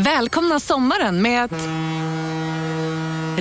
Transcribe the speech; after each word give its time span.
Välkomna 0.00 0.60
sommaren 0.60 1.22
med 1.22 1.44
att... 1.44 1.68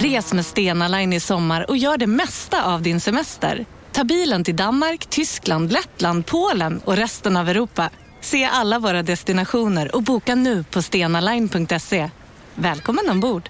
Res 0.04 0.34
med 0.34 0.46
Stena 0.46 0.88
Line 0.88 1.14
i 1.14 1.20
sommar 1.20 1.70
och 1.70 1.78
gör 1.78 1.98
det 1.98 2.08
mesta 2.08 2.64
av 2.64 2.82
din 2.82 3.02
semester. 3.02 3.66
Ta 3.92 4.04
bilen 4.04 4.44
till 4.44 4.56
Danmark, 4.56 5.06
Tyskland, 5.06 5.72
Lettland, 5.72 6.26
Polen 6.26 6.82
och 6.86 6.96
resten 6.96 7.38
av 7.38 7.50
Europa. 7.50 7.90
Se 8.22 8.46
alla 8.46 8.80
våra 8.80 9.04
destinationer 9.04 9.96
och 9.96 10.04
boka 10.04 10.36
nu 10.36 10.64
på 10.64 10.82
stenaline.se. 10.82 12.10
Välkommen 12.56 13.10
ombord! 13.10 13.50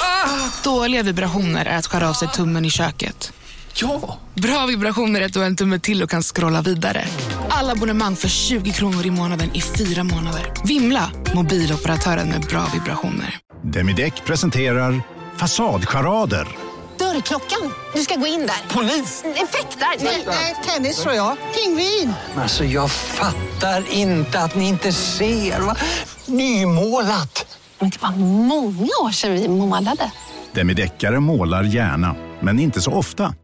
Ah, 0.00 0.62
dåliga 0.64 1.02
vibrationer 1.02 1.66
är 1.66 1.78
att 1.78 1.86
skära 1.86 2.08
av 2.08 2.12
sig 2.14 2.28
tummen 2.28 2.64
i 2.64 2.70
köket. 2.70 3.32
Ja! 3.74 4.18
Bra 4.34 4.66
vibrationer 4.66 5.20
är 5.20 5.24
att 5.26 5.32
du 5.32 5.38
har 5.38 5.46
en 5.46 5.56
tumme 5.56 5.78
till 5.78 6.02
och 6.02 6.10
kan 6.10 6.22
scrolla 6.22 6.62
vidare. 6.62 7.04
Alla 7.48 7.72
abonnemang 7.72 8.16
för 8.16 8.28
20 8.28 8.72
kronor 8.72 9.06
i 9.06 9.10
månaden 9.10 9.50
i 9.54 9.60
fyra 9.60 10.04
månader. 10.04 10.52
Vimla! 10.64 11.10
Mobiloperatören 11.34 12.28
med 12.28 12.40
bra 12.40 12.66
vibrationer. 12.74 13.38
Demideck 13.62 14.24
presenterar 14.24 15.02
Fasadcharader. 15.36 16.48
Dörrklockan. 16.98 17.72
Du 17.94 18.00
ska 18.02 18.14
gå 18.16 18.26
in 18.26 18.40
där. 18.40 18.74
Polis? 18.74 19.24
Effektar? 19.24 20.04
Nej, 20.26 20.56
tennis 20.66 21.02
tror 21.02 21.14
jag. 21.14 21.36
Pingvin. 21.54 22.12
Alltså 22.36 22.64
jag 22.64 22.90
fattar 22.90 23.84
inte 23.92 24.40
att 24.40 24.54
ni 24.54 24.68
inte 24.68 24.92
ser. 24.92 25.60
Va? 25.60 25.76
Nymålat! 26.26 27.58
Men 27.78 27.90
det 27.90 28.02
var 28.02 28.10
många 28.46 28.88
år 29.02 29.10
sedan 29.12 29.32
vi 29.32 29.48
målade. 29.48 30.10
Demideckare 30.52 31.20
målar 31.20 31.62
gärna, 31.64 32.14
men 32.40 32.58
inte 32.60 32.80
så 32.80 32.92
ofta. 32.92 33.34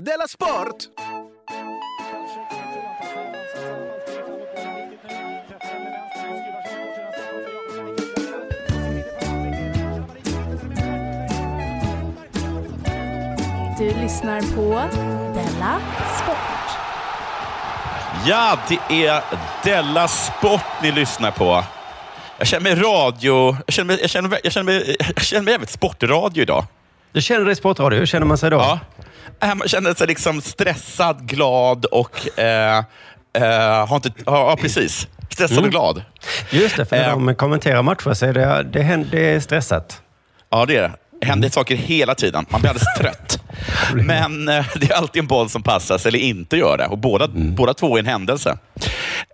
Della 0.00 0.28
Sport! 0.28 0.76
Du 13.78 13.94
lyssnar 14.00 14.40
på 14.40 14.96
Della 15.34 15.80
Sport. 16.18 16.36
Ja, 18.26 18.58
det 18.68 19.06
är 19.06 19.22
Della 19.64 20.08
Sport 20.08 20.60
ni 20.82 20.92
lyssnar 20.92 21.30
på. 21.30 21.64
Jag 22.38 22.46
känner 22.46 22.62
mig 22.62 22.82
radio... 22.82 23.56
Jag 23.66 23.74
känner 23.74 23.86
mig, 23.86 23.98
jag 24.00 24.10
känner 24.10 24.28
mig, 24.28 24.40
jag 24.44 24.52
känner 24.52 24.72
mig, 24.72 24.96
jag 25.14 25.24
känner 25.24 25.42
mig 25.42 25.52
jävligt 25.52 25.70
sportradio 25.70 26.42
idag. 26.42 26.64
Du 27.16 27.22
känner 27.22 27.44
dig 27.44 27.56
sportradio, 27.56 27.98
hur 27.98 28.06
känner 28.06 28.26
man 28.26 28.38
sig 28.38 28.50
då? 28.50 28.56
Ja. 28.56 28.80
Äh, 29.42 29.54
Man 29.54 29.68
känner 29.68 29.94
sig 29.94 30.06
liksom 30.06 30.40
stressad, 30.40 31.28
glad 31.28 31.84
och... 31.84 32.38
Eh, 32.38 32.78
eh, 33.32 33.86
har 33.86 33.96
inte, 33.96 34.10
ja, 34.26 34.56
precis. 34.60 35.08
Stressad 35.30 35.64
och 35.64 35.70
glad. 35.70 36.02
Just 36.50 36.76
det, 36.76 36.84
för 36.86 36.96
när 36.96 37.04
Eh. 37.04 37.10
de 37.10 37.34
kommenterar 37.34 37.82
matcher 37.82 38.14
så 38.14 38.26
är 38.26 38.32
det, 38.32 38.62
det, 38.62 38.82
händer, 38.82 39.08
det 39.10 39.34
är 39.34 39.40
stressat. 39.40 40.02
Ja, 40.50 40.66
det 40.66 40.76
är 40.76 40.82
det. 40.82 40.92
Det 41.20 41.26
händer 41.26 41.48
saker 41.48 41.76
hela 41.76 42.14
tiden. 42.14 42.46
Man 42.48 42.60
blir 42.60 42.70
alldeles 42.70 42.94
trött. 42.98 43.40
Men 43.94 44.48
eh, 44.48 44.66
det 44.76 44.90
är 44.90 44.94
alltid 44.96 45.20
en 45.20 45.26
boll 45.26 45.48
som 45.48 45.62
passas 45.62 46.06
eller 46.06 46.18
inte 46.18 46.56
gör 46.56 46.78
det. 46.78 46.86
Och 46.86 46.98
båda, 46.98 47.28
båda 47.32 47.74
två 47.74 47.96
är 47.96 48.00
en 48.00 48.06
händelse. 48.06 48.58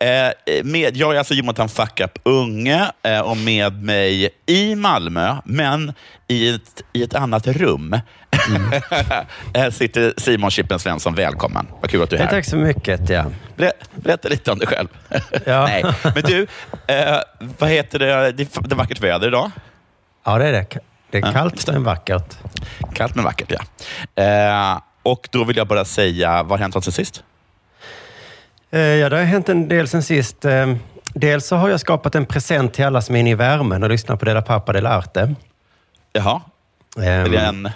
Eh, 0.00 0.64
med, 0.64 0.96
jag 0.96 1.14
är 1.14 1.18
alltså 1.18 1.34
Jonathan 1.34 1.68
Fuck 1.68 2.00
Up 2.00 2.18
Unge 2.22 2.90
eh, 3.02 3.20
och 3.20 3.36
med 3.36 3.82
mig 3.82 4.28
i 4.46 4.74
Malmö, 4.74 5.36
men 5.44 5.92
i 6.28 6.54
ett, 6.54 6.82
i 6.92 7.02
ett 7.02 7.14
annat 7.14 7.46
rum, 7.46 7.96
Här 9.54 9.70
sitter 9.70 10.14
Simon 10.16 10.50
Chippen 10.50 10.78
Svensson. 10.78 11.14
Välkommen. 11.14 11.66
Vad 11.80 11.90
kul 11.90 12.02
att 12.02 12.10
du 12.10 12.16
är 12.16 12.20
här. 12.20 12.30
tack 12.30 12.44
så 12.44 12.56
mycket. 12.56 13.08
Ja. 13.08 13.24
Ber- 13.56 13.72
Berätta 13.94 14.28
lite 14.28 14.52
om 14.52 14.58
dig 14.58 14.68
själv. 14.68 14.88
Ja. 15.46 15.66
Nej, 15.66 15.84
men 16.02 16.22
du, 16.22 16.46
eh, 16.86 17.16
vad 17.58 17.70
heter 17.70 17.98
det? 17.98 18.32
Det 18.32 18.42
är 18.56 18.74
vackert 18.74 19.00
väder 19.00 19.28
idag. 19.28 19.50
ja, 20.24 20.38
det 20.38 20.46
är 20.46 20.52
det. 20.52 20.66
Det 21.12 21.18
är 21.18 21.32
kallt 21.32 21.66
men 21.72 21.84
vackert. 21.84 22.36
Kallt 22.94 23.14
men 23.14 23.24
vackert, 23.24 23.52
ja. 24.14 24.22
Eh, 24.22 24.80
och 25.02 25.28
då 25.32 25.44
vill 25.44 25.56
jag 25.56 25.66
bara 25.66 25.84
säga, 25.84 26.42
vad 26.42 26.50
har 26.50 26.58
hänt 26.58 26.84
sen 26.84 26.92
sist? 26.92 27.22
Eh, 28.70 28.80
Ja, 28.80 29.08
det 29.08 29.16
har 29.16 29.24
hänt 29.24 29.48
en 29.48 29.68
del 29.68 29.88
sen 29.88 30.02
sist. 30.02 30.44
Eh, 30.44 30.74
Dels 31.14 31.46
så 31.46 31.56
har 31.56 31.68
jag 31.68 31.80
skapat 31.80 32.14
en 32.14 32.26
present 32.26 32.74
till 32.74 32.84
alla 32.84 33.00
som 33.02 33.16
är 33.16 33.20
inne 33.20 33.30
i 33.30 33.34
värmen 33.34 33.82
och 33.82 33.88
lyssnar 33.88 34.16
på 34.16 34.24
Dela 34.24 34.42
Pappa 34.42 34.72
del 34.72 34.86
Arte. 34.86 35.34
Jaha, 36.12 36.40
Ehm, 36.96 37.02
är 37.04 37.28
det 37.28 37.38
en... 37.38 37.70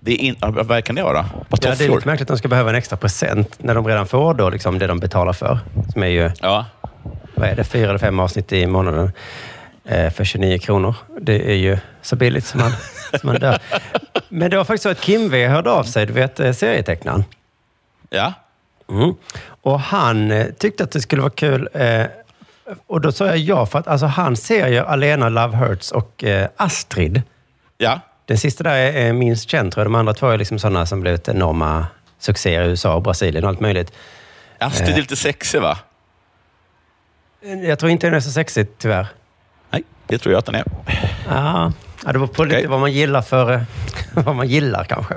Det 0.00 0.12
är 0.12 0.18
in, 0.18 0.36
vad 0.40 0.84
kan 0.84 0.96
det 0.96 1.02
vara? 1.02 1.26
Ja, 1.50 1.56
det 1.60 1.84
är 1.84 1.88
lite 1.88 2.06
märkligt 2.08 2.20
att 2.20 2.28
de 2.34 2.38
ska 2.38 2.48
behöva 2.48 2.70
en 2.70 2.76
extra 2.76 2.96
present 2.96 3.54
när 3.62 3.74
de 3.74 3.86
redan 3.86 4.06
får 4.06 4.34
då 4.34 4.50
liksom 4.50 4.78
det 4.78 4.86
de 4.86 4.98
betalar 5.00 5.32
för. 5.32 5.58
Som 5.92 6.02
är 6.02 6.06
ju, 6.06 6.30
Ja. 6.40 6.64
vad 7.34 7.48
är 7.48 7.56
det, 7.56 7.64
fyra 7.64 7.88
eller 7.88 7.98
fem 7.98 8.20
avsnitt 8.20 8.52
i 8.52 8.66
månaden 8.66 9.12
för 9.88 10.24
29 10.24 10.58
kronor. 10.58 10.94
Det 11.20 11.50
är 11.50 11.56
ju 11.56 11.78
så 12.02 12.16
billigt 12.16 12.44
som 12.46 12.60
man, 12.60 12.70
som 13.20 13.26
man 13.26 13.36
dör. 13.36 13.58
Men 14.28 14.50
det 14.50 14.56
var 14.56 14.64
faktiskt 14.64 14.82
så 14.82 14.88
att 14.88 15.00
Kim 15.00 15.30
V 15.30 15.46
hörde 15.46 15.70
av 15.70 15.84
sig, 15.84 16.06
du 16.06 16.12
vet 16.12 16.40
eh, 16.40 16.52
serietecknaren. 16.52 17.24
ja. 18.10 18.32
Mm. 18.88 19.14
Och 19.62 19.80
han 19.80 20.30
eh, 20.30 20.46
tyckte 20.46 20.84
att 20.84 20.90
det 20.90 21.00
skulle 21.00 21.22
vara 21.22 21.32
kul. 21.32 21.68
Eh, 21.72 22.06
och 22.86 23.00
då 23.00 23.12
sa 23.12 23.26
jag 23.26 23.38
ja, 23.38 23.66
för 23.66 23.78
att 23.78 23.88
alltså, 23.88 24.06
han 24.06 24.36
ser 24.36 24.68
ju 24.68 24.78
Alena 24.78 25.28
Love 25.28 25.56
Hurts 25.56 25.92
och 25.92 26.24
eh, 26.24 26.48
Astrid. 26.56 27.22
Ja. 27.78 28.00
Den 28.26 28.38
sista 28.38 28.64
där 28.64 28.76
är, 28.76 28.92
är 28.92 29.12
minst 29.12 29.50
känd 29.50 29.72
tror 29.72 29.80
jag. 29.80 29.86
De 29.86 29.94
andra 29.94 30.14
två 30.14 30.28
är 30.28 30.38
liksom 30.38 30.58
sådana 30.58 30.86
som 30.86 31.00
blivit 31.00 31.28
enorma 31.28 31.86
succéer 32.18 32.62
i 32.62 32.66
USA 32.66 32.94
och 32.94 33.02
Brasilien 33.02 33.44
och 33.44 33.50
allt 33.50 33.60
möjligt. 33.60 33.92
Astrid 34.58 34.94
är 34.94 35.00
lite 35.00 35.16
sexig, 35.16 35.60
va? 35.60 35.78
Jag 37.40 37.78
tror 37.78 37.90
inte 37.90 38.06
den 38.06 38.14
är 38.14 38.20
så 38.20 38.30
sexig 38.30 38.66
tyvärr. 38.78 39.06
Det 40.14 40.18
tror 40.18 40.32
jag 40.32 40.38
att 40.38 40.46
den 40.46 40.54
är. 40.54 40.64
Ja, 41.28 41.72
det 42.12 42.18
var 42.18 42.26
på 42.26 42.44
lite 42.44 42.68
vad 42.68 42.80
man 42.80 42.92
gillar 42.92 43.22
för... 43.22 43.66
vad 44.14 44.36
man 44.36 44.48
gillar 44.48 44.84
kanske. 44.84 45.14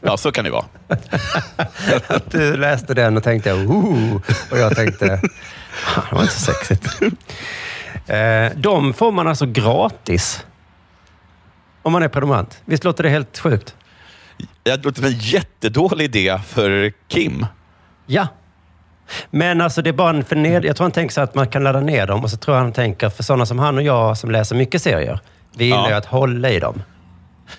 Ja, 0.00 0.16
så 0.16 0.32
kan 0.32 0.44
det 0.44 0.50
vara. 0.50 0.64
Att 2.06 2.30
du 2.30 2.56
läste 2.56 2.94
den 2.94 3.16
och 3.16 3.22
tänkte 3.22 3.52
ooh, 3.52 4.20
och 4.50 4.58
jag 4.58 4.76
tänkte 4.76 5.20
"Ah, 5.96 6.00
det 6.10 6.14
var 6.14 6.22
inte 6.22 6.34
så 6.34 6.40
sexigt. 6.52 7.02
Eh, 8.06 8.50
De 8.56 8.94
får 8.94 9.12
man 9.12 9.28
alltså 9.28 9.46
gratis 9.46 10.44
om 11.82 11.92
man 11.92 12.02
är 12.02 12.08
prenumerant. 12.08 12.60
Visst 12.64 12.84
låter 12.84 13.02
det 13.04 13.10
helt 13.10 13.38
sjukt? 13.38 13.74
Det 14.62 14.84
låter 14.84 14.96
som 15.02 15.04
en 15.04 15.18
jättedålig 15.18 16.04
idé 16.04 16.38
för 16.46 16.92
Kim. 17.08 17.46
Ja. 18.06 18.26
Men 19.30 19.60
alltså 19.60 19.82
det 19.82 19.90
är 19.90 19.92
bara 19.92 20.10
en 20.10 20.24
förned... 20.24 20.64
Jag 20.64 20.76
tror 20.76 20.84
han 20.84 20.92
tänker 20.92 21.12
så 21.14 21.20
att 21.20 21.34
man 21.34 21.48
kan 21.48 21.64
ladda 21.64 21.80
ner 21.80 22.06
dem 22.06 22.24
och 22.24 22.30
så 22.30 22.36
tror 22.36 22.56
jag 22.56 22.62
han 22.64 22.72
tänker 22.72 23.08
för 23.10 23.22
sådana 23.22 23.46
som 23.46 23.58
han 23.58 23.76
och 23.76 23.82
jag 23.82 24.18
som 24.18 24.30
läser 24.30 24.56
mycket 24.56 24.82
serier. 24.82 25.20
Vi 25.56 25.64
gillar 25.64 25.78
Ja. 25.82 25.88
ju 25.88 25.94
att 25.94 26.06
hålla 26.06 26.50
i 26.50 26.60
dem. 26.60 26.82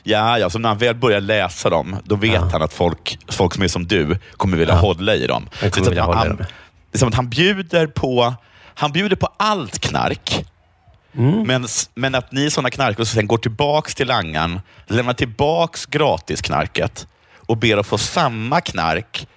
Ja, 0.04 0.38
ja, 0.40 0.50
så 0.50 0.60
när 0.60 0.70
han 0.70 0.78
väl 0.78 0.96
börjar 0.96 1.22
läsa 1.22 1.70
dem, 1.70 1.98
då 2.04 2.16
vet 2.16 2.34
Ja. 2.34 2.50
han 2.52 2.62
att 2.62 2.74
folk, 2.74 3.18
folk 3.32 3.54
som 3.54 3.64
är 3.64 3.68
som 3.68 3.88
du 3.88 4.18
kommer 4.38 4.58
vilja 4.58 4.74
Ja. 4.74 4.80
hålla 4.80 5.16
i 5.16 5.28
dem. 5.28 5.50
Det 5.62 5.66
är 5.68 5.72
som 5.72 5.84
vilja 5.84 6.04
att 6.04 6.16
han, 6.16 6.28
dem. 6.28 6.38
det 6.38 6.98
är 6.98 6.98
som 6.98 7.08
att 7.10 7.16
han 7.16 7.30
bjuder 7.30 7.88
på, 7.88 8.34
han 8.76 8.92
bjuder 8.92 9.16
på 9.16 9.30
allt 9.38 9.80
knark. 9.80 10.46
Mm. 11.18 11.44
Men, 11.48 11.68
men 11.96 12.16
att 12.16 12.31
ni 12.31 12.50
sådana 12.52 12.70
knarkare 12.70 13.06
sen 13.06 13.28
går 13.28 13.38
tillbaks 13.38 13.96
till 13.96 14.08
langaren, 14.08 14.62
lämnar 14.88 15.14
tillbaks 15.14 15.86
gratisknarket 15.86 17.08
och 17.38 17.58
ber 17.58 17.78
att 17.78 17.88
få 17.88 17.98
samma 17.98 18.62
knark 18.62 19.28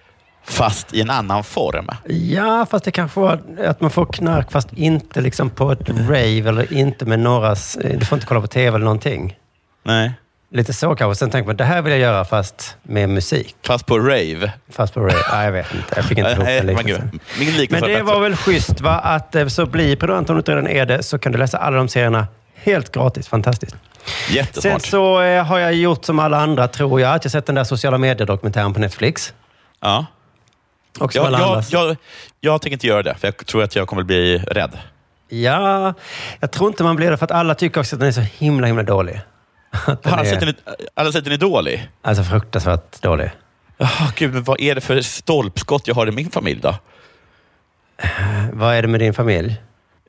fast 0.45 0.95
i 0.95 1.01
en 1.01 1.11
annan 1.11 1.45
form. 1.45 1.89
Ja, 2.05 2.67
fast 2.71 2.85
det 2.85 2.91
kanske 2.91 3.21
var 3.21 3.41
att 3.67 3.81
man 3.81 3.91
får 3.91 4.07
knark 4.07 4.53
fast 4.53 4.73
inte 4.73 5.21
liksom 5.21 5.51
på 5.51 5.73
ett 5.73 5.89
rave 5.91 6.49
eller 6.49 6.73
inte 6.73 7.05
med 7.05 7.19
några... 7.21 7.55
Du 7.99 8.05
får 8.05 8.17
inte 8.17 8.27
kolla 8.27 8.41
på 8.41 8.47
tv 8.47 8.75
eller 8.75 8.85
någonting. 8.85 9.37
Nej, 9.85 10.13
Lite 10.55 10.73
så 10.73 10.95
kanske. 10.95 11.19
Sen 11.19 11.31
tänker 11.31 11.47
man, 11.47 11.57
det 11.57 11.65
här 11.65 11.83
vill 11.83 11.91
jag 11.91 12.01
göra 12.01 12.25
fast 12.25 12.77
med 12.83 13.09
musik. 13.09 13.57
fast 13.67 13.87
på 13.87 13.99
rave. 13.99 14.53
Fast 14.71 14.95
på 14.95 15.01
rave. 15.01 15.23
Nej, 15.33 15.45
jag 15.45 15.53
vet 15.53 15.75
inte. 15.75 15.93
Jag 15.97 16.05
fick 16.05 16.19
inte 16.19 16.31
ihop 16.33 16.47
den 16.47 16.67
men 16.67 17.47
liknelsen. 17.47 17.91
Men 17.91 17.99
det 17.99 18.03
var 18.03 18.21
väl 18.21 18.37
schysst 18.37 18.81
va? 18.81 18.99
Att 18.99 19.35
eh, 19.35 19.47
så 19.47 19.67
blir 19.67 19.97
prenumerant 19.97 20.31
om 20.31 20.37
du 20.37 20.41
inte 20.41 20.53
redan 20.53 20.69
är 20.69 20.87
det 20.87 21.03
så 21.03 21.19
kan 21.19 21.33
du 21.33 21.39
läsa 21.39 21.59
alla 21.59 21.77
de 21.77 21.89
serierna 21.89 22.27
helt 22.55 22.93
gratis. 22.93 23.29
Fantastiskt. 23.29 23.73
Sen 24.05 24.35
Jättesmart. 24.37 24.87
så 24.87 25.21
eh, 25.23 25.45
har 25.45 25.59
jag 25.59 25.75
gjort 25.75 26.05
som 26.05 26.19
alla 26.19 26.41
andra, 26.41 26.69
tror 26.69 27.01
jag, 27.01 27.15
att 27.15 27.25
jag 27.25 27.33
sett 27.33 27.47
den 27.47 27.55
där 27.55 27.65
sociala 27.65 27.99
medier-dokumentären 27.99 28.75
på 28.75 28.81
Netflix. 28.81 29.35
Ja. 29.81 30.07
Och 31.01 31.15
Jag, 31.15 31.33
jag, 31.33 31.65
jag, 31.71 31.97
jag 32.41 32.63
tänker 32.63 32.73
inte 32.73 32.87
göra 32.87 33.03
det, 33.03 33.15
för 33.15 33.29
jag 33.29 33.47
tror 33.47 33.63
att 33.63 33.77
jag 33.77 33.89
kommer 33.89 34.03
bli 34.03 34.39
rädd. 34.39 34.79
Ja, 35.29 35.95
jag 36.41 36.51
tror 36.51 36.69
inte 36.69 36.85
man 36.85 36.97
blir 36.97 37.11
det 37.11 37.17
för 37.17 37.25
att 37.25 37.31
alla 37.31 37.55
tycker 37.55 37.81
också 37.81 37.97
att 37.97 38.01
den 38.01 38.09
är 38.09 38.13
så 38.13 38.21
himla, 38.21 38.67
himla 38.67 38.83
dålig. 38.83 39.21
Att 39.87 40.07
alla 40.07 40.23
är, 40.23 40.25
sett 40.25 40.41
den, 40.41 40.55
alla 40.95 41.13
sett 41.13 41.25
den 41.25 41.33
är 41.33 41.37
dålig? 41.37 41.89
Alltså 42.03 42.25
fruktansvärt 42.25 43.03
dålig. 43.03 43.31
Oh, 43.79 44.11
Gud, 44.17 44.35
men 44.35 44.45
vad 44.45 44.61
är 44.61 44.75
det 44.75 44.81
för 44.81 45.01
stolpskott 45.01 45.89
jag 45.89 45.95
har 45.95 46.07
i 46.07 46.11
min 46.11 46.31
familj 46.31 46.61
då? 46.61 46.75
Vad 48.53 48.75
är 48.75 48.83
det 48.83 48.89
med 48.89 49.01
din 49.01 49.15
familj? 49.15 49.57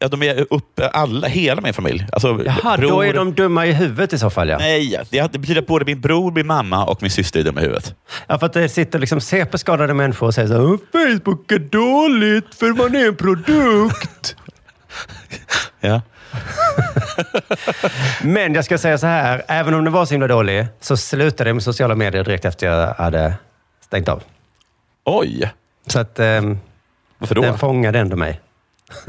Ja, 0.03 0.09
de 0.09 0.23
är 0.23 0.45
uppe, 0.49 0.87
alla, 0.87 1.27
hela 1.27 1.61
min 1.61 1.73
familj. 1.73 2.07
Alltså, 2.11 2.41
Jaha, 2.45 2.77
då 2.77 3.01
är 3.01 3.13
de 3.13 3.33
dumma 3.33 3.65
i 3.65 3.71
huvudet 3.71 4.13
i 4.13 4.17
så 4.17 4.29
fall 4.29 4.49
ja. 4.49 4.57
Nej, 4.57 4.99
det, 5.09 5.31
det 5.33 5.39
betyder 5.39 5.61
att 5.61 5.67
både 5.67 5.85
min 5.85 6.01
bror, 6.01 6.31
min 6.31 6.47
mamma 6.47 6.85
och 6.85 7.01
min 7.01 7.11
syster 7.11 7.39
är 7.39 7.43
dumma 7.43 7.61
i 7.61 7.63
huvudet. 7.63 7.95
Ja, 8.27 8.39
för 8.39 8.45
att 8.45 8.53
det 8.53 8.69
sitter 8.69 8.99
liksom 8.99 9.21
CP-skadade 9.21 9.93
människor 9.93 10.27
och 10.27 10.33
säger 10.33 10.47
så 10.47 10.53
här, 10.53 10.77
Facebook 10.91 11.51
är 11.51 11.59
dåligt 11.59 12.55
för 12.55 12.73
man 12.73 12.95
är 12.95 13.07
en 13.07 13.15
produkt. 13.15 14.35
Ja. 15.79 16.01
Men 18.23 18.53
jag 18.53 18.65
ska 18.65 18.77
säga 18.77 18.97
så 18.97 19.07
här, 19.07 19.43
även 19.47 19.73
om 19.73 19.83
det 19.83 19.89
var 19.89 20.05
så 20.05 20.13
himla 20.13 20.27
dålig 20.27 20.67
så 20.79 20.97
slutade 20.97 21.49
jag 21.49 21.55
med 21.55 21.63
sociala 21.63 21.95
medier 21.95 22.23
direkt 22.23 22.45
efter 22.45 22.67
jag 22.67 22.93
hade 22.93 23.33
stängt 23.85 24.09
av. 24.09 24.23
Oj! 25.03 25.51
Så 25.87 25.99
att 25.99 26.19
ehm, 26.19 26.57
Varför 27.17 27.35
då? 27.35 27.41
den 27.41 27.57
fångade 27.57 27.99
ändå 27.99 28.15
mig. 28.15 28.39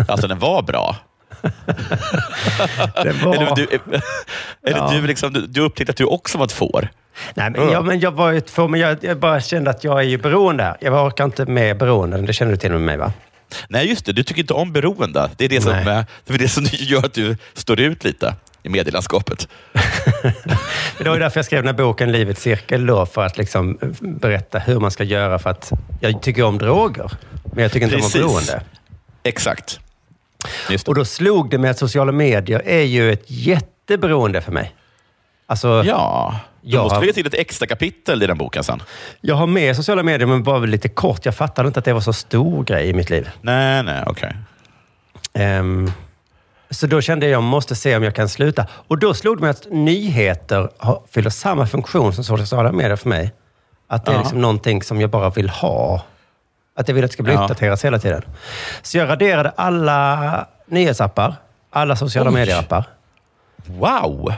Alltså, 0.09 0.27
den 0.27 0.39
var 0.39 0.63
bra. 0.63 0.97
Var... 3.25 3.35
Eller, 3.35 3.57
du, 3.57 3.67
eller 4.67 4.79
Ja. 4.79 4.91
du, 4.93 5.07
liksom, 5.07 5.33
du, 5.33 5.47
du 5.47 5.61
upptäckte 5.61 5.91
att 5.91 5.97
du 5.97 6.05
också 6.05 6.39
var 6.39 6.45
ett 6.45 6.53
får. 6.53 6.89
Nej, 7.35 7.51
men, 7.51 7.71
ja, 7.71 7.83
men 7.83 8.01
jag 8.01 8.11
var 8.11 8.33
ett 8.33 8.51
få, 8.51 8.69
men 8.69 8.81
jag, 8.81 8.97
jag 9.01 9.19
bara 9.19 9.41
kände 9.41 9.71
att 9.71 9.85
jag 9.85 9.99
är 9.99 10.03
ju 10.03 10.19
beroende. 10.19 10.77
Jag 10.81 11.07
orkar 11.07 11.25
inte 11.25 11.47
med 11.47 11.79
beroenden. 11.79 12.27
Det 12.27 12.33
känner 12.33 12.53
du 12.53 12.57
till 12.57 12.71
med 12.73 12.81
mig 12.81 12.97
va? 12.97 13.13
Nej, 13.69 13.89
just 13.89 14.07
det. 14.07 14.13
Du 14.13 14.23
tycker 14.23 14.41
inte 14.41 14.55
om 14.55 14.73
beroende. 14.73 15.31
Det 15.37 15.45
är 15.45 15.49
det 15.49 15.61
som, 15.61 15.73
Nej. 15.73 16.05
det 16.25 16.35
är 16.35 16.39
det 16.39 16.49
som 16.49 16.65
gör 16.73 17.05
att 17.05 17.15
du 17.15 17.37
står 17.55 17.81
ut 17.81 18.05
lite 18.05 18.35
i 18.63 18.69
medielandskapet. 18.69 19.49
Det 20.99 21.05
var 21.09 21.15
ju 21.15 21.21
därför 21.21 21.39
jag 21.39 21.45
skrev 21.45 21.63
den 21.63 21.75
här 21.75 21.85
boken 21.85 22.13
Livets 22.13 22.43
cirkel 22.43 22.87
då, 22.87 23.07
för 23.07 23.25
att 23.27 23.39
liksom 23.39 23.79
berätta 24.01 24.59
hur 24.59 24.81
man 24.81 24.91
ska 24.91 25.05
göra 25.05 25.39
för 25.39 25.51
att 25.51 25.73
jag 26.01 26.23
tycker 26.23 26.43
om 26.43 26.59
droger, 26.59 27.11
men 27.45 27.63
jag 27.63 27.73
tycker 27.73 27.87
inte 27.87 27.97
Precis. 27.97 28.15
om 28.15 28.21
beroende. 28.21 28.63
Exakt. 29.25 29.81
Och 30.87 30.95
då 30.95 31.05
slog 31.05 31.51
det 31.51 31.59
mig 31.59 31.71
att 31.71 31.79
sociala 31.79 32.13
medier 32.13 32.63
är 32.65 32.83
ju 32.83 33.13
ett 33.13 33.25
jätteberoende 33.27 34.41
för 34.41 34.53
mig. 34.53 34.75
Alltså, 35.47 35.83
Ja, 35.87 36.39
du 36.61 36.79
måste 36.79 37.01
lägga 37.01 37.13
till 37.13 37.27
ett 37.27 37.35
extra 37.35 37.67
kapitel 37.67 38.23
i 38.23 38.27
den 38.27 38.39
boken 38.39 38.65
sen. 38.65 38.83
Jag 39.21 39.35
har 39.35 39.47
med 39.47 39.77
sociala 39.77 40.03
medier, 40.03 40.27
men 40.27 40.43
bara 40.43 40.59
lite 40.59 40.89
kort. 40.89 41.25
Jag 41.25 41.35
fattade 41.35 41.67
inte 41.67 41.79
att 41.79 41.85
det 41.85 41.93
var 41.93 42.01
så 42.01 42.13
stor 42.13 42.65
grej 42.65 42.89
i 42.89 42.93
mitt 42.95 43.11
liv. 43.11 43.31
Nej, 43.41 43.83
nej, 43.83 44.05
okej. 44.07 44.37
Ehm, 45.33 45.93
så 46.71 46.87
då 46.87 47.01
kände 47.01 47.27
jag 47.27 47.31
att 47.31 47.33
jag 47.33 47.43
måste 47.43 47.75
se 47.75 47.97
om 47.97 48.03
jag 48.03 48.15
kan 48.15 48.29
sluta. 48.29 48.67
Och 48.73 48.99
då 48.99 49.15
slog 49.15 49.37
det 49.37 49.41
mig 49.41 49.51
att 49.51 49.67
nyheter 49.71 50.71
har, 50.79 51.03
fyller 51.11 51.31
samma 51.31 51.67
funktion 51.67 52.13
som 52.13 52.25
sociala 52.25 52.73
medier 52.73 52.97
för 52.97 53.09
mig. 53.09 53.33
Att 53.89 54.07
det 54.07 54.13
är 54.13 54.19
liksom 54.19 54.41
någonting 54.41 54.83
som 54.83 55.01
jag 55.01 55.11
bara 55.11 55.31
vill 55.31 55.51
ha. 55.51 56.03
Att 56.77 56.89
jag 56.89 56.95
vill 56.95 57.05
att 57.05 57.11
det 57.11 57.13
ska 57.13 57.23
bli 57.23 57.33
Ja. 57.35 57.43
uppdateras 57.43 57.85
hela 57.85 57.99
tiden. 57.99 58.23
Så 58.83 58.99
jag 58.99 59.09
raderade 59.09 59.51
alla 59.57 60.47
nyhetsappar, 60.67 61.35
alla 61.71 61.97
sociala 61.97 62.31
medierappar 62.31 62.85
Wow! 63.67 64.33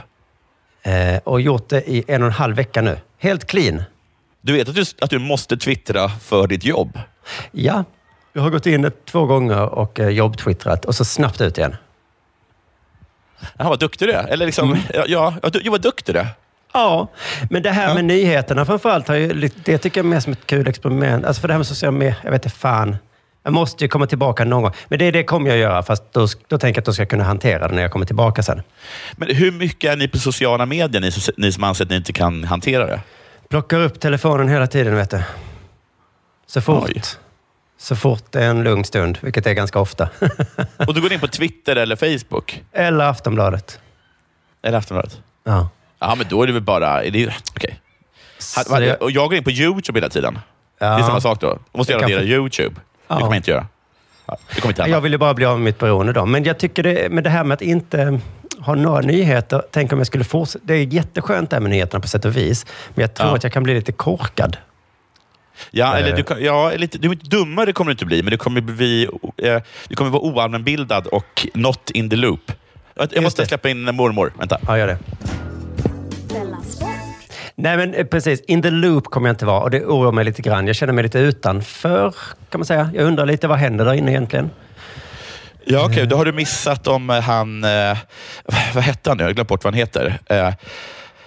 eh, 0.83 1.17
och 1.23 1.41
gjort 1.41 1.69
det 1.69 1.89
i 1.89 2.03
en 2.07 2.21
och 2.21 2.27
en 2.27 2.33
halv 2.33 2.55
vecka 2.55 2.81
nu. 2.81 2.97
Helt 3.17 3.45
clean. 3.47 3.83
Du 4.41 4.53
vet 4.53 4.69
att 4.69 4.75
du, 4.75 4.83
att 5.01 5.09
du 5.09 5.19
måste 5.19 5.57
twittra 5.57 6.09
för 6.09 6.47
ditt 6.47 6.63
jobb? 6.65 6.99
Ja, 7.51 7.83
jag 8.33 8.41
har 8.41 8.49
gått 8.49 8.65
in 8.65 8.91
två 9.05 9.25
gånger 9.25 9.61
och 9.65 9.99
eh, 9.99 10.09
jobbtwittrat 10.09 10.85
och 10.85 10.95
så 10.95 11.05
snabbt 11.05 11.41
ut 11.41 11.57
igen. 11.57 11.75
Jaha, 13.57 13.69
vad 13.69 13.79
duktig 13.79 14.07
du 14.07 14.11
är. 14.11 14.27
Eller 14.27 14.45
liksom, 14.45 14.69
Mm. 14.71 14.83
ja, 14.93 15.03
ja, 15.07 15.33
ja, 15.43 15.49
du, 15.49 15.61
ja, 15.63 15.71
vad 15.71 15.81
duktig 15.81 16.15
du 16.15 16.19
är. 16.19 16.27
Ja, 16.73 17.07
men 17.49 17.63
det 17.63 17.71
här 17.71 17.93
med 17.93 18.05
nyheterna 18.05 18.65
framförallt, 18.65 19.07
har 19.07 19.15
ju, 19.15 19.49
det 19.65 19.77
tycker 19.77 19.99
jag 19.99 20.05
är 20.05 20.09
mer 20.09 20.19
som 20.19 20.33
ett 20.33 20.45
kul 20.45 20.67
experiment. 20.67 21.25
Alltså 21.25 21.41
för 21.41 21.47
det 21.47 21.53
här 21.53 21.59
med 21.59 21.67
sociala 21.67 21.91
medier, 21.97 22.15
jag 22.23 22.31
vet 22.31 22.45
inte 22.45 22.57
fan. 22.57 22.95
Jag 23.43 23.53
måste 23.53 23.83
ju 23.83 23.87
komma 23.87 24.07
tillbaka 24.07 24.45
någon 24.45 24.63
gång. 24.63 24.71
Men 24.87 24.99
det, 24.99 25.11
det 25.11 25.23
kommer 25.23 25.49
jag 25.49 25.57
göra, 25.59 25.83
fast 25.83 26.03
då, 26.13 26.27
då 26.47 26.57
tänker 26.57 26.77
jag 26.77 26.81
att 26.81 26.85
då 26.85 26.93
ska 26.93 27.01
jag 27.01 27.09
kunna 27.09 27.23
hantera 27.23 27.67
det 27.67 27.75
när 27.75 27.81
jag 27.81 27.91
kommer 27.91 28.05
tillbaka 28.05 28.43
sen. 28.43 28.61
Men 29.11 29.35
hur 29.35 29.51
mycket 29.51 29.91
är 29.91 29.97
ni 29.97 30.07
på 30.07 30.17
sociala 30.17 30.65
medier, 30.65 31.01
ni, 31.01 31.11
som- 31.11 31.33
ni 31.37 31.51
som 31.51 31.63
anser 31.63 31.83
att 31.85 31.89
ni 31.89 31.95
inte 31.95 32.13
kan 32.13 32.43
hantera 32.43 32.85
det? 32.85 33.01
Plockar 33.49 33.79
upp 33.79 33.99
telefonen 33.99 34.49
hela 34.49 34.67
tiden, 34.67 34.95
vet 34.95 35.09
du. 35.09 35.21
Så 36.47 36.61
fort. 36.61 36.89
Oj. 36.95 37.01
Så 37.79 37.95
fort 37.95 38.23
det 38.31 38.43
är 38.43 38.49
en 38.49 38.63
lugn 38.63 38.83
stund, 38.83 39.17
vilket 39.21 39.47
är 39.47 39.53
ganska 39.53 39.79
ofta. 39.79 40.09
Och 40.77 40.93
du 40.93 41.01
går 41.01 41.13
in 41.13 41.19
på 41.19 41.27
Twitter 41.27 41.75
eller 41.75 41.95
Facebook? 41.95 42.63
Eller 42.73 43.05
Aftonbladet. 43.05 43.79
Eller 44.63 44.77
Aftonbladet? 44.77 45.21
Ja. 45.43 45.69
Ja, 45.99 46.15
men 46.15 46.25
då 46.29 46.43
är 46.43 46.47
det 46.47 46.53
väl 46.53 46.61
bara... 46.61 47.03
Är 47.03 47.11
det, 47.11 47.33
okej. 47.55 47.79
Så 48.39 48.69
Ha- 48.73 48.79
det- 48.79 48.95
Och 48.95 49.11
jag 49.11 49.29
går 49.29 49.35
in 49.37 49.43
på 49.43 49.51
YouTube 49.51 49.99
hela 49.99 50.09
tiden. 50.09 50.39
Det 50.79 50.85
är 50.85 50.99
Ja. 50.99 51.05
samma 51.07 51.21
sak 51.21 51.41
då. 51.41 51.47
Då 51.71 51.77
måste 51.77 51.93
jag 51.93 51.99
Det 52.01 52.03
kan 52.03 52.11
radera 52.11 52.21
få- 52.21 52.27
YouTube. 52.27 52.75
Det 52.75 52.81
Ja. 53.07 53.15
kommer 53.15 53.27
jag 53.31 53.35
inte 53.35 53.51
göra. 53.51 53.67
Ja, 54.25 54.37
det 54.55 54.61
kommer 54.61 54.71
inte 54.71 54.81
hända. 54.81 54.97
Jag 54.97 55.01
vill 55.01 55.11
ju 55.11 55.17
bara 55.17 55.33
bli 55.33 55.45
av 55.45 55.57
med 55.59 55.63
mitt 55.65 55.77
beroende 55.79 56.13
då. 56.13 56.25
Men 56.25 56.43
jag 56.43 56.57
tycker 56.59 56.83
det, 56.83 57.11
med 57.11 57.23
det 57.23 57.29
här 57.29 57.43
med 57.43 57.55
att 57.55 57.61
inte 57.61 58.19
ha 58.59 58.75
några 58.75 59.01
nyheter. 59.01 59.61
Tänk 59.71 59.91
om 59.93 59.97
jag 59.97 60.07
skulle 60.07 60.23
fortsätta. 60.23 60.65
Det 60.67 60.73
är 60.73 60.83
jätteskönt 60.93 61.49
det 61.49 61.55
här 61.55 61.61
med 61.61 61.69
nyheterna 61.69 61.99
på 62.01 62.07
sätt 62.07 62.25
och 62.25 62.37
vis. 62.37 62.65
Men 62.95 63.01
jag 63.01 63.13
tror 63.13 63.29
Ja. 63.29 63.35
att 63.35 63.43
jag 63.43 63.53
kan 63.53 63.63
bli 63.63 63.73
lite 63.73 63.91
korkad. 63.91 64.57
Ja, 65.71 65.95
eller 65.95 66.09
Eh. 66.09 66.15
du, 66.15 66.23
kan- 66.23 66.43
ja, 66.43 66.71
lite, 66.75 66.97
du 66.97 67.07
är 67.07 67.11
inte 67.13 67.29
dummare 67.29 67.73
kommer 67.73 67.89
du 67.89 67.93
inte 67.93 68.05
bli, 68.05 68.23
men 68.23 68.31
du 68.31 68.37
kommer, 68.37 68.61
bli, 68.61 69.09
eh, 69.37 69.61
du 69.87 69.95
kommer 69.95 70.11
vara 70.11 70.21
oallmänbildad 70.23 71.07
och 71.07 71.47
not 71.53 71.89
in 71.91 72.09
the 72.09 72.15
loop. 72.15 72.51
Jag, 72.95 73.09
jag 73.13 73.23
måste 73.23 73.41
det. 73.41 73.45
släppa 73.47 73.69
in 73.69 73.95
mormor. 73.95 74.33
Vänta. 74.39 74.59
Ja, 74.67 74.77
gör 74.77 74.87
det. 74.87 74.97
Nej, 77.59 77.77
men 77.77 77.93
eh, 77.93 78.05
precis. 78.05 78.41
In 78.47 78.61
the 78.61 78.69
loop 78.69 79.05
kommer 79.05 79.29
jag 79.29 79.33
inte 79.33 79.45
vara 79.45 79.59
och 79.59 79.71
det 79.71 79.85
oroar 79.85 80.11
mig 80.11 80.25
lite 80.25 80.41
grann. 80.41 80.67
Jag 80.67 80.75
känner 80.75 80.93
mig 80.93 81.03
lite 81.03 81.19
utanför, 81.19 82.15
kan 82.49 82.59
man 82.59 82.65
säga. 82.65 82.89
Jag 82.93 83.03
undrar 83.03 83.25
lite, 83.25 83.47
vad 83.47 83.57
händer 83.57 83.85
där 83.85 83.93
inne 83.93 84.11
egentligen? 84.11 84.49
Ja, 85.65 85.85
okej. 85.85 86.07
Då 86.07 86.15
har 86.15 86.25
du 86.25 86.31
missat 86.31 86.87
om 86.87 87.09
eh, 87.09 87.21
han... 87.21 87.63
Eh, 87.63 87.97
vad 88.73 88.83
hette 88.83 89.09
han 89.09 89.17
nu? 89.17 89.23
Jag 89.23 89.29
har 89.29 89.33
glömt 89.33 89.49
bort 89.49 89.63
vad 89.63 89.73
han 89.73 89.79
heter. 89.79 90.19
Eh, 90.25 90.53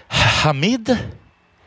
Hamid? 0.08 0.96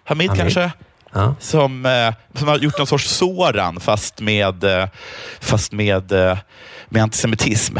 Hamid, 0.04 0.30
Hamid. 0.30 0.42
kanske? 0.42 0.72
Ja. 1.14 1.36
Som, 1.40 1.86
eh, 1.86 2.14
som 2.40 2.48
har 2.48 2.58
gjort 2.58 2.78
någon 2.78 2.88
sorts 2.88 3.10
Soran, 3.10 3.80
fast 3.80 4.22
med, 4.22 4.64
eh, 4.64 4.88
fast 5.40 5.72
med, 5.72 6.12
med 6.90 7.04
antisemitism. 7.04 7.78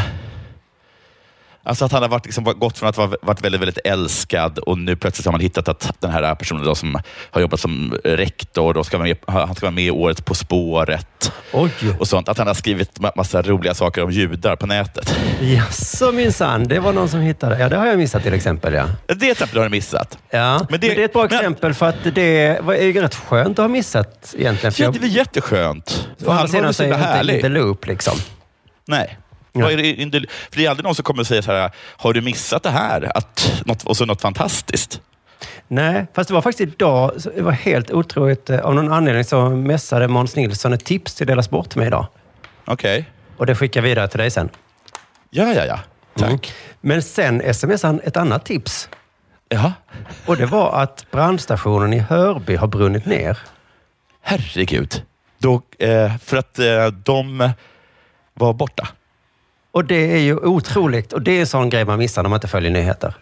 Alltså 1.66 1.86
att 1.86 1.92
han 1.92 2.02
har 2.02 2.10
varit, 2.10 2.26
liksom, 2.26 2.44
gått 2.44 2.78
från 2.78 2.90
att 2.90 2.98
vara 2.98 3.12
varit 3.22 3.42
väldigt, 3.44 3.62
väldigt 3.62 3.78
älskad 3.86 4.58
och 4.60 4.78
nu 4.78 4.96
plötsligt 4.96 5.26
har 5.26 5.32
man 5.32 5.42
hittat 5.42 5.68
att 5.68 5.92
den 6.00 6.12
här 6.12 6.36
personen 6.36 6.66
då, 6.66 6.76
som 6.76 7.00
har 7.32 7.42
jobbat 7.42 7.60
som 7.60 7.98
rektor, 8.04 8.78
och 8.78 8.86
ska 8.86 8.98
vara 8.98 9.08
med, 9.08 9.18
han 9.28 9.56
ska 9.56 9.66
vara 9.66 9.72
med 9.76 9.84
i 9.84 9.92
året 9.92 10.26
På 10.26 10.34
spåret 10.36 11.32
Oj! 11.54 11.72
och 12.00 12.08
sånt. 12.08 12.30
Att 12.30 12.38
han 12.38 12.48
har 12.48 12.54
skrivit 12.54 13.00
ma- 13.00 13.12
massa 13.16 13.42
roliga 13.42 13.74
saker 13.74 14.04
om 14.04 14.12
judar 14.12 14.56
på 14.56 14.66
nätet. 14.68 15.16
Jaså 15.42 16.12
minsann, 16.12 16.64
det 16.68 16.80
var 16.80 16.94
någon 16.94 17.10
som 17.10 17.20
hittade. 17.20 17.60
Ja, 17.60 17.70
det 17.70 17.78
har 17.78 17.86
jag 17.86 17.98
missat 17.98 18.24
till 18.24 18.34
exempel. 18.34 18.74
Ja, 18.74 18.86
Det 19.16 19.32
exempel 19.32 19.58
har 19.58 19.66
du 19.66 19.70
missat. 19.72 20.18
ja. 20.30 20.54
Men, 20.58 20.68
Men 20.70 20.80
det, 20.80 20.88
det- 20.88 21.02
är 21.02 21.06
ett 21.06 21.14
bra 21.14 21.24
men- 21.30 21.34
exempel 21.40 21.74
för 21.74 21.90
att 21.90 21.96
det 22.16 22.60
var 22.62 22.74
är 22.74 22.84
ju 22.86 23.02
rätt 23.02 23.16
skönt 23.16 23.60
att 23.60 23.64
ha 23.64 23.68
missat 23.68 24.36
egentligen. 24.38 24.74
Ja, 24.78 24.92
det 24.92 25.06
är 25.08 25.10
jätteskönt. 25.10 26.08
å 26.26 26.32
andra 26.32 26.48
sidan 26.48 26.74
så 26.74 26.84
är 26.84 26.88
jag 26.88 26.98
inte 26.98 27.08
in 27.10 27.42
the 27.42 27.48
härlig. 27.48 27.52
loop 27.52 27.88
liksom. 27.88 28.18
Nej. 28.88 29.18
Ja. 29.54 29.72
Är 29.72 29.78
det, 29.78 30.26
för 30.52 30.58
det 30.58 30.66
är 30.66 30.70
aldrig 30.70 30.84
någon 30.84 30.96
som 30.96 31.04
kommer 31.04 31.22
att 31.22 31.28
säga 31.28 31.42
så 31.42 31.52
här, 31.52 31.72
har 31.98 32.14
du 32.14 32.22
missat 32.22 32.64
det 32.64 32.70
här? 32.70 33.18
Att, 33.18 33.62
något, 33.66 33.84
och 33.84 33.98
så 33.98 34.06
något 34.06 34.22
fantastiskt. 34.22 35.02
Nej, 35.68 36.06
fast 36.14 36.28
det 36.28 36.34
var 36.34 36.42
faktiskt 36.42 36.74
idag, 36.76 37.12
det 37.36 37.42
var 37.42 37.52
helt 37.52 37.92
otroligt. 37.92 38.50
eh, 38.50 38.60
Av 38.60 38.76
någon 38.76 38.92
anledning 38.92 39.24
så 39.24 39.50
messade 39.50 40.08
Måns 40.08 40.36
Nilsson 40.36 40.74
ett 40.74 40.86
tips 40.86 41.16
till 41.16 41.28
Dela 41.28 41.44
Sport 41.44 41.70
till 41.70 41.78
mig 41.80 41.88
idag. 41.88 42.08
Okej. 42.66 43.10
Och 43.38 43.46
det 43.46 43.56
skickar 43.56 43.82
jag 43.82 43.90
vidare 43.90 44.08
till 44.08 44.20
dig 44.20 44.32
sen. 44.32 44.50
Ja, 45.30 45.54
ja, 45.54 45.66
ja. 45.66 45.80
Tack. 46.18 46.30
Mm. 46.30 46.40
Men 46.82 47.02
sen 47.04 47.54
smsade 47.54 47.88
han 47.88 48.02
ett 48.04 48.18
annat 48.18 48.46
tips. 48.46 48.90
Ja. 49.50 49.74
Och 50.26 50.38
det 50.38 50.46
var 50.46 50.82
att 50.82 51.06
brandstationen 51.12 51.94
i 51.94 52.00
Hörby 52.00 52.56
har 52.56 52.68
brunnit 52.68 53.06
ner. 53.06 53.38
Herregud. 54.22 55.04
Då, 55.38 55.62
eh, 55.80 56.18
för 56.18 56.38
att 56.38 56.60
eh, 56.60 56.88
de 56.88 57.50
var 58.34 58.54
borta. 58.54 58.88
Och 59.74 59.86
det 59.86 60.14
är 60.14 60.18
ju 60.20 60.36
otroligt. 60.36 61.14
Och 61.14 61.22
det 61.22 61.32
är 61.32 61.40
en 61.40 61.48
sån 61.48 61.70
grej 61.70 61.86
man 61.86 62.00
missar 62.00 62.24
när 62.24 62.30
man 62.30 62.38
inte 62.38 62.48
följer 62.48 62.72
nyheter. 62.72 63.14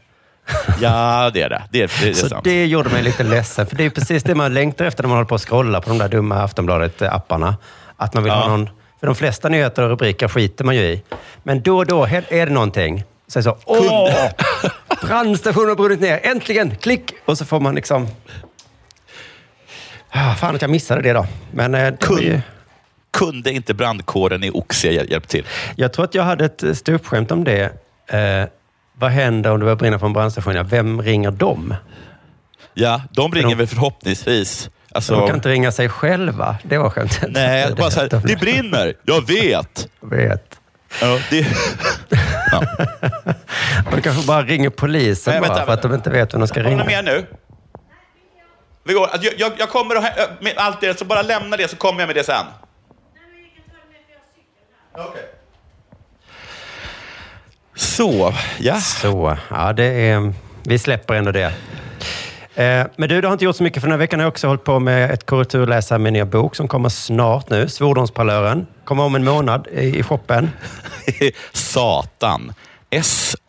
Ja, 0.81 1.31
det 1.33 1.41
är 1.41 1.49
det. 1.49 1.63
Det 1.71 1.81
är, 1.81 1.91
det 2.03 2.09
är 2.09 2.13
Så 2.13 2.29
sant. 2.29 2.43
det 2.43 2.65
gjorde 2.65 2.89
mig 2.89 3.03
lite 3.03 3.23
ledsen. 3.23 3.67
För 3.67 3.75
det 3.75 3.85
är 3.85 3.89
precis 3.89 4.23
det 4.23 4.35
man 4.35 4.53
längtar 4.53 4.85
efter 4.85 5.03
när 5.03 5.07
man 5.07 5.17
håller 5.17 5.27
på 5.27 5.35
att 5.35 5.41
scrolla 5.41 5.81
på 5.81 5.89
de 5.89 5.97
där 5.97 6.07
dumma 6.09 6.35
Aftonbladet-apparna. 6.43 7.55
Att 7.97 8.13
man 8.13 8.23
vill 8.23 8.33
Ja. 8.33 8.39
ha 8.39 8.47
någon... 8.47 8.69
För 8.99 9.07
de 9.07 9.15
flesta 9.15 9.49
nyheter 9.49 9.83
och 9.83 9.89
rubriker 9.89 10.27
skiter 10.27 10.63
man 10.65 10.75
ju 10.75 10.81
i. 10.81 11.03
Men 11.43 11.61
då 11.61 11.77
och 11.77 11.85
då 11.85 12.05
är 12.05 12.45
det 12.45 12.51
någonting. 12.51 13.03
Så 13.27 13.39
är 13.39 13.43
det 13.43 13.49
så, 13.49 13.57
åh! 13.65 14.13
Brandstationen 15.07 15.69
har 15.69 15.75
brunnit 15.75 15.99
ner. 16.01 16.19
Äntligen! 16.23 16.75
Klick! 16.75 17.13
Och 17.25 17.37
så 17.37 17.45
får 17.45 17.59
man 17.59 17.75
liksom... 17.75 18.07
Ah, 20.09 20.33
fan 20.35 20.55
att 20.55 20.61
jag 20.61 20.71
missade 20.71 21.01
det 21.01 21.13
då. 21.13 21.25
Men 21.51 21.75
eh, 21.75 21.93
det 21.99 22.09
var 22.09 22.19
ju... 22.19 22.41
Kund. 23.11 23.31
Kunde 23.33 23.51
inte 23.51 23.73
brandkåren 23.73 24.43
i 24.43 24.51
Oxie 24.51 24.91
hjäl- 24.91 25.11
hjälpa 25.11 25.27
till? 25.27 25.45
Jag 25.75 25.93
tror 25.93 26.05
att 26.05 26.15
jag 26.15 26.23
hade 26.23 26.45
ett 26.45 26.63
ståuppskämt 26.77 27.31
om 27.31 27.43
det. 27.43 27.63
Eh, 28.07 28.49
vad 28.93 29.11
händer 29.11 29.51
om 29.51 29.59
det 29.59 29.63
börjar 29.63 29.75
brinna 29.75 29.99
på 29.99 30.05
en 30.05 30.13
brandstation? 30.13 30.55
Ja, 30.55 30.63
Vem 30.63 31.01
ringer 31.01 31.31
dem? 31.31 31.75
Ja, 32.73 33.01
de 33.11 33.31
ringer 33.31 33.49
de- 33.49 33.55
väl 33.55 33.67
förhoppningsvis. 33.67 34.69
Alltså, 34.93 35.15
De 35.15 35.27
kan 35.27 35.35
inte 35.35 35.49
ringa 35.49 35.71
sig 35.71 35.89
själva. 35.89 36.55
Det 36.63 36.77
var 36.77 36.89
skämtet. 36.89 37.29
Nej, 37.31 37.73
bara 37.77 37.91
så 37.91 37.99
här, 37.99 38.09
det 38.27 38.39
brinner. 38.39 38.93
Jag 39.03 39.27
vet. 39.27 39.87
Jag 40.01 40.09
vet. 40.09 40.59
Ja, 41.01 41.19
det, 41.29 41.47
De 43.91 44.01
kanske 44.01 44.27
bara 44.27 44.41
ringer 44.43 44.69
polisen 44.69 45.31
Nej, 45.31 45.41
bara 45.41 45.49
vänta, 45.49 45.65
för 45.65 45.73
att 45.73 45.81
de 45.81 45.93
inte 45.93 46.09
vet 46.09 46.33
vem 46.33 46.41
de 46.41 46.47
ska 46.47 46.63
ringa. 46.63 46.77
ni 46.83 46.95
med 46.95 47.05
nu? 47.05 47.25
Vi 48.83 48.93
går, 48.93 49.09
jag, 49.21 49.33
jag, 49.37 49.51
jag 49.57 49.69
kommer 49.69 49.97
och, 49.97 50.03
med 50.41 50.53
allt 50.55 50.81
det, 50.81 50.99
så 50.99 51.05
bara 51.05 51.21
lämna 51.21 51.57
det 51.57 51.67
så 51.69 51.75
kommer 51.75 51.99
jag 51.99 52.07
med 52.07 52.15
det 52.15 52.23
sen. 52.23 52.45
Okej. 54.97 55.21
Så, 57.75 58.33
ja. 58.59 58.75
Så, 58.79 59.37
ja 59.49 59.73
det 59.73 59.83
är... 59.85 60.33
Vi 60.63 60.79
släpper 60.79 61.13
ändå 61.13 61.31
det. 61.31 61.53
Eh, 62.55 62.85
Men 62.95 63.09
du, 63.09 63.21
det 63.21 63.27
har 63.27 63.33
inte 63.33 63.45
gjort 63.45 63.55
så 63.55 63.63
mycket 63.63 63.81
för 63.81 63.87
den 63.87 63.91
här 63.93 63.97
veckan. 63.99 64.19
Jag 64.19 64.25
har 64.25 64.31
också 64.31 64.47
hållit 64.47 64.63
på 64.63 64.79
med 64.79 65.11
ett 65.11 65.25
korrekturläsare 65.25 65.99
med 65.99 66.09
en 66.09 66.13
ny 66.13 66.23
bok 66.23 66.55
som 66.55 66.67
kommer 66.67 66.89
snart 66.89 67.49
nu. 67.49 67.69
Svordomsparlören. 67.69 68.67
Kommer 68.85 69.03
om 69.03 69.15
en 69.15 69.23
månad 69.23 69.67
i 69.71 69.99
i 69.99 70.03
shoppen. 70.03 70.49
Satan. 71.53 72.53
S-A-T-A-N. 72.89 73.43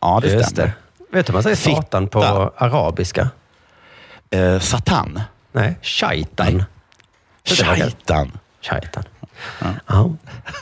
Ja, 0.00 0.18
det 0.22 0.28
Just 0.32 0.50
stämmer. 0.50 0.68
det. 0.68 0.72
Vet 1.16 1.26
du 1.26 1.30
hur 1.32 1.36
man 1.36 1.42
säger 1.42 1.56
Fitta. 1.56 1.76
satan 1.76 2.08
på 2.08 2.22
arabiska? 2.56 3.28
Eh, 4.30 4.58
satan. 4.58 5.20
Nej, 5.52 5.74
shaitan. 5.82 6.64
Shaitan. 7.44 8.32
Shaitan. 8.60 9.04
Ja. 9.86 10.10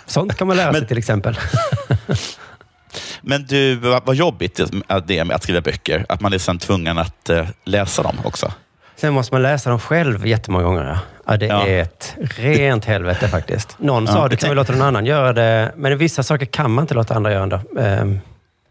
Sånt 0.07 0.37
kan 0.37 0.47
man 0.47 0.57
lära 0.57 0.73
sig 0.73 0.87
till 0.87 0.99
exempel. 0.99 1.39
Men 3.21 3.47
du, 3.47 3.75
vad, 3.75 4.15
jobbigt 4.15 4.57
det- 4.57 5.19
är 5.19 5.25
med 5.25 5.37
att 5.37 5.43
skriva 5.43 5.61
böcker. 5.61 6.07
Att 6.09 6.21
man 6.21 6.33
är 6.33 6.39
sen 6.39 6.59
tvungen 6.59 6.99
att 6.99 7.31
eh, 7.31 7.47
läsa 7.65 8.03
dem 8.03 8.17
också. 8.25 8.53
Sen 8.97 9.13
måste 9.15 9.35
man 9.35 9.43
läsa 9.43 9.71
dem 9.71 9.79
själv 9.79 10.27
jättemånga 10.27 10.65
gånger. 10.65 10.99
Ja. 11.27 11.37
Det 11.37 11.47
Ja. 11.47 11.67
är 11.67 11.83
ett 11.83 12.15
rent 12.37 12.85
helvete 12.85 13.29
faktiskt. 13.29 13.77
Någon 13.79 14.07
Ja, 14.07 14.13
sa 14.13 14.29
du 14.29 14.37
kan 14.37 14.49
väl 14.49 14.57
låta 14.57 14.73
någon 14.73 14.83
annan 14.83 15.07
göra 15.07 15.33
det, 15.33 15.73
men 15.77 15.99
vissa 15.99 16.23
saker 16.23 16.47
kan 16.47 16.71
man 16.71 16.85
inte 16.85 16.95
låta 16.95 17.15
andra 17.15 17.33
göra 17.33 17.43
ändå. 17.43 17.61
Ehm, 17.81 18.21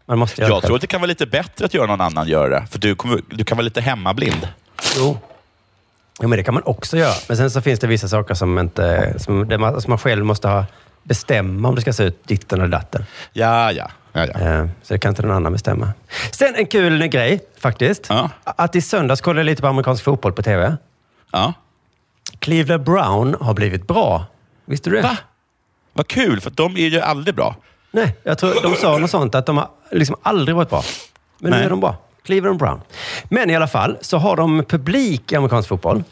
Man 0.06 0.18
måste 0.18 0.40
göra 0.40 0.50
Jag 0.52 0.62
det 0.62 0.66
tror 0.66 0.76
att 0.76 0.80
det 0.80 0.86
kan 0.86 1.00
vara 1.00 1.06
lite 1.08 1.26
bättre 1.26 1.64
att 1.64 1.74
göra 1.74 1.86
någon 1.86 2.00
annan 2.00 2.28
göra 2.28 2.48
det. 2.60 2.66
För 2.70 2.78
du, 2.78 2.94
kommer, 2.94 3.20
du 3.30 3.44
kan 3.44 3.56
vara 3.56 3.64
lite 3.64 3.80
hemmablind. 3.80 4.48
Jo. 4.96 5.18
Ja, 6.20 6.28
men 6.28 6.36
det 6.36 6.42
kan 6.42 6.54
man 6.54 6.62
också 6.66 6.96
göra. 6.96 7.14
Men 7.28 7.36
sen 7.36 7.50
så 7.50 7.60
finns 7.60 7.80
det 7.80 7.86
vissa 7.86 8.08
saker 8.08 8.34
som, 8.34 8.58
inte, 8.58 9.14
som, 9.18 9.48
man, 9.58 9.80
som 9.80 9.90
man 9.90 9.98
själv 9.98 10.24
måste 10.24 10.48
ha, 10.48 10.64
bestämma 11.02 11.68
om 11.68 11.74
det 11.74 11.80
ska 11.80 11.92
se 11.92 12.04
ut 12.04 12.26
ditten 12.26 12.60
eller 12.60 12.68
datten. 12.72 13.04
Ja, 13.32 13.72
ja. 13.72 13.90
ja, 14.12 14.26
ja. 14.26 14.40
Eh, 14.40 14.66
Så 14.82 14.94
det 14.94 14.98
kan 14.98 15.08
inte 15.08 15.22
någon 15.22 15.36
annan 15.36 15.52
bestämma. 15.52 15.92
Sen 16.30 16.54
en 16.54 16.66
kul 16.66 17.06
grej 17.06 17.40
faktiskt. 17.58 18.06
Ja. 18.08 18.30
Att 18.44 18.76
i 18.76 18.80
söndags 18.80 19.20
kollade 19.20 19.40
jag 19.40 19.44
lite 19.46 19.62
på 19.62 19.68
amerikansk 19.68 20.04
fotboll 20.04 20.32
på 20.32 20.42
tv. 20.42 20.76
ja. 21.32 21.52
Cleveland 22.38 22.84
Brown 22.84 23.36
har 23.40 23.54
blivit 23.54 23.86
bra. 23.86 24.24
Visste 24.64 24.90
du 24.90 24.96
det? 24.96 25.02
Va? 25.02 25.16
Vad 25.92 26.06
kul, 26.06 26.40
för 26.40 26.50
de 26.50 26.76
är 26.76 26.88
ju 26.88 27.00
aldrig 27.00 27.34
bra. 27.34 27.56
Nej, 27.90 28.16
jag 28.22 28.38
tror 28.38 28.54
de 28.62 28.74
sa 28.74 28.98
något 28.98 29.10
sånt 29.10 29.34
att 29.34 29.46
de 29.46 29.56
har 29.56 29.68
liksom 29.90 30.16
aldrig 30.22 30.56
varit 30.56 30.70
bra. 30.70 30.82
Men 31.38 31.50
nu 31.50 31.56
Nej. 31.56 31.66
är 31.66 31.70
de 31.70 31.80
bra. 31.80 31.96
Cleveland 32.24 32.58
Brown. 32.58 32.80
Men 33.24 33.50
i 33.50 33.56
alla 33.56 33.66
fall 33.68 33.98
så 34.00 34.18
har 34.18 34.36
de 34.36 34.64
publik 34.64 35.32
i 35.32 35.36
amerikansk 35.36 35.68
fotboll. 35.68 36.04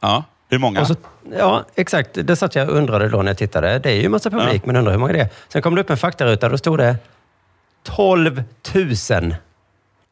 Ja. 0.00 0.24
Hur 0.48 0.58
många? 0.58 0.84
Så, 0.84 0.94
ja, 1.38 1.64
exakt. 1.74 2.10
Det 2.14 2.36
satt 2.36 2.54
jag 2.54 2.68
och 2.68 2.76
undrade 2.76 3.08
då 3.08 3.22
när 3.22 3.30
jag 3.30 3.38
tittade. 3.38 3.78
Det 3.78 3.90
är 3.90 3.94
ju 3.94 4.04
en 4.04 4.10
massa 4.10 4.30
publik, 4.30 4.66
men 4.66 4.76
undrar 4.76 4.92
hur 4.92 4.98
många 4.98 5.12
det 5.12 5.20
är. 5.20 5.28
Sen 5.48 5.62
kom 5.62 5.74
det 5.74 5.80
upp 5.80 5.90
en 5.90 5.96
faktaruta 5.96 6.46
och 6.46 6.50
då 6.52 6.58
stod 6.58 6.78
det 6.78 6.96
12 7.82 8.42
000. 9.10 9.34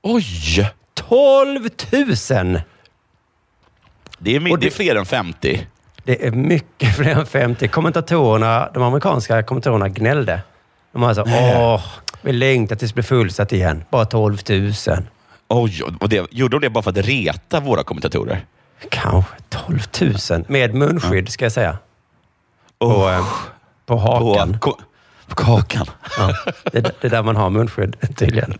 Oj! 0.03 0.71
12 0.95 1.63
000! 1.63 2.61
Det 4.19 4.37
är, 4.37 4.57
det 4.57 4.67
är 4.67 4.71
fler 4.71 4.97
än 4.97 5.07
50. 5.07 5.67
Det 6.05 6.27
är 6.27 6.31
mycket 6.31 6.97
fler 6.97 7.11
än 7.11 7.27
50. 7.27 7.69
Kommentatorerna, 7.69 8.71
de 8.75 8.83
amerikanska 8.83 9.43
kommentatorerna 9.43 9.89
gnällde. 9.89 10.41
De 10.93 11.03
var 11.03 11.15
så, 11.15 11.23
åh, 11.23 11.83
vi 12.23 12.33
längtar 12.33 12.77
tills 12.77 12.91
det 12.91 12.95
blir 12.95 13.05
fullsatt 13.05 13.53
igen. 13.53 13.85
Bara 13.91 14.05
12 14.05 14.39
000. 14.49 14.73
Oj, 15.53 15.83
och 16.01 16.09
det, 16.09 16.27
gjorde 16.31 16.57
de 16.57 16.61
det 16.61 16.71
bara 16.71 16.83
för 16.83 16.91
att 16.91 16.97
reta 16.97 17.61
våra 17.61 17.83
kommentatorer? 17.83 18.45
Kanske 18.89 19.33
12 19.49 19.81
000. 20.31 20.45
Med 20.49 20.75
munskydd, 20.75 21.29
ska 21.29 21.45
jag 21.45 21.53
säga. 21.53 21.79
På, 22.79 22.87
Oh. 22.87 23.15
eh, 23.15 23.27
på 23.87 23.97
hakan. 23.97 24.59
På, 24.59 24.79
på 25.27 25.35
kakan. 25.35 25.87
Ja, 26.19 26.35
det, 26.73 26.81
det 26.81 27.05
är 27.05 27.11
där 27.11 27.23
man 27.23 27.37
har 27.37 27.51
munskydd, 27.51 27.97
tydligen. 28.17 28.59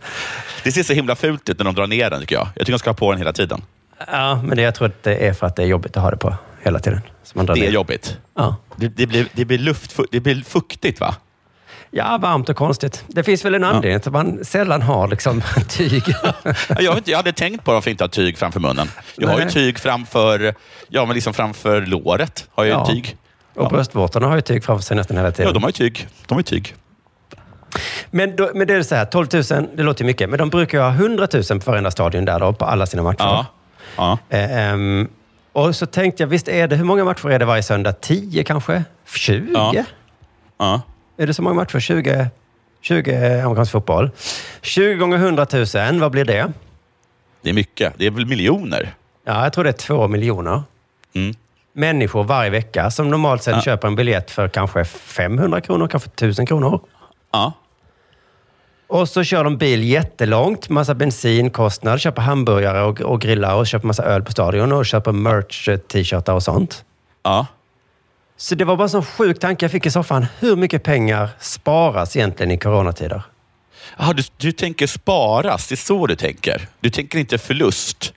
Det 0.63 0.71
ser 0.71 0.83
så 0.83 0.93
himla 0.93 1.15
fult 1.15 1.49
ut 1.49 1.57
när 1.57 1.65
de 1.65 1.75
drar 1.75 1.87
ner 1.87 2.09
den, 2.09 2.19
tycker 2.19 2.35
jag. 2.35 2.47
Jag 2.55 2.65
tycker 2.65 2.71
de 2.71 2.79
ska 2.79 2.89
ha 2.89 2.95
på 2.95 3.11
den 3.11 3.17
hela 3.17 3.33
tiden. 3.33 3.61
Ja, 4.11 4.41
men 4.43 4.57
det, 4.57 4.63
jag 4.63 4.75
tror 4.75 4.87
att 4.87 5.03
det 5.03 5.15
är 5.15 5.33
för 5.33 5.47
att 5.47 5.55
det 5.55 5.63
är 5.63 5.67
jobbigt 5.67 5.97
att 5.97 6.03
ha 6.03 6.11
det 6.11 6.17
på 6.17 6.35
hela 6.63 6.79
tiden. 6.79 7.01
Det 7.33 7.39
är 7.39 7.55
ner. 7.55 7.69
jobbigt. 7.69 8.17
Ja. 8.35 8.55
Det, 8.75 8.87
det, 8.87 9.07
blir, 9.07 9.27
det, 9.33 9.45
blir 9.45 9.57
luft, 9.57 9.99
det 10.11 10.19
blir 10.19 10.43
fuktigt, 10.43 10.99
va? 10.99 11.15
Ja, 11.91 12.17
varmt 12.21 12.49
och 12.49 12.55
konstigt. 12.55 13.03
Det 13.07 13.23
finns 13.23 13.45
väl 13.45 13.55
en 13.55 13.63
anledning 13.63 13.99
till 13.99 14.09
att 14.09 14.13
man 14.13 14.45
sällan 14.45 14.81
har 14.81 15.07
liksom, 15.07 15.41
tyg. 15.69 16.03
Ja, 16.23 16.33
Jag, 16.79 16.97
inte, 16.97 17.11
jag 17.11 17.17
hade 17.17 17.31
tänkt 17.33 17.63
på 17.65 17.73
varför 17.73 17.91
inte 17.91 18.03
ha 18.03 18.09
tyg 18.09 18.37
framför 18.37 18.59
munnen. 18.59 18.87
Jag 19.15 19.27
har 19.27 19.37
ju 19.37 19.43
Nej. 19.45 19.53
tyg 19.53 19.79
framför, 19.79 20.55
ja, 20.87 21.05
men 21.05 21.13
liksom 21.15 21.33
framför 21.33 21.81
låret. 21.81 22.47
Har 22.51 22.63
jag 22.65 22.79
Ja. 22.79 22.85
tyg. 22.85 23.17
Och 23.55 23.69
bröstvårtorna 23.69 24.27
har 24.27 24.35
ju 24.35 24.41
tyg 24.41 24.63
framför 24.63 24.83
sig 24.83 24.97
nästan 24.97 25.17
hela 25.17 25.31
tiden. 25.31 25.47
Ja, 25.47 25.53
de 25.53 25.63
har 25.63 25.69
ju 25.69 25.73
tyg. 25.73 26.07
De 26.27 26.33
har 26.33 26.39
ju 26.39 26.43
tyg. 26.43 26.75
Men, 28.11 28.35
då, 28.35 28.51
men 28.55 28.67
det 28.67 28.73
är 28.73 28.83
så 28.83 28.95
här, 28.95 29.05
12 29.05 29.27
000, 29.33 29.43
det 29.75 29.83
låter 29.83 30.01
ju 30.03 30.05
mycket, 30.07 30.29
men 30.29 30.39
de 30.39 30.49
brukar 30.49 30.77
ju 30.77 30.83
ha 30.83 30.91
100 30.91 31.27
000 31.33 31.43
på 31.59 31.71
varenda 31.71 31.91
stadion 31.91 32.25
där 32.25 32.39
då, 32.39 32.53
på 32.53 32.65
alla 32.65 32.85
sina 32.85 33.03
matcher. 33.03 33.17
Ja. 33.19 33.45
ja. 33.97 34.17
Eh, 34.29 34.57
ehm, 34.57 35.07
och 35.53 35.75
så 35.75 35.85
tänkte 35.85 36.23
jag, 36.23 36.27
visst 36.27 36.47
är 36.47 36.67
det, 36.67 36.75
hur 36.75 36.83
många 36.83 37.03
matcher 37.03 37.29
är 37.29 37.39
det 37.39 37.45
varje 37.45 37.63
söndag? 37.63 37.93
10 37.93 38.43
kanske? 38.43 38.83
20? 39.15 39.51
Ja. 39.53 39.73
ja. 40.57 40.81
Är 41.21 41.27
det 41.27 41.33
så 41.33 41.41
många 41.41 41.55
matcher? 41.55 41.79
20, 41.79 42.27
20 42.81 43.41
amerikansk 43.41 43.71
fotboll. 43.71 44.11
20 44.61 44.95
gånger 44.95 45.17
100 45.17 45.47
000, 45.91 45.99
vad 45.99 46.11
blir 46.11 46.25
det? 46.25 46.51
Det 47.41 47.49
är 47.49 47.53
mycket. 47.53 47.93
Det 47.97 48.05
är 48.05 48.11
väl 48.11 48.25
miljoner? 48.25 48.93
Ja, 49.25 49.43
jag 49.43 49.53
tror 49.53 49.63
det 49.63 49.69
är 49.69 49.73
två 49.73 50.07
miljoner 50.07 50.63
Mm. 51.15 51.35
människor 51.73 52.23
varje 52.23 52.49
vecka 52.49 52.91
som 52.91 53.09
normalt 53.09 53.43
sett 53.43 53.55
Ja. 53.55 53.61
köper 53.61 53.87
en 53.87 53.95
biljett 53.95 54.31
för 54.31 54.47
kanske 54.47 54.83
500 54.85 55.61
kronor, 55.61 55.87
kanske 55.87 56.09
1000 56.09 56.45
kronor. 56.45 56.79
Ja. 57.31 57.53
Och 58.87 59.09
så 59.09 59.23
kör 59.23 59.43
de 59.43 59.57
bil 59.57 59.83
jättelångt, 59.83 60.69
massa 60.69 60.93
bensinkostnad, 60.95 62.01
köper 62.01 62.21
hamburgare 62.21 62.81
och, 62.81 63.01
och 63.01 63.21
grillar 63.21 63.55
och 63.55 63.67
köper 63.67 63.87
massa 63.87 64.03
öl 64.03 64.23
på 64.23 64.31
stadion 64.31 64.71
och 64.71 64.85
köper 64.85 65.11
merch, 65.11 65.69
eh, 65.69 65.77
t-shirtar 65.77 66.33
och 66.33 66.43
sånt. 66.43 66.85
ja. 67.23 67.45
Så 68.41 68.55
det 68.55 68.65
var 68.65 68.75
bara 68.77 68.83
en 68.83 68.89
sån 68.89 69.05
sjuk 69.05 69.39
tanke 69.39 69.65
jag 69.65 69.71
fick 69.71 69.85
i 69.85 69.91
soffan. 69.91 70.25
Hur 70.39 70.55
mycket 70.55 70.83
pengar 70.83 71.29
sparas 71.39 72.15
egentligen 72.15 72.51
i 72.51 72.57
coronatider? 72.57 73.23
Aha, 73.97 74.13
du, 74.13 74.23
du 74.37 74.51
tänker 74.51 74.87
sparas, 74.87 75.67
det 75.67 75.75
är 75.75 75.77
så 75.77 76.07
du 76.07 76.15
tänker. 76.15 76.67
Du 76.79 76.89
tänker 76.89 77.19
inte 77.19 77.37
förlust. 77.37 78.13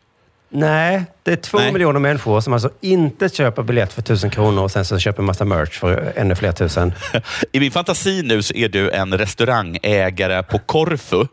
Nej, 0.49 1.05
det 1.23 1.33
är 1.33 1.37
två 1.37 1.59
Nej. 1.59 1.73
miljoner 1.73 2.01
människor 2.01 2.41
som 2.41 2.53
alltså 2.53 2.71
inte 2.81 3.29
köper 3.29 3.63
biljett 3.63 3.93
för 3.93 4.03
tusen 4.03 4.31
kronor 4.31 4.63
och 4.63 4.71
sen 4.71 4.85
så 4.85 4.99
köper 4.99 5.23
massa 5.23 5.45
merch 5.45 5.79
för 5.79 6.13
ännu 6.17 6.35
fler 6.35 6.53
tusen. 6.53 6.93
I 7.53 7.61
min 7.61 7.71
fantasi 7.71 8.23
nu 8.23 8.43
så 8.43 8.55
är 8.55 8.69
du 8.69 8.91
en 8.91 9.19
restaurangägare 9.19 10.43
på 10.43 10.59
Korfu 10.59 11.27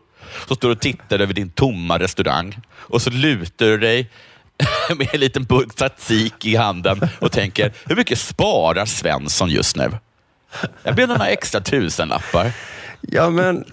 som 0.46 0.56
står 0.56 0.70
och 0.70 0.80
tittar 0.80 1.18
över 1.18 1.34
din 1.34 1.50
tomma 1.50 1.98
restaurang 1.98 2.60
och 2.72 3.02
så 3.02 3.10
lutar 3.10 3.66
du 3.66 3.78
dig 3.78 4.10
med 4.96 5.08
en 5.14 5.20
liten 5.20 5.44
burk 5.44 5.74
tzatziki 5.74 6.50
i 6.52 6.56
handen 6.56 7.00
och 7.20 7.32
tänker, 7.32 7.72
hur 7.86 7.96
mycket 7.96 8.18
sparar 8.18 8.84
Svensson 8.86 9.50
just 9.50 9.76
nu? 9.76 9.90
Jag 10.82 10.94
ber 10.94 11.06
några 11.06 11.26
extra 11.28 11.60
tusenlappar. 11.60 12.52
Ja, 13.00 13.30
men... 13.30 13.64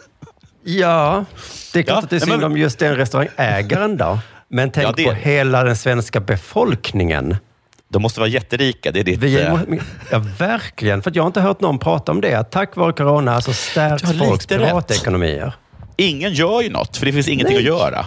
Ja, 0.63 1.25
det 1.73 1.79
är 1.79 1.83
klart 1.83 1.95
Ja, 1.97 2.03
att 2.03 2.09
det 2.09 2.15
är 2.15 2.19
men- 2.19 2.29
synd 2.29 2.43
om 2.43 2.57
just 2.57 2.79
den 2.79 2.95
restaurangägaren 2.95 3.97
då. 3.97 4.19
Men 4.47 4.71
tänk 4.71 4.87
Ja, 4.87 4.93
det- 4.97 5.03
på 5.05 5.11
hela 5.11 5.63
den 5.63 5.77
svenska 5.77 6.19
befolkningen. 6.19 7.37
De 7.91 8.01
måste 8.01 8.19
vara 8.19 8.29
jätterika. 8.29 8.91
Det 8.91 8.99
är 8.99 9.03
ditt... 9.03 9.19
Vi 9.19 9.41
eh, 9.41 9.53
ja, 10.11 10.19
verkligen. 10.37 11.01
För 11.01 11.11
jag 11.15 11.23
har 11.23 11.27
inte 11.27 11.41
hört 11.41 11.61
någon 11.61 11.79
prata 11.79 12.11
om 12.11 12.21
det. 12.21 12.43
Tack 12.43 12.75
vare 12.75 12.93
corona 12.93 13.41
så 13.41 13.53
stärks 13.53 14.17
folks 14.19 14.45
privatekonomier. 14.45 15.53
Ingen 15.97 16.33
gör 16.33 16.61
ju 16.61 16.69
något, 16.69 16.97
för 16.97 17.05
det 17.05 17.13
finns 17.13 17.27
ingenting 17.27 17.57
Nej. 17.57 17.69
att 17.69 17.79
göra. 17.79 18.05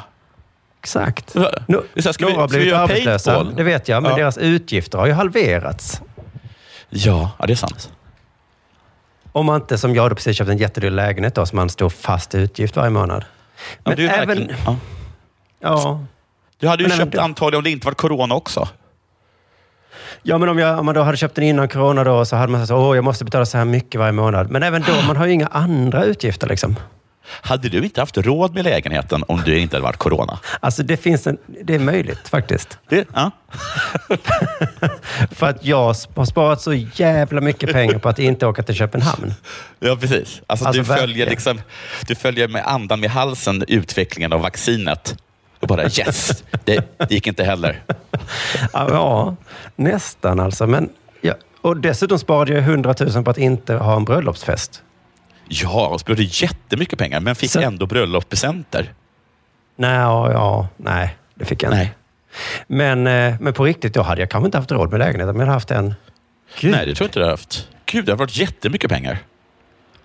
Exakt. 0.82 1.34
No, 1.68 1.82
så 2.00 2.12
ska 2.12 2.26
vi- 2.26 2.32
några 2.32 2.42
har 2.42 2.48
ska 2.48 2.56
vi 2.58 2.60
blivit 2.60 2.72
göra 2.72 2.82
arbetslösa, 2.82 3.34
paintball? 3.34 3.56
det 3.56 3.62
vet 3.62 3.88
jag. 3.88 4.02
Men 4.02 4.10
Ja. 4.10 4.16
deras 4.16 4.38
utgifter 4.38 4.98
har 4.98 5.06
ju 5.06 5.12
halverats. 5.12 6.00
Ja, 6.90 7.30
ja 7.38 7.46
det 7.46 7.52
är 7.52 7.56
sant. 7.56 7.92
Om 9.32 9.46
man 9.46 9.60
inte, 9.60 9.78
som 9.78 9.94
jag, 9.94 10.10
då 10.10 10.14
precis 10.14 10.36
köpt 10.36 10.50
en 10.50 10.58
jättedyr 10.58 10.90
lägenhet 10.90 11.34
då, 11.34 11.46
som 11.46 11.56
man 11.56 11.68
står 11.70 11.88
fast 11.88 12.34
utgift 12.34 12.76
varje 12.76 12.90
månad. 12.90 13.24
Ja, 13.58 13.64
Men 13.84 13.96
du, 13.96 14.08
är 14.08 14.12
även... 14.22 14.28
verkligen, 14.28 14.56
ja. 14.66 14.76
Ja, 15.60 16.04
du 16.58 16.68
hade 16.68 16.82
ju 16.82 16.88
Men 16.88 16.98
köpt 16.98 17.18
antagligen 17.18 17.58
om 17.58 17.64
det 17.64 17.70
inte 17.70 17.86
var 17.86 17.94
corona 17.94 18.34
också. 18.34 18.68
Ja, 20.22 20.38
men 20.38 20.48
om, 20.48 20.58
jag, 20.58 20.78
om 20.78 20.86
man 20.86 20.94
då 20.94 21.02
hade 21.02 21.16
köpt 21.16 21.34
den 21.34 21.44
innan 21.44 21.68
corona 21.68 22.04
då, 22.04 22.24
så 22.24 22.36
hade 22.36 22.52
man 22.52 22.66
sagt 22.66 22.70
åh, 22.76 22.94
jag 22.96 23.04
måste 23.04 23.24
betala 23.24 23.46
så 23.46 23.58
här 23.58 23.64
mycket 23.64 23.98
varje 23.98 24.12
månad. 24.12 24.50
Men 24.50 24.62
även 24.62 24.82
då, 24.82 24.92
man 25.06 25.16
har 25.16 25.26
ju 25.26 25.32
inga 25.32 25.46
andra 25.46 26.04
utgifter 26.04 26.48
liksom. 26.48 26.76
Hade 27.40 27.68
du 27.68 27.84
inte 27.84 28.00
haft 28.00 28.18
råd 28.18 28.54
med 28.54 28.64
lägenheten 28.64 29.24
om 29.28 29.42
du 29.44 29.58
inte 29.58 29.76
hade 29.76 29.84
varit 29.84 29.96
corona? 29.96 30.38
Alltså 30.60 30.82
det 30.82 30.96
finns 30.96 31.26
en, 31.26 31.38
det 31.64 31.74
är 31.74 31.78
möjligt 31.78 32.28
faktiskt. 32.28 32.78
Det, 32.88 33.08
ja. 33.14 33.30
För 35.30 35.46
att 35.46 35.64
jag 35.64 35.76
har 35.76 36.24
sparat 36.24 36.60
så 36.60 36.74
jävla 36.74 37.40
mycket 37.40 37.72
pengar 37.72 37.98
på 37.98 38.08
att 38.08 38.18
inte 38.18 38.46
åka 38.46 38.62
till 38.62 38.74
Köpenhamn. 38.74 39.34
Ja, 39.80 39.96
precis. 39.96 40.42
Alltså, 40.46 40.66
Alltså, 40.66 40.82
du, 40.82 40.84
följer 40.84 41.30
liksom, 41.30 41.60
du 42.06 42.14
följer 42.14 42.48
med 42.48 42.66
andan 42.66 43.04
i 43.04 43.06
halsen 43.06 43.64
utvecklingen 43.68 44.32
av 44.32 44.40
vaccinet. 44.40 45.16
Och 45.60 45.68
bara 45.68 45.84
yes, 45.84 46.44
det, 46.64 46.98
det 46.98 47.10
gick 47.10 47.26
inte 47.26 47.44
heller. 47.44 47.82
Ja, 48.72 48.86
Ja, 48.90 49.36
nästan 49.76 50.40
alltså. 50.40 50.66
Men, 50.66 50.88
ja. 51.20 51.34
Och 51.60 51.76
dessutom 51.76 52.18
sparade 52.18 52.52
jag 52.52 52.62
100 52.62 52.94
000 53.14 53.24
på 53.24 53.30
att 53.30 53.38
inte 53.38 53.74
ha 53.74 53.96
en 53.96 54.04
bröllopsfest. 54.04 54.82
Ja, 55.48 55.86
och 55.88 56.00
sparade 56.00 56.22
jättemycket 56.22 56.98
pengar, 56.98 57.20
men 57.20 57.34
fick 57.34 57.50
Så- 57.50 57.60
ändå 57.60 57.86
bröllopspresenter. 57.86 58.92
Nej, 59.76 59.94
ja, 59.94 60.32
ja, 60.32 60.68
nej, 60.76 61.16
det 61.34 61.44
fick 61.44 61.62
jag 61.62 61.68
inte. 61.72 61.76
Nej. 61.76 61.92
Men, 62.66 63.06
eh, 63.06 63.34
men 63.40 63.52
på 63.52 63.64
riktigt, 63.64 63.94
då 63.94 64.02
hade 64.02 64.20
jag 64.20 64.30
kanske 64.30 64.46
inte 64.46 64.58
haft 64.58 64.72
råd 64.72 64.90
med 64.90 64.98
lägenheten, 64.98 65.26
men 65.36 65.40
jag 65.40 65.46
hade 65.46 65.52
haft 65.52 65.70
en. 65.70 65.94
Gud, 66.60 66.70
Nej, 66.72 66.86
det 66.86 66.94
tror 66.94 67.04
jag 67.04 67.08
inte 67.08 67.18
du 67.18 67.24
har 67.24 67.30
haft. 67.30 67.68
Gud, 67.86 68.04
det 68.04 68.12
har 68.12 68.16
varit 68.18 68.36
jättemycket 68.36 68.90
pengar. 68.90 69.18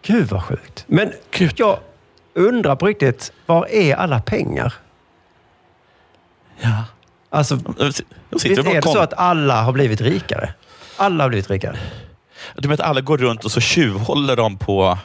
Gud 0.01 0.27
vad 0.29 0.43
sjukt. 0.43 0.83
Men 0.87 1.13
Gud. 1.31 1.53
jag 1.55 1.79
undrar 2.33 2.75
på 2.75 2.87
riktigt, 2.87 3.31
var 3.45 3.67
är 3.71 3.95
alla 3.95 4.19
pengar? 4.21 4.73
Ja. 6.61 6.83
Alltså, 7.29 7.55
visst 8.29 8.45
är 8.45 8.73
det 8.73 8.81
så 8.81 8.99
att 8.99 9.13
alla 9.13 9.61
har 9.61 9.73
blivit 9.73 10.01
rikare? 10.01 10.53
Alla 10.97 11.23
har 11.23 11.29
blivit 11.29 11.49
rikare. 11.49 11.77
Du 12.55 12.67
vet, 12.69 12.79
alla 12.79 13.01
går 13.01 13.17
runt 13.17 13.45
och 13.45 13.51
så 13.51 13.59
tjuvhåller 13.61 14.35
de 14.35 14.57
på, 14.57 14.97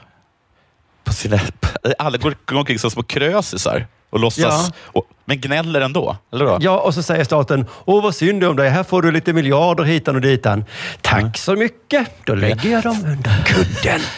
på 1.04 1.12
sina... 1.12 1.38
Alla 1.98 2.18
går, 2.18 2.34
omkring 2.52 2.78
som 2.78 2.90
små 2.90 3.02
krösisar 3.02 3.86
och 4.10 4.20
låtsas, 4.20 4.42
Ja. 4.44 4.70
och, 4.86 5.04
men 5.24 5.40
gnäller 5.40 5.80
ändå. 5.80 6.16
Eller 6.32 6.44
då? 6.44 6.58
Ja, 6.60 6.78
och 6.78 6.94
så 6.94 7.02
säger 7.02 7.24
staten, 7.24 7.66
åh 7.84 8.02
vad 8.02 8.14
synd 8.14 8.44
om 8.44 8.56
dig, 8.56 8.68
här 8.70 8.82
får 8.84 9.02
du 9.02 9.12
lite 9.12 9.32
miljarder 9.32 9.84
hitan 9.84 10.14
och 10.14 10.20
ditan. 10.20 10.64
Tack 11.00 11.38
så 11.38 11.56
mycket, 11.56 12.08
då 12.24 12.34
lägger 12.34 12.70
jag 12.70 12.82
dem 12.82 13.04
under 13.06 13.44
kudden. 13.44 14.00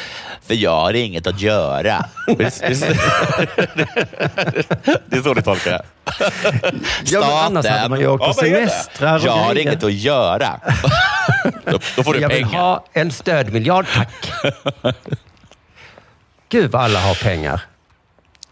För 0.46 0.54
jag 0.54 0.80
har 0.80 0.92
inget 0.94 1.26
att 1.26 1.40
göra. 1.40 2.04
det 2.26 2.44
är 5.16 5.22
så 5.22 5.34
du 5.34 5.42
tolkar 5.42 5.70
det. 5.70 5.82
Ja, 7.04 7.20
men 7.20 7.30
annars 7.30 7.66
hade 7.66 7.88
man 7.88 8.00
ju 8.00 8.06
åkt 8.08 8.24
på 8.24 8.32
semestrar 8.32 9.14
och 9.18 9.24
Jag 9.26 9.32
har 9.32 9.54
inget 9.58 9.84
att 9.84 9.92
göra. 9.92 10.60
då, 11.64 11.78
då 11.96 12.02
får 12.02 12.14
du 12.14 12.20
Jag 12.20 12.28
vill 12.28 12.42
pengar. 12.44 12.58
ha 12.60 12.84
en 12.92 13.10
stödmiljard, 13.10 13.86
tack. 13.94 14.32
Gud 16.54 16.70
vad 16.70 16.82
alla 16.82 17.00
har 17.00 17.14
pengar. 17.24 17.60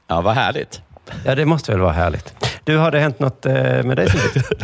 Ja, 0.07 0.21
vad 0.21 0.35
härligt. 0.35 0.83
Ja, 1.25 1.35
det 1.35 1.45
måste 1.47 1.73
väl 1.73 1.81
vara 1.81 1.93
härligt. 1.93 2.35
Du, 2.65 2.77
har 2.77 2.91
det 2.91 3.01
hänt 3.01 3.19
något 3.19 3.47
eh, 3.47 3.53
med 3.83 3.97
dig? 3.97 4.09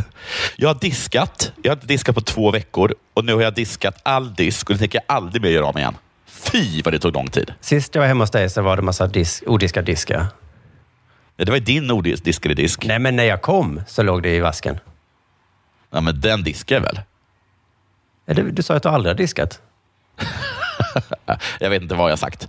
Jag 0.57 0.69
har 0.69 0.75
diskat. 0.81 1.53
Jag 1.63 1.71
har 1.71 1.77
inte 1.77 1.87
diskat 1.87 2.15
på 2.15 2.21
två 2.21 2.51
veckor 2.51 2.95
och 3.15 3.25
nu 3.25 3.35
har 3.35 3.43
jag 3.43 3.55
diskat 3.55 4.01
all 4.03 4.35
disk 4.35 4.69
och 4.71 4.75
det 4.75 4.79
tänker 4.79 5.01
jag 5.07 5.17
aldrig 5.17 5.43
mer 5.43 5.49
göra 5.51 5.67
om 5.67 5.79
igen. 5.79 5.97
Fy 6.27 6.83
vad 6.83 6.95
det 6.95 6.99
tog 6.99 7.15
lång 7.15 7.29
tid. 7.29 7.55
Sist 7.61 7.95
jag 7.95 8.03
var 8.03 8.09
hemma 8.09 8.23
hos 8.25 8.31
dig 8.31 8.51
så 8.51 8.63
var 8.63 8.77
det 8.77 8.83
massa 8.83 9.07
dis- 9.07 9.43
odiskad 9.47 9.85
diskar. 9.85 10.27
Det 11.37 11.49
var 11.49 11.55
ju 11.57 11.65
din 11.65 11.91
odiskade 11.91 12.55
disk. 12.55 12.85
Nej, 12.87 12.99
men 12.99 13.17
när 13.17 13.25
jag 13.25 13.43
kom 13.43 13.81
så 13.87 14.03
låg 14.03 14.23
det 14.23 14.35
i 14.35 14.41
vasken. 14.41 14.79
Ja, 15.91 16.01
men 16.01 16.21
den 16.21 16.43
diskar 16.43 16.81
väl? 16.81 17.01
Ja, 18.27 18.35
det- 18.35 18.51
Du 18.51 18.63
sa 18.63 18.75
att 18.75 18.83
du 18.83 18.89
aldrig 18.89 19.11
har 19.15 19.19
diskat. 19.19 19.61
Jag 21.61 21.71
vet 21.71 21.83
inte 21.83 21.95
vad 21.95 22.07
jag 22.07 22.13
har 22.13 22.17
sagt. 22.17 22.49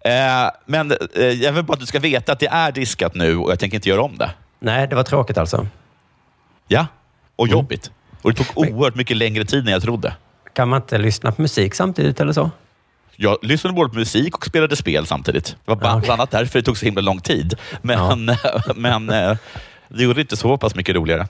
Eh, 0.00 0.50
men 0.66 0.92
eh, 1.14 1.24
jag 1.24 1.52
vill 1.52 1.64
bara 1.64 1.72
att 1.72 1.80
du 1.80 1.86
ska 1.86 1.98
veta 2.00 2.32
att 2.32 2.40
det 2.40 2.46
är 2.46 2.72
diskat 2.72 3.14
nu 3.14 3.36
och 3.36 3.50
jag 3.50 3.58
tänker 3.58 3.76
inte 3.76 3.88
göra 3.88 4.02
om 4.02 4.18
det. 4.18 4.30
Nej, 4.60 4.88
det 4.88 4.96
var 4.96 5.02
tråkigt 5.02 5.38
alltså. 5.38 5.66
Ja, 6.68 6.86
och 7.36 7.48
jobbigt. 7.48 7.90
Och 8.22 8.34
det 8.34 8.44
tog 8.44 8.58
oerhört 8.58 8.94
mycket 8.94 9.16
längre 9.16 9.44
tid 9.44 9.66
än 9.66 9.72
jag 9.72 9.82
trodde. 9.82 10.14
Kan 10.52 10.68
man 10.68 10.82
inte 10.82 10.98
lyssna 10.98 11.32
på 11.32 11.42
musik 11.42 11.74
samtidigt 11.74 12.20
eller 12.20 12.32
så? 12.32 12.50
Jag 13.16 13.38
lyssnade 13.42 13.74
både 13.74 13.90
på 13.90 13.98
musik 13.98 14.36
och 14.36 14.46
spelade 14.46 14.76
spel 14.76 15.06
samtidigt. 15.06 15.46
Det 15.46 15.56
var 15.64 15.76
bland 15.76 15.98
okej. 15.98 16.10
annat 16.10 16.30
därför 16.30 16.58
det 16.58 16.62
tog 16.62 16.78
så 16.78 16.84
himla 16.84 17.00
lång 17.00 17.20
tid. 17.20 17.54
Men, 17.82 18.36
men 18.76 19.10
eh, 19.10 19.36
det 19.88 20.02
gjorde 20.02 20.14
det 20.14 20.20
inte 20.20 20.36
så 20.36 20.56
pass 20.56 20.74
mycket 20.74 20.94
roligare. 20.94 21.26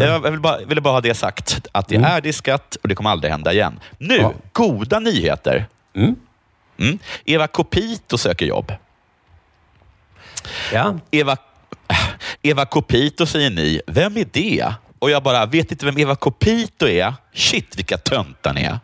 Jag 0.00 0.30
vill 0.30 0.40
bara, 0.40 0.58
ville 0.58 0.80
bara 0.80 0.92
ha 0.94 1.00
det 1.00 1.14
sagt, 1.14 1.66
att 1.72 1.88
det 1.88 1.96
är 1.96 2.20
diskat 2.20 2.76
och 2.82 2.88
det 2.88 2.94
kommer 2.94 3.10
aldrig 3.10 3.30
hända 3.32 3.52
igen. 3.52 3.80
Nu, 3.98 4.16
Ja. 4.16 4.32
goda 4.52 4.98
nyheter. 4.98 5.66
Mm. 5.96 6.14
Mm. 6.78 6.98
Eva 7.24 7.46
Copito 7.46 8.18
söker 8.18 8.46
jobb. 8.46 8.72
Ja, 10.72 10.98
Eva, 11.10 11.36
Eva 12.42 12.66
Copito 12.66 13.26
säger 13.26 13.50
ni. 13.50 13.80
Vem 13.86 14.16
är 14.16 14.26
det? 14.32 14.72
Och 14.98 15.10
jag 15.10 15.22
bara, 15.22 15.46
vet 15.46 15.70
inte 15.72 15.86
vem 15.86 15.98
Eva 15.98 16.14
Copito 16.16 16.88
är? 16.88 17.14
Shit, 17.34 17.76
vilka 17.78 17.98
töntar 17.98 18.52
ni 18.54 18.62
är. 18.62 18.78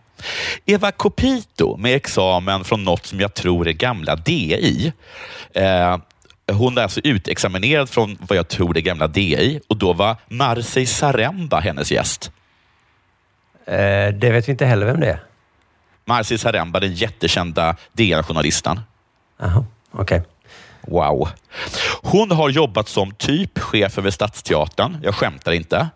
Eva 0.67 0.91
Copito 0.93 1.77
med 1.77 1.95
examen 1.97 2.65
från 2.65 2.85
något 2.85 3.07
som 3.07 3.21
jag 3.21 3.35
tror 3.35 3.69
är 3.69 3.73
gamla 3.73 4.17
DI. 4.17 4.93
Eh, 5.55 5.99
hon 6.53 6.79
är 6.79 6.83
alltså 6.83 7.01
utexaminerad 7.05 7.89
från 7.89 8.19
vad 8.21 8.39
jag 8.39 8.49
tror 8.49 8.77
är 8.77 8.81
gamla 8.81 9.07
DI 9.09 9.61
och 9.69 9.77
då 9.77 9.93
var 9.93 10.17
Marcej 10.29 10.87
Saremba 10.87 11.61
hennes 11.61 11.93
gäst. 11.93 12.31
eh, 13.67 13.75
det 14.15 14.31
vet 14.31 14.49
vi 14.49 14.53
inte 14.53 14.67
heller 14.67 14.87
vem 14.87 15.01
det 15.01 15.07
är. 15.07 15.23
Marcej 16.05 16.39
Saremba, 16.39 16.81
den 16.81 16.95
jättekända 16.95 17.77
DN-journalisten. 17.93 18.81
Jaha, 19.41 19.65
okej. 19.93 20.23
Wow. 20.81 21.29
Hon 22.03 22.31
har 22.31 22.49
jobbat 22.51 22.89
som 22.89 23.15
typ 23.15 23.59
chef 23.59 23.99
över 23.99 24.11
Stadsteatern. 24.11 24.99
Jag 25.03 25.15
skämtar 25.15 25.53
inte. 25.53 25.89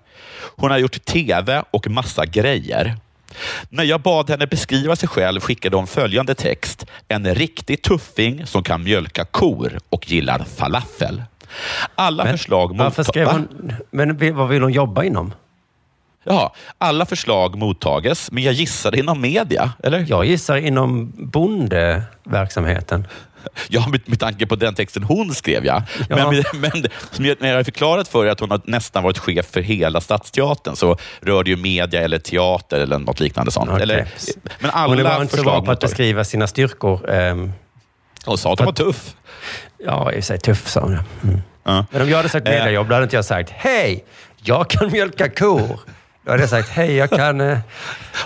Hon 0.57 0.71
har 0.71 0.79
gjort 0.79 1.05
tv 1.05 1.63
och 1.71 1.89
massa 1.91 2.27
grejer. 2.27 2.97
När 3.69 3.85
jag 3.85 4.01
bad 4.01 4.31
henne 4.31 4.47
beskriva 4.47 4.97
sig 4.97 5.09
själv 5.09 5.41
skickade 5.41 5.77
hon 5.77 5.87
följande 5.87 6.35
text. 6.35 6.87
En 7.09 7.35
riktig 7.35 7.83
tuffing 7.83 8.47
som 8.47 8.63
kan 8.63 8.83
mjölka 8.83 9.25
kor 9.25 9.79
och 9.89 10.11
gillar 10.11 10.39
falafel. 10.39 11.23
Alla 11.95 12.25
Men 12.25 12.39
förslag 12.39 12.77
Varför 12.77 13.03
skrev 13.03 13.29
hon... 13.29 13.75
Men 13.91 14.37
vad 14.37 14.49
vill 14.49 14.63
hon 14.63 14.73
jobba 14.73 15.05
inom? 15.05 15.33
Ja, 16.25 16.55
alla 16.79 17.07
förslag 17.07 17.59
mottages, 17.59 18.33
men 18.33 18.43
jag 18.43 18.55
gissade 18.55 18.99
inom 18.99 19.21
media, 19.21 19.73
eller? 19.83 20.05
Jag 20.09 20.25
gissar 20.25 20.57
inom 20.57 21.13
bondeverksamheten. 21.17 23.07
Ja, 23.69 23.89
med, 23.89 24.01
med 24.07 24.21
tanke 24.21 24.47
på 24.47 24.57
den 24.57 24.75
texten 24.75 25.03
hon 25.03 25.35
skrev, 25.35 25.65
ja. 25.67 25.83
Ja. 26.09 26.31
Men, 26.31 26.43
men 26.61 26.85
som 27.11 27.25
jag, 27.25 27.37
när 27.41 27.49
jag 27.49 27.57
har 27.57 27.65
förklarat 27.65 28.09
för 28.09 28.27
er 28.27 28.31
att 28.31 28.41
hon 28.41 28.51
har 28.51 28.61
nästan 28.65 29.03
varit 29.03 29.19
chef 29.19 29.47
för 29.51 29.61
hela 29.61 30.01
Stadsteatern, 30.01 30.77
så 30.77 30.97
rör 31.21 31.45
det 31.45 31.51
ju 31.51 31.57
media 31.57 32.01
eller 32.01 32.19
teater 32.19 32.81
eller 32.81 32.99
något 32.99 33.21
liknande 33.21 33.53
sånt. 33.53 33.71
Okej. 33.71 33.83
Eller, 33.83 34.07
men 34.61 34.71
alla 34.71 34.95
Hon 34.95 35.03
var 35.05 35.23
inte 35.23 35.37
så 35.37 35.43
bra 35.43 35.53
förslag 35.53 35.65
på 35.65 35.73
att 35.73 35.81
beskriva 35.81 36.25
sina 36.25 36.47
styrkor. 36.47 37.11
Ehm, 37.11 37.53
Hon 38.25 38.39
sa 38.39 38.53
att 38.53 38.59
hon 38.59 38.67
var 38.67 38.73
tuff. 38.73 39.15
ja, 39.85 40.13
i 40.13 40.15
och 40.15 40.15
för 40.15 40.21
sig 40.23 40.39
tuff 40.39 40.69
sa 40.69 40.81
hon. 40.81 40.99
Mm. 41.23 41.41
Ja. 41.65 41.87
Men 41.91 42.03
om 42.03 42.09
jag 42.09 42.17
hade 42.17 42.29
sagt 42.29 42.47
Eh. 42.49 42.53
mediajobb, 42.55 42.89
då 42.89 42.95
hade 42.95 43.05
inte 43.05 43.17
jag 43.17 43.25
sagt 43.25 43.51
hej, 43.51 44.05
jag 44.37 44.71
kan 44.71 44.91
mjölka 44.93 45.29
kor. 45.29 45.81
Då 46.25 46.31
hade 46.31 46.43
jag 46.43 46.51
sagt 46.51 46.69
hej, 46.69 46.93
jag 46.95 47.11
kan 47.11 47.41
eh, 47.41 47.59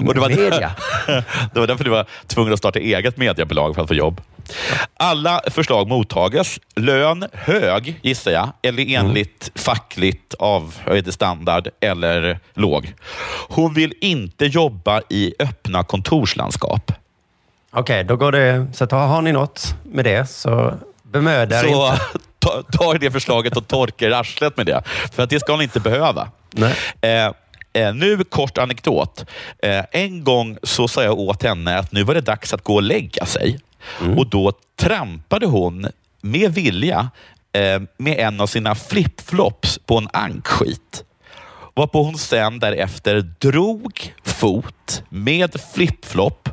Och 0.07 0.15
det 0.15 0.21
var, 0.21 0.29
media. 0.29 0.71
det 1.53 1.61
var 1.61 1.67
därför 1.67 1.85
du 1.85 1.91
var 1.91 2.07
tvungen 2.27 2.53
att 2.53 2.59
starta 2.59 2.79
eget 2.79 3.17
mediebolag 3.17 3.75
för 3.75 3.83
att 3.83 3.89
få 3.89 3.95
jobb. 3.95 4.21
Alla 4.97 5.41
förslag 5.51 5.89
mottages. 5.89 6.59
Lön 6.77 7.25
hög, 7.33 8.01
gissar 8.03 8.31
jag, 8.31 8.53
eller 8.63 8.95
enligt 8.95 9.51
fackligt 9.55 10.35
avhöjd 10.39 11.15
standard 11.15 11.69
eller 11.81 12.39
låg. 12.55 12.95
Hon 13.49 13.75
vill 13.75 13.95
inte 14.01 14.47
jobba 14.47 15.03
i 15.09 15.35
öppna 15.39 15.85
kontorslandskap. 15.85 16.93
Okej, 17.73 18.05
då 18.05 18.17
går 18.17 18.33
det... 18.33 18.67
Så 18.75 18.85
att 18.85 18.93
har 18.93 19.23
ni 19.23 19.33
något 19.33 19.75
med 19.85 20.05
det 20.05 20.31
så 20.31 20.75
bemöda 21.03 21.59
er 21.59 21.63
Så 21.63 21.93
inte. 21.93 22.05
ta, 22.39 22.63
ta 22.73 22.95
det 22.95 23.11
förslaget 23.11 23.57
och 23.57 23.69
torka 23.69 24.07
er 24.07 24.11
arslet 24.11 24.57
med 24.57 24.67
det. 24.67 24.83
För 25.13 25.23
att 25.23 25.31
det 25.31 25.41
ska 25.41 25.53
hon 25.53 25.63
inte 25.63 25.81
behöva. 25.81 26.29
Nej. 26.51 26.75
Eh, 27.01 27.33
eh, 27.83 27.95
nu 27.95 28.25
kort 28.25 28.59
anekdot. 28.59 29.25
Eh, 29.63 29.85
en 29.91 30.25
gång 30.25 30.59
så 30.63 30.89
sa 30.89 31.03
jag 31.03 31.19
åt 31.19 31.43
henne 31.43 31.79
att 31.79 31.93
nu 31.93 32.03
var 32.05 32.15
det 32.15 32.21
dags 32.21 32.53
att 32.53 32.63
gå 32.63 32.75
och 32.75 32.83
lägga 32.83 33.27
sig. 33.27 33.59
Och 34.17 34.27
då 34.27 34.53
trampade 34.77 35.47
hon 35.47 35.87
med 36.21 36.55
vilja 36.55 37.11
eh, 37.53 37.81
med 37.97 38.19
en 38.19 38.41
av 38.41 38.47
sina 38.47 38.75
flipflops 38.75 39.79
på 39.79 39.99
en 39.99 40.09
ankskit. 40.13 41.05
Varpå 41.75 42.03
hon 42.03 42.19
sen 42.19 42.59
därefter 42.59 43.21
drog 43.39 44.15
fot 44.25 45.03
med 45.09 45.61
flipflop 45.75 46.49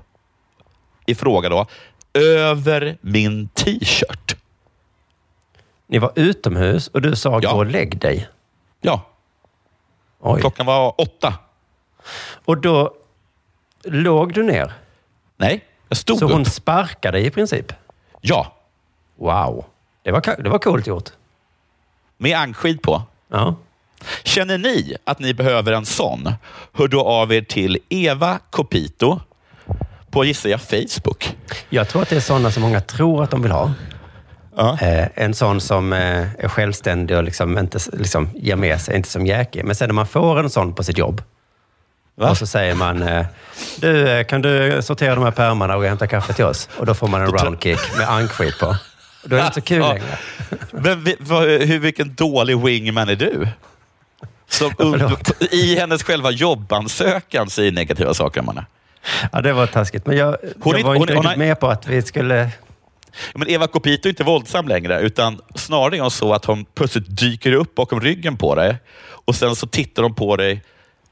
i 1.06 1.16
fråga 1.16 1.50
då, 1.50 1.66
över 2.14 2.98
min 3.02 3.48
t-shirt. 3.48 4.36
Ni 5.88 6.00
var 6.00 6.12
utomhus 6.16 6.88
och 6.88 7.02
du 7.02 7.16
sa 7.16 7.40
Ja. 7.42 7.52
gå 7.52 7.58
och 7.58 7.66
lägg 7.66 7.98
dig. 8.00 8.28
Ja, 8.82 9.02
Oj. 10.20 10.40
klockan 10.42 10.66
var 10.66 11.02
åtta. 11.02 11.34
Och 12.46 12.62
då 12.62 12.94
låg 13.84 14.34
du 14.34 14.44
ner. 14.44 14.74
Nej, 15.38 15.64
jag 15.94 15.98
stod 15.98 16.20
Så 16.20 16.26
upp. 16.26 16.32
hon 16.32 16.46
sparkade 16.46 17.20
i 17.20 17.30
princip. 17.30 17.74
Ja, 18.22 18.54
Wow. 19.16 19.66
Det 20.04 20.12
var, 20.12 20.44
det 20.44 20.50
var 20.50 20.60
coolt 20.60 20.88
gjort. 20.88 21.10
Med 22.18 22.38
ankskid 22.38 22.82
på. 22.82 23.02
Ja. 23.32 23.56
Känner 24.24 24.58
ni 24.58 24.96
att 25.04 25.20
ni 25.20 25.34
behöver 25.34 25.72
en 25.72 25.86
sån? 25.86 26.34
Hör 26.74 26.88
då 26.88 27.02
av 27.06 27.34
er 27.34 27.42
till 27.42 27.78
Eva 27.90 28.40
Copito 28.50 29.20
på, 30.12 30.26
gissar 30.26 30.50
jag, 30.50 30.62
Facebook. 30.62 31.36
Jag 31.70 31.90
tror 31.90 32.02
att 32.02 32.10
det 32.10 32.16
är 32.16 32.20
sådana 32.20 32.52
som 32.52 32.62
många 32.64 32.82
tror 32.82 33.24
att 33.24 33.32
de 33.32 33.42
vill 33.42 33.52
ha. 33.52 33.72
Ja. 34.56 34.78
Eh, 34.82 35.08
en 35.16 35.34
sån 35.34 35.62
som 35.62 35.94
eh, 35.94 36.44
är 36.44 36.48
självständig 36.48 37.18
och 37.18 37.24
liksom 37.24 37.58
inte 37.58 37.80
liksom, 37.94 38.30
ger 38.36 38.56
med 38.56 38.82
sig, 38.82 38.96
inte 38.96 39.10
som 39.10 39.26
jäkel. 39.26 39.66
Men 39.66 39.76
sen 39.76 39.88
när 39.90 39.94
man 39.94 40.08
får 40.08 40.40
en 40.40 40.50
sån 40.50 40.74
på 40.74 40.84
sitt 40.84 40.98
jobb 40.98 41.22
Va? 42.16 42.30
och 42.30 42.38
så 42.38 42.48
säger 42.48 42.76
man, 42.76 43.02
eh, 43.04 43.26
du, 43.78 44.10
eh, 44.10 44.26
kan 44.26 44.42
du 44.42 44.82
sortera 44.82 45.16
de 45.16 45.24
här 45.24 45.32
pärmarna 45.32 45.76
och 45.76 45.84
hämta 45.84 46.08
kaffe 46.08 46.34
till 46.34 46.46
oss? 46.46 46.70
Och 46.78 46.86
då 46.86 46.94
får 46.94 47.08
man 47.08 47.22
en 47.22 47.28
roundkick 47.32 47.80
med 47.98 48.10
ankskit 48.10 48.60
på. 48.60 48.76
Då 49.24 49.36
är 49.36 49.40
det 49.40 49.46
inte 49.46 49.56
så 49.60 49.66
kul 49.66 49.78
Ja. 49.82 49.94
längre. 49.94 50.18
Men 50.72 51.04
vi, 51.04 51.16
vad, 51.20 51.44
hur, 51.48 51.80
vilken 51.80 52.14
dålig 52.16 52.60
wingman 52.60 53.10
är 53.10 53.16
du? 53.16 53.48
Som. 54.50 54.72
I 55.52 55.76
hennes 55.80 56.04
själva 56.04 56.32
jobbansökan 56.32 57.50
säger 57.50 57.72
negativa 57.72 58.14
saker 58.14 58.40
om 58.42 58.48
henne. 58.48 58.66
Ja, 59.32 59.42
det 59.42 59.54
var 59.54 59.68
taskigt. 59.68 60.06
Men 60.06 60.18
jag, 60.18 60.38
Hon 60.62 60.78
jag 60.78 60.84
var 60.84 60.94
hon 60.94 61.02
inte 61.02 61.14
hon 61.16 61.26
är- 61.26 61.38
med 61.38 61.60
på 61.60 61.68
att 61.68 61.88
vi 61.88 62.02
skulle... 62.02 62.50
Men 63.36 63.50
Eva 63.50 63.68
Copito 63.68 64.08
är 64.08 64.10
inte 64.10 64.24
våldsam 64.24 64.68
längre, 64.68 65.00
utan 65.02 65.40
snarare 65.56 65.98
är 65.98 66.02
hon 66.02 66.12
så 66.12 66.34
att 66.34 66.46
hon 66.46 66.66
plötsligt 66.76 67.18
dyker 67.18 67.52
upp 67.52 67.76
bakom 67.76 68.02
ryggen 68.02 68.38
på 68.38 68.56
dig 68.56 68.76
och 69.26 69.36
sen 69.36 69.56
så 69.56 69.68
tittar 69.68 70.04
hon 70.04 70.16
på 70.16 70.36
dig 70.36 70.64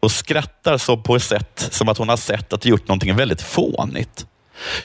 och 0.02 0.12
skrattar 0.12 0.78
så 0.78 0.98
på 0.98 1.16
ett 1.16 1.24
sätt 1.24 1.68
som 1.72 1.90
att 1.90 1.98
hon 1.98 2.10
har 2.10 2.18
sett 2.18 2.54
att 2.54 2.62
du 2.62 2.70
gjort 2.70 2.88
någonting 2.88 3.16
väldigt 3.16 3.42
fånigt. 3.42 4.26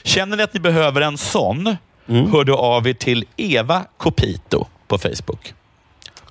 Känner 0.03 0.37
ni 0.37 0.43
att 0.43 0.53
ni 0.53 0.59
behöver 0.59 1.01
en 1.01 1.17
sån, 1.17 1.77
Mm. 2.09 2.31
hör 2.31 2.43
du 2.43 2.53
av 2.53 2.87
er 2.87 2.93
till 2.93 3.25
Eva 3.37 3.85
Copito 3.97 4.65
på 4.87 4.97
Facebook. 4.97 5.53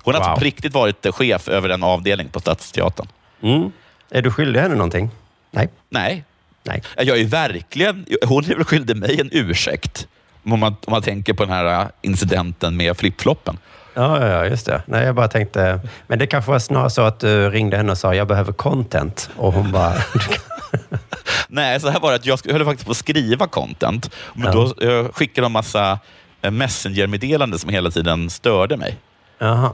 Hon 0.03 0.15
har 0.15 0.29
Wow. 0.29 0.39
på 0.39 0.45
riktigt 0.45 0.75
varit 0.75 1.07
chef 1.15 1.49
över 1.49 1.69
en 1.69 1.83
avdelning 1.83 2.29
på 2.29 2.41
Stadsteatern. 2.41 3.07
Mm. 3.43 3.73
Är 4.11 4.23
du 4.23 4.31
skyldig 4.31 4.61
henne 4.61 4.75
någonting? 4.75 5.11
Nej. 5.51 5.69
Nej, 5.89 6.25
Nej. 6.63 6.83
jag 6.97 7.19
är 7.21 7.25
verkligen... 7.25 8.07
Hon 8.27 8.45
är 8.45 8.55
väl 8.55 8.65
skyldig 8.65 8.97
mig 8.97 9.21
en 9.21 9.29
ursäkt. 9.33 10.09
Om 10.45 10.61
man, 10.61 10.77
om 10.85 10.91
man 10.91 11.03
tänker 11.03 11.33
på 11.35 11.45
den 11.45 11.53
här 11.53 11.89
incidenten 12.03 12.77
med 12.77 12.97
flipfloppen. 12.97 13.59
Ja, 13.99 14.21
ja, 14.21 14.27
ja, 14.29 14.47
just 14.47 14.67
det. 14.67 14.83
Nej, 14.87 15.05
jag 15.05 15.15
bara 15.15 15.29
tänkte... 15.29 15.81
Men 16.07 16.19
det 16.19 16.27
kanske 16.27 16.51
var 16.51 16.59
snarare 16.59 16.91
så 16.91 17.03
att 17.03 17.21
du 17.21 17.51
ringde 17.51 17.77
henne 17.77 17.93
och 17.93 17.99
sa, 17.99 18.15
jag 18.15 18.29
behöver 18.29 18.53
content. 18.53 19.31
Och 19.37 19.53
hon 19.53 19.73
bara... 19.73 19.93
Nej, 21.49 21.81
så 21.81 21.89
här 21.89 22.01
var 22.01 22.11
det 22.11 22.17
att 22.17 22.27
jag 22.27 22.39
höll 22.53 22.65
faktiskt 22.65 22.87
på 22.87 22.91
att 22.91 22.97
skriva 22.97 23.47
content. 23.47 24.11
Men 24.35 24.47
Ja. 24.47 24.53
då 24.81 25.09
skickade 25.13 25.45
de 25.45 25.53
massa 25.53 25.99
eh, 26.43 26.51
messenger-meddelanden 26.51 27.59
som 27.59 27.71
hela 27.71 27.91
tiden 27.91 28.31
störde 28.31 28.77
mig. 28.77 28.97
Jaha. 29.39 29.73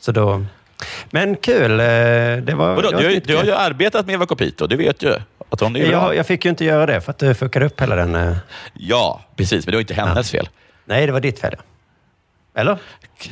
Så 0.00 0.12
då... 0.12 0.44
Men 1.10 1.36
kul. 1.36 1.70
eh, 1.80 1.86
Det 1.86 2.54
var... 2.56 2.74
Vadå, 2.74 2.90
det 2.90 2.96
var 2.96 3.02
du, 3.02 3.20
du 3.20 3.36
har 3.36 3.44
ju 3.44 3.52
arbetat 3.54 4.06
med 4.06 4.14
Eva 4.14 4.26
Copito, 4.26 4.66
du 4.66 4.76
vet 4.76 5.02
ju 5.02 5.14
att 5.48 5.60
hon 5.60 5.76
är 5.76 5.90
jag, 5.90 6.16
jag 6.16 6.26
fick 6.26 6.44
ju 6.44 6.50
inte 6.50 6.64
göra 6.64 6.86
det 6.86 7.00
för 7.00 7.10
att 7.10 7.18
du 7.18 7.34
fuckade 7.34 7.66
upp 7.66 7.80
hela 7.80 7.96
den... 7.96 8.14
eh, 8.14 8.36
Ja, 8.74 9.20
precis. 9.36 9.66
Men 9.66 9.70
det 9.72 9.76
var 9.76 9.80
inte 9.80 9.94
hennes 9.94 10.30
fel. 10.30 10.48
Nej, 10.84 11.06
det 11.06 11.12
var 11.12 11.20
ditt 11.20 11.38
fel. 11.40 11.54
ja. 11.58 11.62
Eller? 12.54 12.78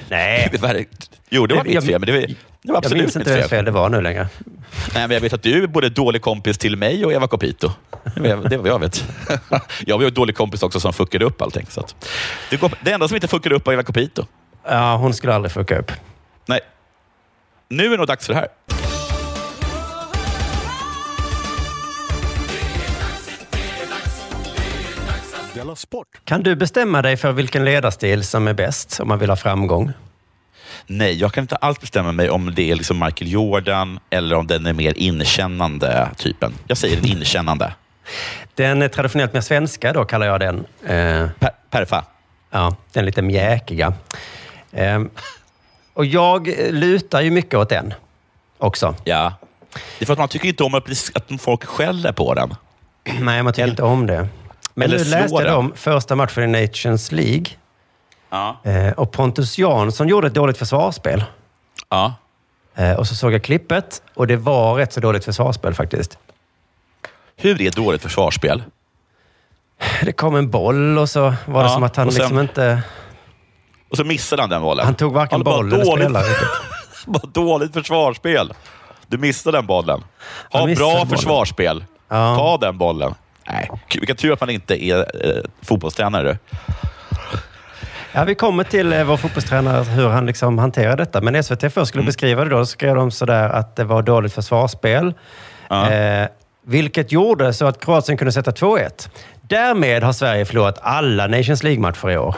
Nej. 0.09 0.49
Jo, 1.31 1.47
det 1.47 1.55
var 1.55 1.65
Jag- 1.65 1.75
mitt 1.75 1.85
fel, 1.85 2.01
men 2.01 2.07
det 2.07 2.13
var, 2.13 2.19
det 2.21 2.27
var 2.27 2.35
Jag 2.63 2.77
absolut 2.77 3.03
minns 3.03 3.17
mitt 3.17 3.27
inte 3.27 3.41
fel. 3.41 3.49
fel 3.49 3.65
det 3.65 3.71
var 3.71 3.89
nu 3.89 4.01
längre. 4.01 4.29
Nej, 4.95 5.09
men 5.09 5.11
jag 5.11 5.21
vet 5.21 5.33
att 5.33 5.43
du 5.43 5.63
är 5.63 5.67
både 5.67 5.89
dålig 5.89 6.23
kompis 6.23 6.59
till 6.59 6.77
mig 6.77 7.05
och 7.05 7.13
Eva 7.13 7.27
Copito. 7.29 7.71
Det 8.15 8.31
är 8.31 8.57
vad 8.57 8.69
jag 8.69 8.79
vet. 8.79 9.05
Jag 9.87 9.99
var 9.99 10.05
ju 10.05 10.11
dålig 10.11 10.37
kompis 10.37 10.63
också 10.63 10.81
som 10.81 10.93
fuckade 10.93 11.25
upp 11.25 11.43
allting. 11.43 11.67
Så 11.69 11.81
att 11.81 12.07
det 12.83 12.93
enda 12.93 13.09
som 13.09 13.15
inte 13.15 13.29
fuckade 13.29 13.55
upp 13.55 13.67
var 13.67 13.73
Eva 13.73 13.83
Copito. 13.83 14.27
Ja, 14.69 14.97
hon 14.97 15.15
skulle 15.15 15.35
aldrig 15.35 15.53
fucka 15.53 15.79
upp. 15.79 15.93
Nej. 16.47 16.61
Nu 17.69 17.87
är 17.87 17.91
det 17.91 17.97
nog 17.97 18.07
dags 18.07 18.27
för 18.27 18.35
det 18.35 18.39
här. 18.41 18.49
Della 25.71 25.77
Sport! 25.77 26.07
Kan 26.25 26.43
du 26.43 26.57
bestämma 26.57 27.03
dig 27.03 27.17
för 27.17 27.33
vilken 27.33 27.65
ledarstil 27.65 28.25
som 28.25 28.49
är 28.49 28.55
bäst 28.55 29.01
om 29.01 29.09
man 29.09 29.19
vill 29.19 29.29
ha 29.29 29.37
framgång? 29.37 29.93
Nej, 30.87 31.15
jag 31.15 31.33
kan 31.33 31.45
inte 31.45 31.57
alls 31.57 31.81
bestämma 31.81 32.13
mig 32.13 32.31
om 32.31 32.55
det 32.55 32.71
är 32.71 32.75
liksom 32.75 32.99
Michael 32.99 33.33
Jordan 33.33 34.01
eller 34.11 34.37
om 34.37 34.47
den 34.47 34.67
är 34.67 34.73
mer 34.73 34.95
inkännande 34.97 36.09
typen. 36.17 36.53
Jag 36.67 36.77
säger 36.79 36.97
den 36.97 37.07
inkännande. 37.07 37.75
Den 38.55 38.83
är 38.83 38.89
traditionellt 38.89 39.33
mer 39.33 39.41
svenska, 39.41 39.93
då 39.93 40.05
kallar 40.05 40.27
jag 40.27 40.41
den. 40.41 40.59
Eh, 40.83 41.29
Per, 41.39 41.51
perfa. 41.71 42.05
ja, 42.51 42.77
den 42.93 43.05
lite 43.07 43.23
mjäkiga. 43.23 43.93
Eh, 44.73 45.03
och 45.95 46.05
jag 46.05 46.49
lutar 46.71 47.21
ju 47.21 47.31
mycket 47.31 47.55
åt 47.55 47.69
den 47.69 47.95
också. 48.59 48.95
Ja. 49.05 49.33
Det 49.99 50.05
är 50.05 50.07
för 50.07 50.13
att 50.13 50.19
man 50.19 50.29
tycker 50.29 50.49
inte 50.49 50.65
om 50.65 50.75
att, 50.75 50.89
att 51.15 51.43
folk 51.43 51.65
skäller 51.65 52.13
på 52.13 52.35
den. 52.35 52.55
Nej, 53.21 53.43
man 53.43 53.53
tycker 53.53 53.69
inte 53.69 53.83
om 53.83 54.07
det. 54.07 54.29
Men 54.81 54.89
Eller 54.95 55.05
nu 55.05 55.11
läste 55.11 55.43
jag 55.43 55.59
om 55.59 55.73
första 55.77 56.17
matchen 56.17 56.55
i 56.55 56.67
Nations 56.67 57.13
League. 57.13 57.45
Ja. 58.31 58.57
Eh, 58.65 58.93
och 58.93 59.13
Pontus 59.13 59.59
Jansson 59.59 60.09
gjorde 60.09 60.27
ett 60.27 60.35
dåligt 60.35 60.59
försvarsspel. 60.59 61.25
ja. 61.89 62.15
Eh, 62.75 62.93
och 62.97 63.07
så 63.07 63.15
såg 63.15 63.33
jag 63.33 63.45
klippet 63.45 64.03
och 64.15 64.27
det 64.27 64.37
var 64.37 64.75
rätt 64.75 64.93
så 64.93 65.01
dåligt 65.01 65.25
försvarsspel 65.25 65.75
faktiskt. 65.75 66.19
Hur 67.37 67.61
är 67.63 67.71
dåligt 67.71 68.03
försvarsspel? 68.03 68.63
Det 70.03 70.13
kom 70.13 70.35
en 70.37 70.51
boll 70.51 70.99
och 70.99 71.09
så 71.11 71.21
var 71.47 71.63
det 71.63 71.69
Ja, 71.69 71.75
som 71.75 71.83
att 71.83 71.97
han 71.97 72.07
och 72.07 72.13
sen- 72.13 72.23
liksom 72.23 72.41
inte... 72.41 72.83
Och 73.91 73.97
så 73.97 74.05
missade 74.05 74.43
han 74.43 74.51
den 74.51 74.63
bollen. 74.63 74.85
Han 74.85 74.95
tog 74.95 75.13
varken 75.13 75.33
Han 75.37 75.43
boll 75.45 75.73
eller 75.73 75.85
dåligt- 75.85 76.05
spelare. 76.05 76.27
Bara 77.07 77.27
dåligt 77.33 77.73
försvarsspel. 77.73 78.53
Du 79.07 79.19
missade 79.19 79.59
den 79.59 79.67
bollen. 79.67 80.05
Ha 80.53 80.67
bra 80.67 80.75
bollen. 80.93 81.09
försvarsspel. 81.09 81.85
Ja. 82.09 82.37
Ta 82.37 82.67
den 82.67 82.79
bollen. 82.79 83.15
Nej, 83.53 83.71
vilken 83.99 84.17
tur 84.17 84.33
att 84.33 84.41
man 84.41 84.51
inte 84.51 84.85
är 84.85 84.99
eh, 84.99 85.43
fotbollstränare. 85.63 86.39
Ja, 88.13 88.25
vi 88.25 88.35
kommer 88.35 88.65
till 88.65 88.93
eh, 88.93 89.05
vår 89.05 89.17
fotbollstränare, 89.17 89.83
hur 89.85 90.09
han 90.09 90.27
liksom 90.27 90.59
hanterar 90.59 90.97
detta. 90.97 91.21
Men 91.21 91.45
SVT 91.45 91.61
först 91.61 91.77
Mm. 91.77 91.87
skulle 91.87 92.05
beskriva 92.05 92.45
det 92.45 92.51
då, 92.51 92.67
så 92.67 92.71
skrev 92.71 92.95
de 92.95 93.11
sådär 93.11 93.49
att 93.49 93.77
det 93.77 93.85
var 93.85 94.03
dåligt 94.03 94.33
försvarsspel. 94.33 95.15
Ja. 95.69 95.91
Eh, 95.91 96.29
vilket 96.67 97.13
gjorde 97.13 97.53
så 97.53 97.67
att 97.67 97.85
Kroatien 97.85 98.19
kunde 98.19 98.33
sätta 98.33 98.51
2-1. 98.51 99.09
Därmed 99.43 100.03
har 100.03 100.13
Sverige 100.13 100.45
förlorat 100.45 100.79
alla 100.83 101.27
Nations 101.27 101.63
League-matcher 101.63 102.11
i 102.11 102.17
år. 102.17 102.35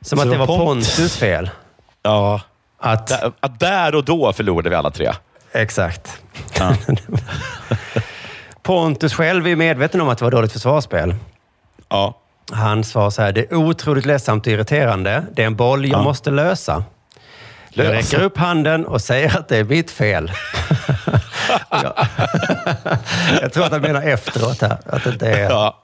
Som 0.00 0.18
Så 0.18 0.24
att 0.24 0.30
det 0.30 0.38
var 0.38 0.46
Pont- 0.46 0.64
Pontus 0.64 1.16
fel. 1.16 1.50
Ja. 2.02 2.40
Att, 2.80 3.06
Där, 3.06 3.32
att 3.40 3.60
där 3.60 3.94
och 3.94 4.04
då 4.04 4.32
förlorade 4.32 4.70
vi 4.70 4.76
alla 4.76 4.90
tre. 4.90 5.10
exakt. 5.52 6.22
Ja. 6.58 6.74
Pontus 8.68 9.14
själv 9.14 9.46
är 9.46 9.56
medveten 9.56 10.00
om 10.00 10.08
att 10.08 10.18
det 10.18 10.24
var 10.24 10.30
dåligt 10.30 10.52
försvarsspel. 10.52 11.14
Ja. 11.88 12.18
Han 12.52 12.84
sa 12.84 13.10
så 13.10 13.22
här, 13.22 13.32
det 13.32 13.40
är 13.40 13.54
otroligt 13.54 14.06
ledsamt 14.06 14.46
och 14.46 14.52
irriterande. 14.52 15.24
Det 15.32 15.42
är 15.42 15.46
en 15.46 15.56
boll 15.56 15.84
jag 15.84 15.98
Ja. 15.98 16.02
måste 16.02 16.30
lösa. 16.30 16.84
Jag 17.70 17.92
räcker 17.92 18.22
upp 18.22 18.38
handen 18.38 18.86
och 18.86 19.00
säger 19.02 19.38
att 19.38 19.48
det 19.48 19.56
är 19.56 19.64
mitt 19.64 19.90
fel. 19.90 20.32
Jag 23.40 23.52
tror 23.52 23.64
att 23.64 23.72
han 23.72 23.80
menar 23.80 24.02
efteråt 24.02 24.60
här. 24.60 24.78
Att 24.86 25.04
det 25.04 25.10
inte 25.10 25.28
är... 25.28 25.50
Ja. 25.50 25.82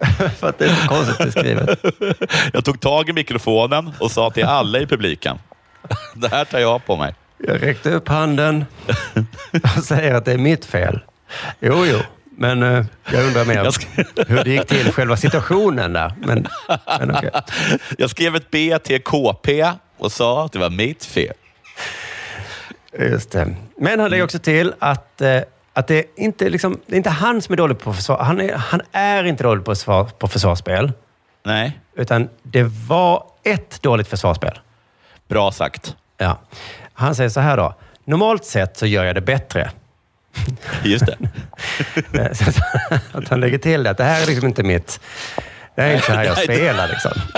För 0.38 0.48
att 0.48 0.58
det 0.58 0.64
är 0.64 0.74
så 0.74 0.88
konstigt 0.88 1.18
beskrivet. 1.18 1.84
Jag 2.52 2.64
tog 2.64 2.80
tag 2.80 3.08
i 3.08 3.12
mikrofonen 3.12 3.90
och 4.00 4.10
sa 4.10 4.30
till 4.30 4.44
alla 4.44 4.78
i 4.78 4.86
publiken. 4.86 5.38
Det 6.14 6.28
här 6.28 6.44
tar 6.44 6.58
jag 6.58 6.86
på 6.86 6.96
mig. 6.96 7.14
Jag 7.46 7.62
räckte 7.62 7.90
upp 7.90 8.08
handen 8.08 8.64
och 9.76 9.84
säger 9.84 10.14
att 10.14 10.24
det 10.24 10.32
är 10.32 10.38
mitt 10.38 10.64
fel. 10.64 11.00
Jo, 11.60 11.86
jo. 11.86 11.98
Men 12.36 12.62
eh, 12.62 12.84
jag 13.12 13.24
undrar 13.24 13.44
mer 13.44 13.54
Jag 13.54 13.72
hur 14.26 14.44
det 14.44 14.50
gick 14.50 14.66
till, 14.66 14.92
själva 14.92 15.16
situationen 15.16 15.92
där. 15.92 16.12
Men, 16.18 16.46
men 16.98 17.10
okej. 17.10 17.30
Jag 17.98 18.10
skrev 18.10 18.36
ett 18.36 18.50
B 18.50 18.78
till 18.78 19.02
KP 19.02 19.72
och 19.98 20.12
sa 20.12 20.44
att 20.44 20.52
det 20.52 20.58
var 20.58 20.70
mitt 20.70 21.04
fel. 21.04 21.34
Just 22.98 23.30
det. 23.30 23.54
Men 23.76 24.00
han 24.00 24.10
lägger 24.10 24.24
också 24.24 24.38
till 24.38 24.74
att, 24.78 25.20
eh, 25.20 25.40
att 25.72 25.86
det, 25.86 25.98
är 25.98 26.04
inte, 26.16 26.48
liksom, 26.50 26.80
det 26.86 26.94
är 26.94 26.96
inte 26.96 27.10
han 27.10 27.42
som 27.42 27.52
är 27.52 27.56
dålig 27.56 27.78
på 27.78 27.94
försvar. 27.94 28.18
Han 28.18 28.40
är, 28.40 28.54
han 28.54 28.80
är 28.92 29.24
inte 29.24 29.42
dålig 29.42 29.64
på, 29.64 29.74
försvar, 29.74 30.04
på 30.04 30.28
försvarsspel. 30.28 30.92
Nej, 31.44 31.80
Utan 31.96 32.28
det 32.42 32.62
var 32.88 33.24
ett 33.42 33.82
dåligt 33.82 34.08
försvarsspel. 34.08 34.58
bra 35.28 35.52
sagt. 35.52 35.96
Ja. 36.18 36.38
Han 37.02 37.14
säger 37.14 37.30
så 37.30 37.40
här 37.40 37.56
då. 37.56 37.74
Normalt 38.04 38.44
sett 38.44 38.76
så 38.76 38.86
gör 38.86 39.04
jag 39.04 39.14
det 39.14 39.20
bättre. 39.20 39.70
Just 40.82 41.06
det. 41.06 41.18
Så 42.34 43.18
att 43.18 43.28
han 43.28 43.40
lägger 43.40 43.58
till 43.58 43.82
det. 43.82 43.90
Att 43.90 43.96
det 43.96 44.04
här 44.04 44.22
är 44.22 44.26
liksom 44.26 44.48
inte 44.48 44.62
mitt... 44.62 45.00
Det 45.74 45.82
här 45.82 45.88
är 45.88 45.94
inte 45.94 46.06
så 46.06 46.12
här 46.12 46.24
jag 46.24 46.38
spelar 46.38 46.88
liksom. 46.88 47.12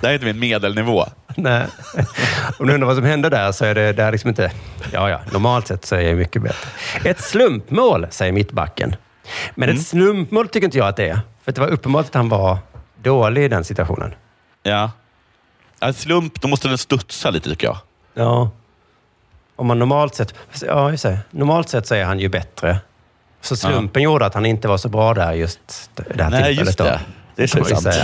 Det 0.00 0.06
här 0.06 0.08
är 0.08 0.14
inte 0.14 0.26
min 0.26 0.38
medelnivå. 0.38 1.06
Nej. 1.36 1.66
Om 2.58 2.66
du 2.66 2.74
undrar 2.74 2.86
vad 2.86 2.96
som 2.96 3.04
händer 3.04 3.30
där 3.30 3.52
så 3.52 3.64
är 3.64 3.74
det, 3.74 3.92
det 3.92 4.02
är 4.02 4.12
liksom 4.12 4.28
inte... 4.28 4.52
Ja, 4.92 5.10
ja, 5.10 5.20
normalt 5.32 5.66
sett 5.66 5.84
så 5.84 5.96
är 5.96 6.00
jag 6.00 6.16
mycket 6.16 6.42
bättre. 6.42 6.70
Ett 7.10 7.20
slumpmål, 7.20 8.06
säger 8.10 8.32
mittbacken. 8.32 8.96
Men 9.54 9.68
ett 9.68 9.86
slumpmål 9.86 10.48
tycker 10.48 10.64
inte 10.64 10.78
jag 10.78 10.88
att 10.88 10.96
det 10.96 11.08
är. 11.08 11.20
För 11.44 11.52
det 11.52 11.60
var 11.60 11.68
uppenbart 11.68 12.06
att 12.06 12.14
han 12.14 12.28
var 12.28 12.58
dålig 13.02 13.44
i 13.44 13.48
den 13.48 13.64
situationen. 13.64 14.14
Ja. 14.62 14.90
En 15.80 15.94
slump, 15.94 16.40
då 16.40 16.48
måste 16.48 16.68
den 16.68 16.78
studsa 16.78 17.30
lite 17.30 17.50
tycker 17.50 17.66
jag. 17.66 17.78
Ja. 18.18 18.50
Om 19.56 19.66
man 19.66 19.78
normalt 19.78 20.14
sett... 20.14 20.34
Ja, 20.66 20.90
just 20.90 21.02
det. 21.02 21.18
Normalt 21.30 21.68
sett 21.68 21.86
så 21.86 21.94
är 21.94 22.04
han 22.04 22.18
ju 22.18 22.28
bättre. 22.28 22.78
Så 23.40 23.56
slumpen 23.56 24.02
gjorde 24.02 24.26
att 24.26 24.34
han 24.34 24.46
inte 24.46 24.68
var 24.68 24.76
så 24.78 24.88
bra 24.88 25.14
där 25.14 25.32
just 25.32 25.90
det 25.94 26.22
här 26.22 26.30
Nej, 26.30 26.56
tillfället. 26.56 26.66
just 26.66 26.78
då, 26.78 26.84
det. 26.84 27.00
Det 27.34 27.42
är 27.54 27.58
ju 27.58 27.64
sant. 27.64 27.84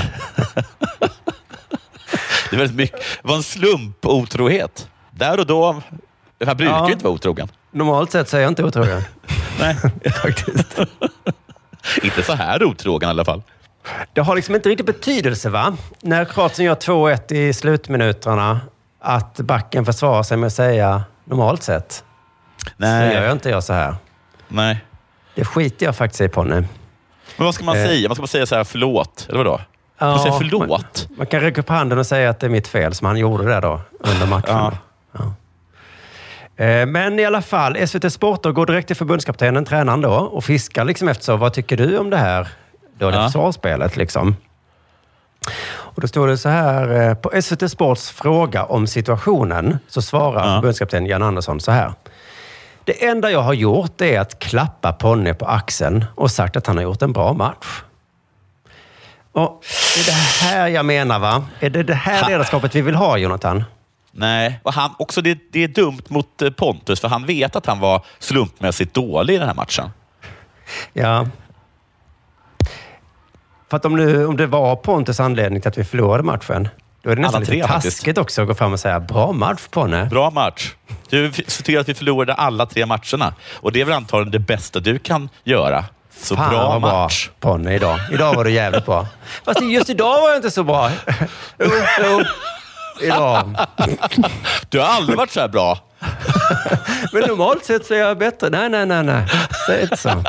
Det, 2.50 2.57
är 2.57 2.59
väldigt 2.59 2.77
mycket, 2.77 3.00
det 3.22 3.29
var 3.29 3.37
en 3.37 3.42
slump 3.42 4.07
otrohet. 4.07 4.88
Där 5.11 5.40
och 5.40 5.46
då. 5.46 5.83
Han 6.46 6.57
brukar 6.57 6.74
Ja. 6.74 6.90
inte 6.92 7.05
vara 7.05 7.14
otrogen. 7.14 7.48
Normalt 7.70 8.11
sett 8.12 8.29
så 8.29 8.37
är 8.37 8.40
jag 8.40 8.50
inte 8.50 8.64
otrogen. 8.64 9.03
Nej. 9.61 9.77
Faktiskt. 10.22 10.79
inte 12.03 12.22
så 12.22 12.33
här 12.33 12.64
otrogen 12.64 13.09
i 13.09 13.11
alla 13.11 13.24
fall. 13.24 13.42
Det 14.12 14.20
har 14.20 14.37
liksom 14.37 14.55
inte 14.55 14.68
riktigt 14.68 14.87
betydelse, 14.87 15.50
va? 15.50 15.77
När 16.03 16.24
Kroatien 16.24 16.66
gör 16.66 16.74
2-1 16.74 17.33
i 17.33 17.53
slutminuterna, 17.53 18.61
att 19.04 19.40
backen 19.40 19.84
försvarar 19.84 20.22
sig 20.22 20.36
med 20.36 20.46
att 20.46 20.52
säga 20.52 21.04
normalt 21.24 21.62
sett. 21.62 21.92
Så 21.92 22.70
Nej. 22.76 23.14
gör 23.14 23.22
jag 23.22 23.32
inte 23.32 23.50
jag 23.50 23.64
så 23.64 23.72
här. 23.72 23.94
Nej. 24.48 24.84
Det 25.34 25.44
skiter 25.44 25.86
jag 25.86 25.96
faktiskt 25.96 26.20
i, 26.20 26.28
Ponny. 26.28 26.54
Men 27.36 27.44
vad 27.46 27.54
ska 27.54 27.64
man 27.64 27.76
Eh. 27.76 27.84
säga? 27.86 28.08
Man 28.08 28.14
ska 28.16 28.22
bara 28.22 28.26
säga 28.26 28.46
så 28.46 28.54
här, 28.56 28.64
förlåt, 28.64 29.26
eller 29.28 29.38
vadå? 29.38 29.60
Man 29.98 30.10
Ja, 30.10 30.18
säger 30.18 30.38
förlåt. 30.38 30.68
Man, 30.68 31.16
man 31.18 31.26
kan 31.26 31.40
räcka 31.40 31.60
upp 31.60 31.68
handen 31.68 31.98
och 31.98 32.06
säga 32.06 32.30
att 32.30 32.40
det 32.40 32.46
är 32.46 32.50
mitt 32.50 32.68
fel, 32.68 32.94
som 32.94 33.06
han 33.06 33.16
gjorde 33.16 33.44
där 33.44 33.60
då 33.60 33.80
under 34.00 34.26
matchen. 34.26 34.72
Ja. 35.12 35.34
Eh, 36.64 36.86
Men 36.86 37.18
i 37.18 37.24
alla 37.24 37.42
fall, 37.42 37.88
SVT 37.88 38.10
Sport 38.12 38.42
går 38.44 38.66
direkt 38.66 38.86
till 38.86 38.96
förbundskaptenen, 38.96 39.64
tränaren 39.64 40.00
då, 40.00 40.10
och 40.14 40.44
fiskar 40.44 40.84
liksom 40.84 41.08
efter 41.08 41.24
så, 41.24 41.36
vad 41.36 41.52
tycker 41.52 41.76
du 41.76 41.98
om 41.98 42.10
det 42.10 42.16
här 42.16 42.48
dåliga 42.98 43.20
Ja. 43.20 43.26
försvarsspelet? 43.26 43.96
Liksom? 43.96 44.36
Och 45.94 46.00
då 46.00 46.09
står 46.09 46.26
det 46.28 46.38
så 46.38 46.48
här, 46.48 47.09
eh, 47.09 47.14
på 47.14 47.42
SVT 47.42 47.68
Sports 47.70 48.11
fråga 48.11 48.64
om 48.64 48.87
situationen 48.87 49.78
så 49.88 50.02
svarar 50.02 50.46
Ja. 50.48 50.54
förbundskapten 50.54 51.07
Jan 51.07 51.22
Andersson 51.22 51.61
så 51.61 51.70
här. 51.72 51.92
Det 52.85 53.04
enda 53.07 53.30
jag 53.30 53.42
har 53.42 53.52
gjort 53.52 54.00
är 54.00 54.20
att 54.20 54.38
klappa 54.38 54.92
Ponne 54.92 55.35
på 55.35 55.46
axeln 55.46 56.04
och 56.14 56.30
sagt 56.30 56.57
att 56.57 56.66
han 56.66 56.76
har 56.76 56.83
gjort 56.85 57.02
en 57.02 57.12
bra 57.12 57.33
match. 57.33 57.83
Och 59.33 59.64
det 59.94 60.00
är 60.00 60.07
det 60.07 60.12
här 60.46 60.68
jag 60.68 60.85
menar, 60.85 61.18
va? 61.18 61.44
Är 61.61 61.70
det 61.70 61.83
det 61.83 61.94
här 61.94 62.28
ledarskapet 62.28 62.74
vi 62.74 62.80
vill 62.80 62.94
ha, 62.94 63.16
Jonathan? 63.18 63.64
Nej, 64.12 64.61
och 64.62 64.72
han, 64.72 64.90
också 64.98 65.22
det, 65.22 65.38
det 65.52 65.64
är 65.64 65.68
dumt 65.68 66.02
mot 66.09 66.42
eh, 66.42 66.50
Pontus, 66.50 67.00
för 67.00 67.09
han 67.09 67.26
vet 67.26 67.57
att 67.57 67.66
han 67.66 67.80
var 67.80 68.04
slumpmässigt 68.18 68.94
dålig 68.94 69.35
i 69.35 69.38
den 69.38 69.46
här 69.48 69.54
matchen. 69.54 69.90
Ja. 70.92 71.26
För 73.70 73.77
att 73.77 73.85
om, 73.85 73.96
nu, 73.96 74.27
om 74.27 74.37
det 74.37 74.46
var 74.46 74.77
Pontus 74.77 75.20
anledning 75.20 75.61
till 75.61 75.68
att 75.68 75.79
vi 75.79 75.85
förlorade 75.85 76.22
matchen, 76.22 76.68
då 77.03 77.11
är 77.11 77.16
det 77.16 77.22
nästan 77.22 77.37
Alla 77.37 77.46
tre 77.46 77.57
lite 77.57 77.68
faktiskt. 77.68 77.96
taskigt 77.96 78.18
också 78.18 78.42
att 78.42 78.48
gå 78.48 78.55
fram 78.55 78.72
och 78.72 78.81
säga 78.81 79.00
bra 79.00 79.33
match 79.33 79.61
Ponne. 79.70 80.05
Bra 80.07 80.31
match. 80.31 80.72
Du 81.11 81.33
såg 81.46 81.64
till 81.64 81.79
att 81.79 81.88
vi 81.88 81.94
förlorade 81.94 82.35
alla 82.35 82.66
tre 82.66 82.87
matcherna. 82.87 83.35
Och 83.55 83.72
det 83.72 83.81
är 83.81 83.85
väl 83.85 83.94
antagligen 83.94 84.31
det 84.33 84.38
bästa 84.38 84.81
du 84.81 84.98
kan 84.98 85.29
göra. 85.44 85.85
Så 86.20 86.37
Fan, 86.37 86.50
bra 86.50 86.79
match. 86.79 87.31
bra 87.40 87.50
Ponne 87.50 87.74
idag. 87.74 87.98
Idag 88.12 88.35
var 88.35 88.44
du 88.44 88.50
jävligt 88.50 88.87
bra. 88.87 89.07
Fast 89.44 89.61
just 89.62 89.90
idag 89.90 90.20
var 90.20 90.29
jag 90.29 90.38
inte 90.38 90.50
så 90.50 90.64
bra. 90.64 90.90
Jo, 91.59 91.70
jo. 92.05 92.22
Idag. 93.03 93.57
Du 94.68 94.81
har 94.81 94.87
aldrig 94.87 95.18
varit 95.18 95.31
så 95.31 95.40
här 95.40 95.48
bra. 95.48 95.79
Men 97.12 97.22
normalt 97.22 97.64
sett 97.64 97.87
så 97.87 97.94
är 97.94 97.98
jag 97.98 98.18
bättre. 98.18 98.50
Nej, 98.50 98.68
nej, 98.68 98.87
nej, 98.87 99.05
nej. 99.05 99.27
Säg 99.66 99.83
inte 99.83 99.96
så. 99.96 100.22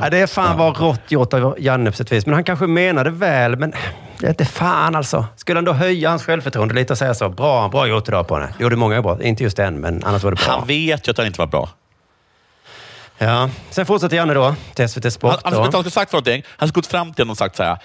Ja, 0.00 0.10
det 0.10 0.18
är 0.18 0.26
fan 0.26 0.58
var 0.58 0.74
rått 0.74 1.00
gjort 1.10 1.34
av 1.34 1.56
Janne 1.58 1.90
på 1.90 1.96
sätt 1.96 2.06
och 2.10 2.16
vis. 2.16 2.26
Men 2.26 2.34
han 2.34 2.44
kanske 2.44 2.66
menade 2.66 3.10
väl, 3.10 3.56
men 3.56 3.72
det 4.18 4.26
är 4.26 4.30
inte 4.30 4.44
fan 4.44 4.94
alltså. 4.94 5.26
Skulle 5.36 5.56
han 5.58 5.64
då 5.64 5.72
höja 5.72 6.08
hans 6.08 6.24
självförtroende 6.24 6.74
lite 6.74 6.92
och 6.92 6.98
säga 6.98 7.14
så, 7.14 7.28
bra, 7.28 7.68
bra 7.68 7.86
gjort 7.86 8.08
idag 8.08 8.28
på 8.28 8.36
henne. 8.38 8.54
Är 8.58 8.76
många 8.76 9.02
bra. 9.02 9.22
Inte 9.22 9.42
just 9.42 9.58
en, 9.58 9.80
men 9.80 10.04
annars 10.04 10.22
var 10.22 10.30
det 10.30 10.44
bra. 10.44 10.54
Han 10.58 10.66
vet 10.66 11.08
ju 11.08 11.10
att 11.10 11.18
han 11.18 11.26
inte 11.26 11.38
var 11.38 11.46
bra. 11.46 11.68
Ja. 13.18 13.50
Sen 13.70 13.86
fortsätter 13.86 14.16
Janne 14.16 14.34
då 14.34 14.54
till 14.74 14.88
SVT 14.88 15.12
Sport. 15.12 15.30
Han, 15.44 15.52
han, 15.52 15.62
han 15.62 15.72
skulle 15.72 15.90
sagt 15.90 16.10
för 16.10 16.16
någonting. 16.16 16.42
Han 16.48 16.68
skulle 16.68 16.80
gått 16.80 16.86
fram 16.86 17.12
till 17.14 17.22
honom 17.22 17.30
och 17.30 17.38
sagt 17.38 17.56
så 17.56 17.62
här. 17.62 17.78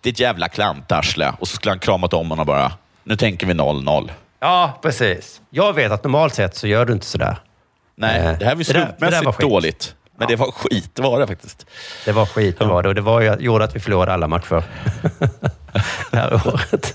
Ditt 0.00 0.20
jävla 0.20 0.48
klantarsle. 0.48 1.32
Och 1.38 1.48
så 1.48 1.56
skulle 1.56 1.70
han 1.70 1.78
kramat 1.78 2.12
om 2.12 2.30
honom 2.30 2.46
bara. 2.46 2.72
Nu 3.04 3.16
tänker 3.16 3.46
vi 3.46 3.52
0-0. 3.52 4.10
Ja, 4.40 4.78
precis. 4.82 5.40
Jag 5.50 5.72
vet 5.72 5.92
att 5.92 6.04
normalt 6.04 6.34
sett 6.34 6.56
så 6.56 6.66
gör 6.66 6.86
du 6.86 6.92
inte 6.92 7.06
sådär. 7.06 7.36
Nej, 7.96 8.20
Eh, 8.20 8.38
det 8.38 8.44
här 8.44 8.52
var 8.54 8.58
ju 8.60 8.64
slumpmässigt 8.64 9.40
dåligt. 9.40 9.94
Men 10.22 10.28
det 10.28 10.36
var 10.36 10.50
skit, 10.50 10.98
var 10.98 11.20
det 11.20 11.26
faktiskt. 11.26 11.66
Det 12.04 12.12
var 12.12 12.26
skit, 12.26 12.60
var 12.60 12.82
det. 12.82 12.88
Och 12.88 12.94
det 12.94 13.00
var 13.00 13.20
ju, 13.20 13.36
gjorde 13.38 13.64
att 13.64 13.76
vi 13.76 13.80
förlorade 13.80 14.12
alla 14.12 14.28
matcher. 14.28 14.64
det 16.10 16.16
här 16.16 16.34
året. 16.46 16.94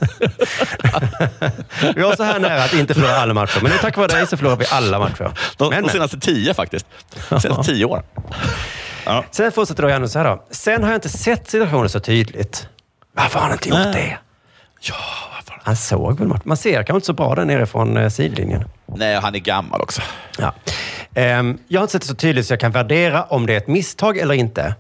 vi 1.96 2.02
var 2.02 2.16
så 2.16 2.24
här 2.24 2.40
nära 2.40 2.64
att 2.64 2.74
inte 2.74 2.94
förlora 2.94 3.16
alla 3.16 3.34
matcher. 3.34 3.60
Men 3.62 3.72
nu 3.72 3.78
tack 3.78 3.98
vare 3.98 4.08
dig 4.08 4.28
så 4.28 4.38
förlorar 4.38 4.56
vi 4.56 4.66
alla 4.72 5.00
matcher. 5.00 5.32
De, 5.58 5.70
Men, 5.70 5.84
de 5.84 5.90
senaste 5.90 6.20
tio 6.20 6.54
faktiskt. 6.54 6.86
De 7.30 7.42
senaste 7.42 7.74
tio 7.74 7.86
åren. 7.86 8.04
Ja. 9.06 9.24
Sen 9.32 9.52
fortsätter 9.52 9.84
då 9.84 9.90
Janne 9.90 10.08
så 10.08 10.20
här 10.20 10.26
då. 10.26 10.44
Sen 10.52 10.84
har 10.84 10.90
jag 10.90 10.98
inte 10.98 11.10
sett 11.10 11.50
situationen 11.50 11.90
så 11.90 12.00
tydligt. 12.00 12.68
Varför 13.14 13.40
har 13.40 13.46
han 13.46 13.54
inte 13.54 13.70
gjort 13.70 13.78
Nej. 13.78 13.94
det? 13.94 14.18
Ja? 14.82 14.96
Han 15.68 15.76
såg 15.76 16.20
väl 16.20 16.28
matchen. 16.28 16.42
Man 16.46 16.58
ser 16.58 16.74
kanske 16.74 16.94
inte 16.94 17.06
så 17.06 17.14
bra 17.14 17.36
där 17.36 17.46
nere 17.46 17.66
från 17.66 17.98
eh, 17.98 18.10
sidlinjen. 18.10 18.64
Nej, 18.86 19.16
han 19.16 19.36
är 19.36 19.40
gammal 19.40 19.82
också. 19.82 20.02
Ja. 20.38 20.54
Ehm, 21.14 21.58
jag 21.68 21.80
har 21.80 21.84
inte 21.84 21.92
sett 21.92 22.02
det 22.02 22.08
så 22.08 22.16
tydligt 22.16 22.48
så 22.48 22.54
jag 22.54 22.60
kan 22.60 22.72
värdera 22.72 23.24
om 23.24 23.46
det 23.46 23.54
är 23.54 23.58
ett 23.58 23.68
misstag 23.68 24.18
eller 24.18 24.34
inte. 24.34 24.76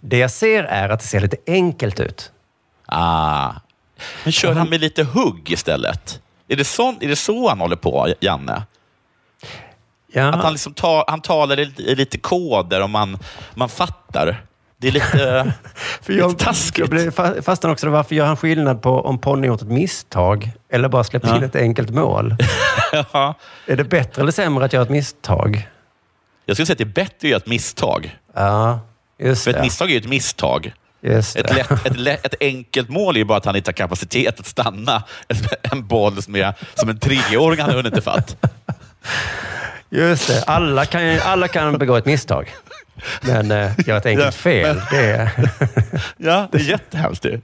Det 0.00 0.18
jag 0.18 0.30
ser 0.30 0.64
är 0.64 0.88
att 0.88 1.00
det 1.00 1.06
ser 1.06 1.20
lite 1.20 1.36
enkelt 1.46 2.00
ut. 2.00 2.32
Ah. 2.86 3.52
Men 4.24 4.32
kör 4.32 4.54
han 4.54 4.68
med 4.70 4.80
lite 4.80 5.04
hugg 5.04 5.50
istället? 5.50 6.20
Är 6.48 6.56
det, 6.56 6.64
sån, 6.64 6.96
är 7.00 7.08
det 7.08 7.16
så 7.16 7.48
han 7.48 7.60
håller 7.60 7.76
på, 7.76 8.08
Janne? 8.20 8.62
Ja. 10.12 10.28
Att 10.28 10.42
han, 10.42 10.52
liksom 10.52 10.74
tar, 10.74 11.04
han 11.08 11.20
talar 11.20 11.60
i 11.60 11.64
lite, 11.64 11.82
i 11.82 11.94
lite 11.94 12.18
koder 12.18 12.82
och 12.82 12.90
man, 12.90 13.18
man 13.54 13.68
fattar. 13.68 14.44
Det 14.80 14.88
är 14.88 14.92
lite, 14.92 15.52
För 16.02 16.12
jag, 16.12 16.30
lite 16.30 16.44
taskigt. 16.44 16.92
jag 17.16 17.44
fastnade 17.44 17.72
också 17.72 17.88
varför 17.90 18.14
gör 18.14 18.26
han 18.26 18.36
skillnad 18.36 18.82
på 18.82 19.00
om 19.00 19.18
Ponny 19.18 19.46
gjort 19.46 19.62
ett 19.62 19.68
misstag 19.68 20.50
eller 20.72 20.88
bara 20.88 21.04
släppt 21.04 21.26
Ja. 21.26 21.36
in 21.36 21.42
ett 21.42 21.56
enkelt 21.56 21.90
mål? 21.90 22.36
ja. 23.12 23.34
Är 23.66 23.76
det 23.76 23.84
bättre 23.84 24.22
eller 24.22 24.32
sämre 24.32 24.64
att 24.64 24.72
göra 24.72 24.82
ett 24.82 24.90
misstag? 24.90 25.68
Jag 26.46 26.56
skulle 26.56 26.66
säga 26.66 26.74
att 26.74 26.78
det 26.78 26.84
är 26.84 27.04
bättre 27.04 27.16
att 27.18 27.24
göra 27.30 27.36
ett 27.36 27.46
misstag. 27.46 28.18
Ja, 28.34 28.80
just 29.18 29.44
För 29.44 29.50
ett 29.50 29.56
det. 29.56 29.62
misstag 29.62 29.88
är 29.88 29.92
ju 29.92 29.98
ett 30.00 30.08
misstag. 30.08 30.72
Just 31.02 31.36
Ett, 31.36 31.54
lätt, 31.54 31.86
ett, 31.86 31.96
lätt, 31.98 32.26
ett 32.26 32.34
enkelt 32.40 32.88
mål 32.88 33.16
är 33.16 33.18
ju 33.18 33.24
bara 33.24 33.38
att 33.38 33.44
han 33.44 33.56
inte 33.56 33.68
har 33.68 33.72
kapacitet 33.72 34.40
att 34.40 34.46
stanna 34.46 35.02
en, 35.72 35.86
boll 35.86 36.22
som, 36.22 36.36
är, 36.36 36.54
som 36.74 36.88
en 36.88 36.98
treåring 36.98 37.60
han 37.60 37.70
har 37.70 37.76
hunnit 37.76 37.96
ifatt. 37.96 38.36
Just 39.90 40.26
det. 40.28 40.42
Alla 40.46 40.84
kan, 40.86 41.18
alla 41.20 41.48
kan 41.48 41.78
begå 41.78 41.96
ett 41.96 42.06
misstag. 42.06 42.54
Men 43.22 43.50
eh, 43.50 43.72
göra 43.86 43.98
ett 43.98 44.06
enkelt 44.06 44.34
fel, 44.34 44.80
det 44.90 44.96
är... 45.10 45.30
Ja, 46.16 46.48
det 46.52 46.58
är 46.58 46.62
jättehemskt 46.68 47.24
ju. 47.24 47.40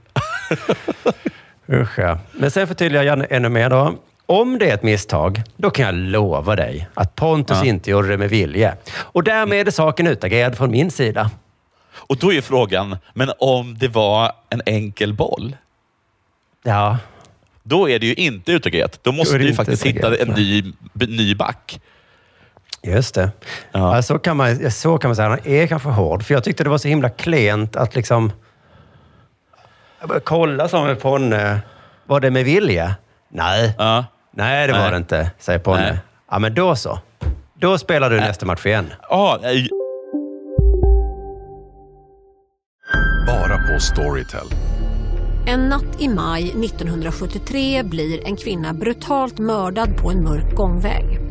Usch 1.69 1.99
ja. 1.99 2.19
Men 2.31 2.51
sen 2.51 2.67
förtydligar 2.67 3.03
jag 3.03 3.25
ännu 3.31 3.49
mer 3.49 3.69
då. 3.69 3.95
Om 4.25 4.57
det 4.59 4.69
är 4.69 4.73
ett 4.73 4.83
misstag, 4.83 5.41
då 5.57 5.69
kan 5.69 5.85
jag 5.85 5.95
lova 5.95 6.55
dig 6.55 6.87
att 6.93 7.15
Pontus 7.15 7.57
Ja. 7.61 7.65
inte 7.65 7.89
gjorde 7.91 8.07
det 8.07 8.17
med 8.17 8.29
vilje. 8.29 8.75
Och 8.95 9.23
därmed 9.23 9.67
är 9.67 9.71
saken 9.71 10.07
utagerad 10.07 10.57
från 10.57 10.71
min 10.71 10.91
sida. 10.91 11.31
Och 11.93 12.17
då 12.17 12.33
är 12.33 12.41
frågan, 12.41 12.97
men 13.13 13.31
om 13.39 13.77
det 13.77 13.87
var 13.87 14.31
en 14.49 14.61
enkel 14.65 15.13
boll? 15.13 15.55
Ja, 16.63 16.97
Då 17.63 17.89
är 17.89 17.99
det 17.99 18.07
ju 18.07 18.13
inte 18.13 18.51
utagerat. 18.51 18.99
Då 19.03 19.11
måste 19.11 19.37
du 19.37 19.43
inte 19.43 19.55
faktiskt 19.55 19.85
hitta 19.85 20.17
en 20.17 20.27
ny, 20.27 20.73
ny 20.93 21.35
back. 21.35 21.79
Just 22.91 23.15
det. 23.15 23.31
Ja. 23.71 23.95
Ja. 23.95 24.01
så, 24.01 24.19
kan 24.19 24.37
man, 24.37 24.71
så 24.71 24.97
kan 24.97 25.09
man 25.09 25.15
säga. 25.15 25.29
Han 25.29 25.39
är 25.43 25.67
kanske 25.67 25.89
hård. 25.89 26.23
För 26.23 26.33
jag 26.33 26.43
tyckte 26.43 26.63
det 26.63 26.69
var 26.69 26.77
så 26.77 26.87
himla 26.87 27.09
klent 27.09 27.75
att 27.75 27.95
liksom... 27.95 28.31
Kolla 30.23 30.67
som 30.67 30.87
med 30.87 31.01
Ponne. 31.01 31.59
Var 32.05 32.19
det 32.19 32.31
med 32.31 32.45
vilje? 32.45 32.95
Nej. 33.29 33.75
Ja. 33.77 34.05
Nej, 34.31 34.67
det 34.67 34.73
var 34.73 34.79
Nej. 34.79 34.91
det 34.91 34.97
inte, 34.97 35.31
säger 35.39 35.59
Ponne. 35.59 35.81
Nej. 35.81 35.99
Ja, 36.31 36.39
men 36.39 36.53
då 36.53 36.75
så. 36.75 36.99
Då 37.53 37.77
spelar 37.77 38.09
du 38.09 38.19
nästa 38.19 38.45
match 38.45 38.65
igen. 38.65 38.93
Ah, 39.09 39.37
nej. 39.41 39.69
Bara 43.27 43.57
på 43.57 43.79
Storytel. 43.79 44.47
En 45.47 45.69
natt 45.69 46.01
i 46.01 46.07
maj 46.07 46.43
1973 46.49 47.83
blir 47.83 48.27
en 48.27 48.35
kvinna 48.35 48.73
brutalt 48.73 49.39
mördad 49.39 49.97
på 49.97 50.11
en 50.11 50.23
mörk 50.23 50.55
gångväg. 50.55 51.26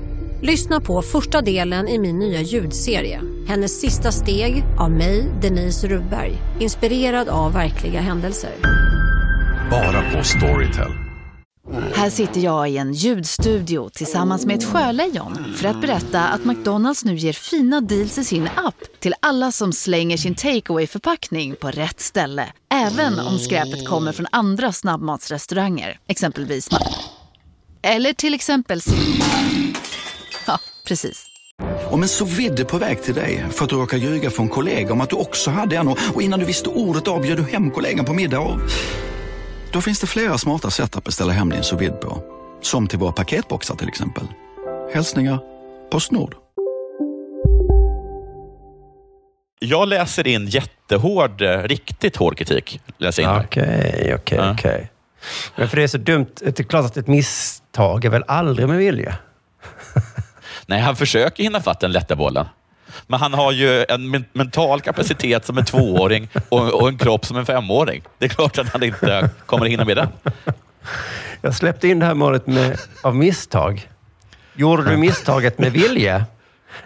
Lyssna 0.47 0.81
på 0.81 1.03
första 1.03 1.43
delen 1.43 1.89
i 1.89 1.99
min 1.99 2.19
nya 2.19 2.41
ljudserie. 2.41 3.21
Hennes 3.49 3.81
sista 3.81 4.13
steg 4.13 4.65
av 4.79 4.91
mig, 4.91 5.33
Denise 5.43 5.89
Rubberg. 5.89 6.33
Inspirerad 6.61 7.29
av 7.29 7.53
verkliga 7.53 8.01
händelser. 8.01 8.51
Bara 9.71 10.11
på 10.11 10.25
Storytel. 10.25 10.93
Här 11.95 12.11
sitter 12.11 12.41
jag 12.41 12.71
i 12.71 12.77
en 12.77 12.93
ljudstudio 12.93 13.91
tillsammans 13.91 14.47
med 14.47 14.57
ett 14.57 14.65
sjölejon 14.65 15.55
för 15.57 15.69
att 15.69 15.81
berätta 15.81 16.25
att 16.29 16.45
McDonalds 16.45 17.05
nu 17.05 17.17
ger 17.17 17.33
fina 17.33 17.81
deals 17.81 18.19
i 18.19 18.25
sin 18.25 18.49
app 18.57 19.01
till 19.01 19.15
alla 19.21 19.53
som 19.53 19.73
slänger 19.73 20.17
sin 20.17 20.35
takeaway 20.35 20.87
förpackning 20.87 21.57
på 21.57 21.71
rätt 21.71 22.01
ställe. 22.01 22.47
Även 22.75 23.19
om 23.21 23.39
skräpet 23.39 23.89
kommer 23.89 24.13
från 24.13 24.27
andra 24.33 24.73
snabbmatsrestauranger, 24.73 25.99
exempelvis 26.07 26.69
Eller 27.83 28.13
till 28.13 28.35
exempel 28.35 28.81
precis. 30.87 31.27
Om 31.91 32.03
en 32.03 32.09
så 32.09 32.25
vidde 32.25 32.65
på 32.65 32.79
väg 32.79 33.03
till 33.03 33.15
dig 33.15 33.45
för 33.51 33.65
att 33.65 33.71
du 33.71 33.77
råkar 33.77 33.97
ljuga 33.97 34.31
från 34.31 34.49
kollega 34.49 34.93
om 34.93 35.01
att 35.01 35.11
du 35.11 35.17
också 35.17 35.51
hade 35.51 35.77
en 35.77 35.89
och 35.89 36.23
innan 36.23 36.41
du 36.41 36.47
visste 36.47 36.69
ordet 36.69 37.09
av 37.09 37.23
du 37.23 37.43
hem 37.43 37.71
kollegan 37.71 38.05
på 38.05 38.13
middag 38.13 38.41
och... 38.41 38.59
Då 39.73 39.81
finns 39.81 40.01
det 40.01 40.07
flera 40.07 40.39
smarta 40.39 40.71
sätt 40.71 40.97
att 40.97 41.05
beställa 41.05 41.33
hem 41.33 41.51
din 41.51 41.63
sous 41.63 41.91
på. 42.01 42.23
Som 42.63 42.87
till 42.87 42.99
våra 42.99 43.13
paketboxar 43.13 43.75
till 43.75 43.89
exempel. 43.89 44.25
Hälsningar 44.95 45.39
Postnord. 45.91 46.35
Jag 49.59 49.89
läser 49.89 50.27
in 50.27 50.47
jättehård, 50.47 51.43
eh, 51.43 51.63
riktigt 51.63 52.17
hård 52.17 52.39
kritik. 52.39 52.81
Okej, 53.45 54.15
okej, 54.15 54.51
okej. 54.53 54.91
Men 55.57 55.69
för 55.69 55.77
det 55.77 55.83
är 55.83 55.89
så 55.89 55.99
dumt. 55.99 56.27
Det 56.41 56.61
är 56.61 56.65
klart 56.65 56.85
att 56.85 56.97
ett 56.97 57.07
misstag 57.07 58.05
är 58.05 58.11
väl 58.11 58.25
aldrig 58.27 58.69
med 58.69 58.79
vilja? 58.79 59.17
Nej, 60.67 60.81
han 60.81 60.97
försöker 60.97 61.43
hinna 61.43 61.61
fatt 61.61 61.81
den 61.81 61.93
lätta 61.93 62.17
bollen. 62.17 62.47
Men 63.07 63.21
han 63.21 63.35
har 63.35 63.53
ju 63.53 63.85
en 63.89 64.25
mental 64.33 64.81
kapacitet 64.81 65.47
som 65.47 65.59
en 65.59 65.65
tvååring 65.65 66.29
och, 66.49 66.89
en 66.89 66.99
kropp 66.99 67.27
som 67.27 67.37
en 67.37 67.47
femåring. 67.47 68.03
Det 68.19 68.25
är 68.25 68.29
klart 68.29 68.59
att 68.59 68.69
han 68.69 68.83
inte 68.83 69.31
kommer 69.47 69.67
hinna 69.67 69.85
med 69.85 69.97
den. 69.97 70.09
Jag 71.41 71.55
släppte 71.55 71.89
in 71.89 71.99
det 71.99 72.07
här 72.07 72.15
målet 72.15 72.47
med, 72.47 72.79
av 73.03 73.17
misstag. 73.17 73.91
Gjorde 74.55 74.91
du 74.91 74.97
misstaget 74.97 75.59
med 75.59 75.73
vilje? 75.73 76.25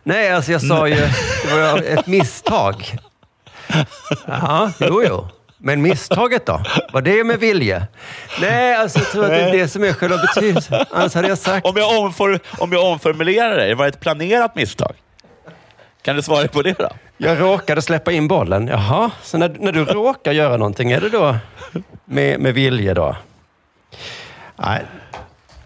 Nej, 0.03 0.33
alltså 0.33 0.53
jag 0.53 0.63
sa 0.63 0.89
ju 0.89 0.95
det 0.95 1.55
var 1.55 1.79
ett 1.79 2.07
misstag. 2.07 2.97
Ja, 4.27 4.73
jo, 4.79 5.03
jo. 5.09 5.29
Men 5.63 5.83
misstaget 5.83 6.47
då? 6.47 6.63
Var 6.93 7.03
det 7.03 7.25
med 7.25 7.41
vilja? 7.41 7.87
Nej, 8.41 8.75
alltså 8.75 8.99
jag 8.99 9.09
tror 9.09 9.25
att 9.25 9.31
det 9.31 9.41
är 9.41 9.53
det 9.53 9.69
som 9.69 9.85
är 9.85 9.93
själva 9.93 10.17
betydelsen. 10.17 10.85
Annars 10.91 11.15
hade 11.15 11.29
jag 11.29 11.39
sagt... 11.39 11.67
Om 11.67 11.77
jag, 11.77 11.99
omfor, 11.99 12.39
om 12.59 12.73
jag 12.73 12.85
omformulerar 12.85 13.57
det, 13.67 13.75
var 13.75 13.85
det 13.85 13.89
ett 13.89 14.01
planerat 14.01 14.55
misstag? 14.55 14.93
Kan 16.03 16.17
du 16.17 16.23
svara 16.23 16.49
på 16.49 16.63
det 16.63 16.79
då? 16.79 16.89
Jag 17.17 17.41
råkade 17.41 17.83
släppa 17.83 18.13
in 18.13 18.29
bollen. 18.29 18.67
Jaha, 18.67 19.11
så 19.23 19.39
när, 19.39 19.57
när 19.59 19.73
du 19.73 19.85
råkar 19.85 20.33
göra 20.33 20.57
någonting, 20.57 20.91
är 20.93 21.01
det 21.01 21.09
då 21.09 21.37
med, 22.05 22.41
med 22.41 22.55
vilja 22.55 22.95
då? 22.95 23.17
Nej. 24.57 24.83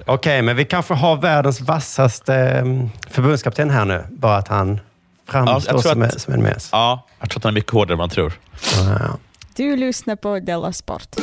Okej, 0.07 0.43
men 0.43 0.57
vi 0.57 0.65
kanske 0.65 0.95
har 0.95 1.17
världens 1.17 1.61
vassaste 1.61 2.35
mm, 2.35 2.91
förbundskapten 3.11 3.71
här 3.71 3.85
nu. 3.85 4.05
Bara 4.11 4.37
att 4.37 4.49
han 4.49 4.81
framstår 5.29 5.79
som, 5.79 6.03
en- 6.03 6.19
som 6.19 6.35
en 6.35 6.43
mes. 6.43 6.69
Ja, 6.73 7.07
jag 7.21 7.31
tror 7.31 7.39
att 7.41 7.45
han 7.45 7.51
är 7.51 7.55
mycket 7.55 7.73
hårdare 7.73 7.95
än 7.95 7.99
man 7.99 8.09
tror. 8.11 8.33
Ja. 8.77 9.17
Du 9.57 9.77
lyssnar 9.77 10.17
på 10.17 10.39
Della 10.39 10.73
Sport. 10.73 11.17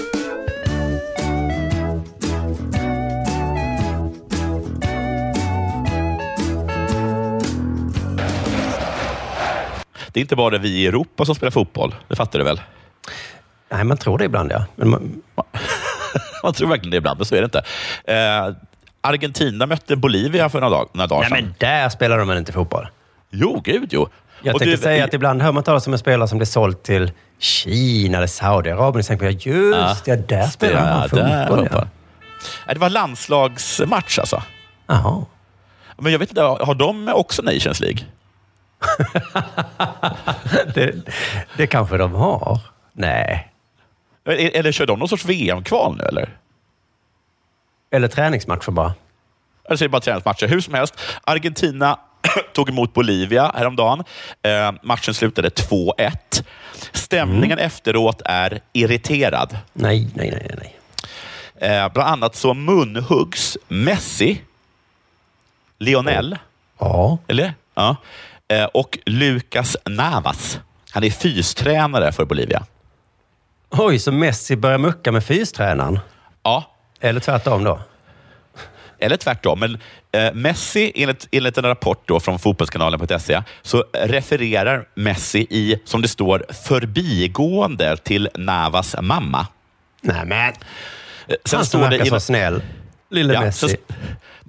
Det 10.12 10.20
är 10.20 10.22
inte 10.22 10.36
bara 10.36 10.58
vi 10.58 10.70
i 10.70 10.88
Europa 10.88 11.26
som 11.26 11.36
spelar 11.36 11.52
fotboll. 11.52 11.96
Det 12.08 12.16
fattar 12.16 12.40
du 12.40 12.46
väl? 12.46 12.62
Nej, 13.70 13.84
man 13.84 13.98
tror 13.98 14.18
det 14.18 14.26
ibland 14.26 14.52
ja. 14.52 14.66
Men 14.76 14.90
man, 14.90 15.22
Man 16.44 16.54
tror 16.54 16.70
verkligen 16.70 16.92
det 16.92 16.98
ibland, 16.98 17.20
men 17.20 17.26
så 17.26 17.36
är 17.36 17.42
det 17.42 17.46
inte. 17.46 17.64
Eh, 18.06 18.56
Argentina 19.02 19.66
mötte 19.66 19.96
Bolivia 19.96 20.50
för 20.50 20.62
några, 20.62 20.78
dag, 20.78 20.90
några 20.94 21.08
dagar 21.08 21.30
nej, 21.30 21.30
sedan. 21.30 21.46
men 21.46 21.56
där 21.58 21.90
spelar 21.90 22.18
de 22.18 22.28
väl 22.28 22.38
inte 22.38 22.52
fotboll? 22.52 22.88
Jo, 23.32 23.62
gud 23.64 23.94
jo. 23.94 24.10
Jag 24.42 24.52
tänkte 24.58 24.76
du- 24.76 24.78
säga 24.78 25.04
att 25.06 25.14
ibland 25.14 25.42
hör 25.42 25.52
man 25.52 25.64
talas 25.64 25.88
om 25.88 25.94
en 25.94 26.00
spelare 26.00 26.28
som 26.28 26.38
blir 26.38 26.46
såld 26.46 26.84
till 26.84 27.12
Kina 27.40 28.18
eller 28.18 28.28
Saudiarabien. 28.28 29.04
Sen 29.04 29.18
tänker 29.20 29.26
jag, 29.50 29.56
just 29.56 30.08
ja, 30.08 30.16
där 30.16 30.48
spelar 30.48 30.82
han 30.82 31.10
fotboll. 31.10 31.68
Ja. 31.72 31.88
Det 32.74 32.80
var 32.80 32.90
landslagsmatch 32.90 34.20
alltså. 34.20 34.44
Jaha. 34.88 35.26
Men 35.98 36.12
jag 36.12 36.20
vet 36.20 36.30
inte, 36.30 36.42
har 36.42 36.76
de 36.76 37.08
också 37.14 37.42
Nations 37.42 37.80
League? 37.80 38.06
Det, 40.76 40.96
det 41.58 41.68
kanske 41.68 41.98
de 41.98 42.14
har. 42.16 42.60
Nej. 42.94 43.52
Eller, 44.26 44.56
eller 44.60 44.72
kör 44.72 44.86
de 44.86 45.00
någon 45.00 45.10
sorts 45.10 45.26
VM-kval 45.26 45.98
nu 45.98 46.04
eller? 46.04 46.30
Eller 47.92 48.08
träningsmatcher 48.08 48.72
bara. 48.72 48.94
Eller 49.66 49.78
så 49.78 49.84
är 49.84 49.88
det 49.88 49.92
bara 49.92 50.02
träningsmatcher. 50.02 50.48
Hur 50.48 50.62
som 50.62 50.74
helst, 50.74 51.00
Argentina 51.24 52.00
tog 52.54 52.70
emot 52.70 52.94
Bolivia 52.94 53.52
häromdagen. 53.56 54.04
Eh, 54.44 54.72
matchen 54.84 55.14
slutade 55.14 55.50
2-1. 55.50 56.44
Stämningen 56.92 57.60
efteråt 57.60 58.22
är 58.26 58.60
irriterad. 58.74 59.58
Nej, 59.74 60.10
nej, 60.16 60.32
nej, 60.32 60.56
nej. 60.58 60.78
Eh, 61.72 61.94
bland 61.94 62.10
annat 62.10 62.36
så 62.36 62.54
munhuggs 62.54 63.58
Messi, 63.68 64.42
Lionel, 65.80 66.38
Ja. 66.80 67.18
eller? 67.28 67.54
Ja. 67.76 67.96
Eh, 68.48 68.66
och 68.66 68.98
Lucas 69.06 69.78
Navas. 69.86 70.60
Han 70.92 71.04
är 71.04 71.10
fystränare 71.10 72.12
för 72.12 72.26
Bolivia. 72.26 72.64
Oj, 73.70 74.00
så 74.00 74.12
Messi 74.12 74.56
börjar 74.56 74.78
mucka 74.78 75.12
med 75.12 75.24
fystränaren? 75.24 76.00
Ja. 76.44 76.64
Eller 77.00 77.20
tvärtom 77.20 77.64
då? 77.64 77.80
Eller 79.02 79.18
tvärtom. 79.18 79.60
Men 79.60 79.78
eh, 80.12 80.34
Messi, 80.34 80.92
enligt, 80.96 81.28
enligt 81.32 81.58
en 81.58 81.64
rapport 81.66 82.04
då 82.08 82.20
från 82.20 82.40
fotbollskanalen.se, 82.40 83.44
så 83.62 83.86
refererar 83.94 84.86
Messi 84.96 85.48
i, 85.50 85.76
som 85.86 86.02
det 86.02 86.08
står, 86.08 86.46
förbigående 86.66 87.98
till 87.98 88.30
Navas 88.36 88.96
mamma. 89.02 89.48
Nej, 90.02 90.26
men. 90.26 90.54
Eh, 91.28 91.36
Han 91.52 91.66
som 91.66 91.82
verkar 91.82 92.06
så 92.06 92.20
snäll. 92.20 92.62
Lille 93.10 93.40
Messi. 93.40 93.68
så- 93.70 93.76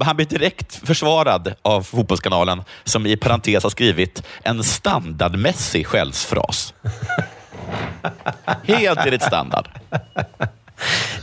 han 0.04 0.16
blir 0.16 0.26
direkt 0.26 0.86
försvarad 0.86 1.54
av 1.62 1.82
Fotbollskanalen 1.82 2.62
som 2.84 3.06
i 3.06 3.16
parentes 3.16 3.62
har 3.62 3.70
skrivit 3.70 4.22
en 4.42 4.64
standardmässig 4.64 5.86
skällsfras. 5.86 6.74
Helt 8.64 8.98
enligt 8.98 9.22
standard. 9.22 9.68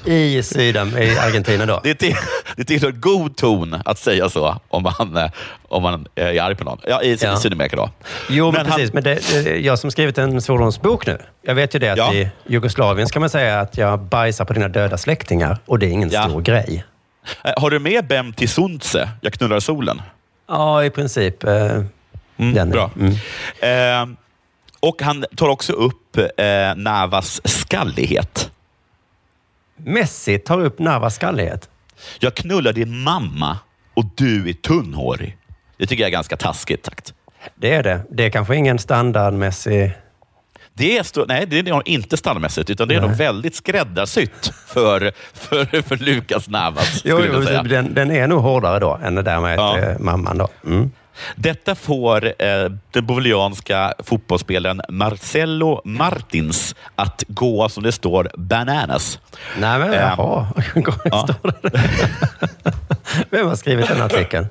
I 0.05 0.43
Sydam, 0.43 0.97
i 0.97 1.17
Argentina 1.17 1.65
då? 1.65 1.79
Det 1.83 1.89
är 1.89 1.93
till, 1.93 2.15
det 2.55 2.63
tillhör 2.63 2.91
god 2.91 3.35
ton 3.37 3.81
att 3.85 3.99
säga 3.99 4.29
så 4.29 4.59
om 4.67 4.83
man, 4.83 5.17
eh, 5.17 5.31
om 5.67 5.83
man 5.83 6.07
är 6.15 6.41
arg 6.41 6.55
på 6.55 6.63
någon. 6.63 6.79
Ja, 6.87 7.01
I 7.03 7.17
Ja. 7.21 7.37
Sydamerika 7.37 7.75
då. 7.75 7.89
Jo, 8.29 8.45
men, 8.45 8.53
Men 8.53 8.65
han- 8.65 8.75
precis. 8.77 8.93
Men 8.93 9.03
det, 9.03 9.43
det, 9.43 9.57
jag 9.59 9.79
som 9.79 9.91
skrivit 9.91 10.17
en 10.17 10.41
svordomsbok 10.41 11.05
nu. 11.07 11.17
Jag 11.41 11.55
vet 11.55 11.75
ju 11.75 11.79
det 11.79 11.89
att 11.89 11.97
Ja. 11.97 12.13
i 12.13 12.29
Jugoslavien 12.47 13.07
ska 13.07 13.19
man 13.19 13.29
säga 13.29 13.59
att 13.59 13.77
jag 13.77 13.99
bajsar 13.99 14.45
på 14.45 14.53
dina 14.53 14.67
döda 14.67 14.97
släktingar 14.97 15.57
och 15.65 15.79
det 15.79 15.85
är 15.85 15.89
ingen 15.91 16.09
Ja. 16.09 16.29
stor 16.29 16.41
grej. 16.41 16.83
Eh, 17.43 17.51
Har 17.57 17.69
du 17.69 17.79
med 17.79 18.07
Bem 18.07 18.33
till 18.33 18.49
Suntse, 18.49 19.09
Jag 19.21 19.33
knullar 19.33 19.59
solen? 19.59 20.01
Ja, 20.47 20.83
i 20.83 20.89
princip. 20.89 21.43
Eh, 21.43 21.81
den. 22.37 22.69
Bra. 22.69 22.91
Mm. 22.99 24.09
Eh, 24.11 24.15
och 24.79 25.01
han 25.01 25.25
tar 25.35 25.47
också 25.49 25.73
upp 25.73 26.17
eh, 26.17 26.25
Navas 26.75 27.41
skallighet. 27.45 28.51
Messi 29.85 30.39
tar 30.39 30.61
upp 30.61 30.79
Navas 30.79 31.15
skallighet. 31.15 31.69
Jag 32.19 32.35
knullar 32.35 32.73
din 32.73 32.99
mamma 32.99 33.57
och 33.93 34.05
du 34.15 34.49
är 34.49 34.53
tunnhårig. 34.53 35.37
Det 35.77 35.85
tycker 35.85 36.03
jag 36.03 36.07
är 36.07 36.11
ganska 36.11 36.37
taskigt 36.37 36.85
sagt. 36.85 37.13
Det 37.55 37.73
är 37.73 37.83
det. 37.83 38.01
Det 38.11 38.25
är 38.25 38.29
kanske 38.29 38.55
ingen 38.55 38.79
standardmässig... 38.79 39.91
Det 40.73 40.97
är, 40.97 41.25
nej, 41.27 41.45
det 41.45 41.59
är 41.59 41.87
inte 41.89 42.17
standardmässigt, 42.17 42.69
utan 42.69 42.87
det 42.87 42.95
är 42.95 42.99
Nej. 43.01 43.09
nog 43.09 43.17
väldigt 43.17 43.55
skräddarsytt 43.55 44.51
för, 44.67 45.11
för, 45.33 45.81
för 45.81 45.97
Lukas 45.97 46.49
Navas. 46.49 47.01
Jo, 47.05 47.19
jo, 47.33 47.39
den, 47.63 47.93
den 47.93 48.11
är 48.11 48.27
nog 48.27 48.41
hårdare 48.41 48.79
då 48.79 48.99
än 49.03 49.15
det 49.15 49.21
där 49.21 49.39
med 49.39 49.59
Ja. 49.59 49.77
eh, 49.77 49.99
mamman. 49.99 50.37
Då. 50.37 50.47
Mm. 50.65 50.91
Detta 51.35 51.75
får 51.75 52.25
eh, 52.25 52.33
den 52.91 53.05
bolivianska 53.05 53.93
fotbollsspelaren 53.99 54.81
Marcelo 54.89 55.81
Martins 55.85 56.75
att 56.95 57.23
gå, 57.27 57.69
som 57.69 57.83
det 57.83 57.91
står, 57.91 58.31
bananas. 58.37 59.19
Nej, 59.57 59.79
men 59.79 59.93
Eh, 59.93 59.99
jaha. 59.99 60.47
ja. 61.05 61.27
Vem 63.29 63.47
har 63.47 63.55
skrivit 63.55 63.87
den 63.87 64.01
artikeln? 64.01 64.47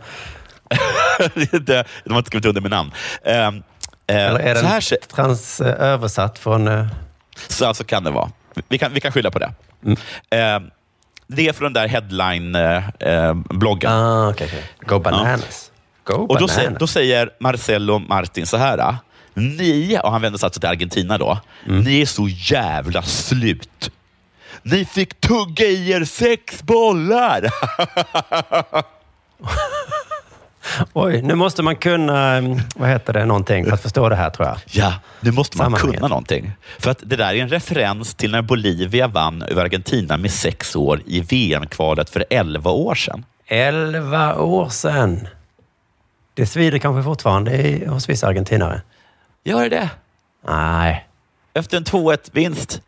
De 1.65 1.85
har 2.11 2.19
inte 2.19 2.27
skrivit 2.29 2.47
under 2.47 2.61
med 2.61 2.71
namn. 2.71 2.93
Eh, 3.23 3.37
eh, 3.37 3.53
Eller 4.07 4.41
är 4.41 4.55
den 4.55 4.67
här, 4.67 4.97
trans, 5.15 5.61
eh, 5.61 5.83
översatt 5.87 6.39
från... 6.39 6.69
eh, 6.69 6.87
så, 7.49 7.75
så 7.75 7.85
kan 7.85 8.05
det 8.05 8.11
vara. 8.11 8.31
Vi 8.69 8.79
kan, 8.79 8.93
vi 8.93 9.01
kan 9.01 9.13
skylla 9.13 9.31
på 9.31 9.39
det. 9.39 9.53
Mm. 9.85 9.97
Eh, 10.31 10.61
det 11.27 11.49
är 11.49 11.53
från 11.53 11.73
den 11.73 11.83
där 11.83 11.89
headline-bloggen. 11.89 13.93
Ah, 13.93 14.29
okay, 14.29 14.47
okay. 14.47 14.61
Go 14.81 14.99
bananas. 14.99 15.68
Go 16.09 16.27
Och 16.29 16.39
då, 16.39 16.49
säger, 16.49 16.77
då 16.79 16.87
säger 16.87 17.31
Marcelo 17.41 17.99
Martin 17.99 18.47
så 18.47 18.57
här. 18.57 18.79
ah, 18.79 18.97
Ni, 19.35 19.99
och 20.03 20.13
han 20.13 20.23
vänder 20.23 20.39
sig 20.39 20.47
alltså 20.47 20.61
till 20.61 20.69
Argentina 20.69 21.19
då. 21.19 21.39
Mm. 21.67 21.81
Ni 21.81 22.01
är 22.01 22.07
så 22.07 22.29
jävla 22.29 23.03
slut. 23.03 23.91
Ni 24.63 24.85
fick 24.85 25.21
tugga 25.21 25.65
i 25.67 25.91
er 25.91 26.05
sex 26.05 26.63
bollar! 26.63 27.45
Oj, 30.93 31.23
nu 31.23 31.35
måste 31.35 31.63
man 31.63 31.77
kunna, 31.77 32.35
mm, 32.37 32.61
vad 32.77 32.89
heter 32.89 33.13
det, 33.13 33.25
någonting 33.25 33.65
för 33.65 33.73
att 33.73 33.83
förstå 33.83 34.09
det 34.09 34.17
här 34.17 34.31
tror 34.31 34.49
jag. 34.49 34.59
Ja, 34.67 34.93
nu 35.21 35.31
måste 35.31 35.57
man 35.59 35.73
kunna 35.73 36.09
någonting. 36.09 36.53
För 36.79 36.91
att 36.91 36.99
det 37.03 37.17
där 37.17 37.35
är 37.35 37.43
en 37.43 37.49
referens 37.49 38.15
till 38.15 38.31
när 38.31 38.43
Bolivia 38.43 39.07
vann 39.09 39.43
över 39.43 39.65
Argentina 39.65 40.17
med 40.17 40.31
sex 40.31 40.77
år 40.77 41.03
i 41.07 41.21
VM-kvalet 41.21 42.11
för 42.11 42.25
11 42.31 42.71
år 42.71 42.95
sedan. 42.95 43.25
Elva 43.47 44.35
år 44.35 44.69
sedan. 44.69 45.29
Det 46.39 46.47
svider 46.47 46.78
kanske 46.78 47.03
fortfarande 47.03 47.57
i, 47.57 47.86
hos 47.86 48.09
vissa 48.09 48.26
argentinare. 48.26 48.82
Gör 49.45 49.68
det? 49.70 49.91
Nej, 50.47 51.07
Efter 51.55 51.76
en 51.76 51.84
2-1-vinst 51.84 52.82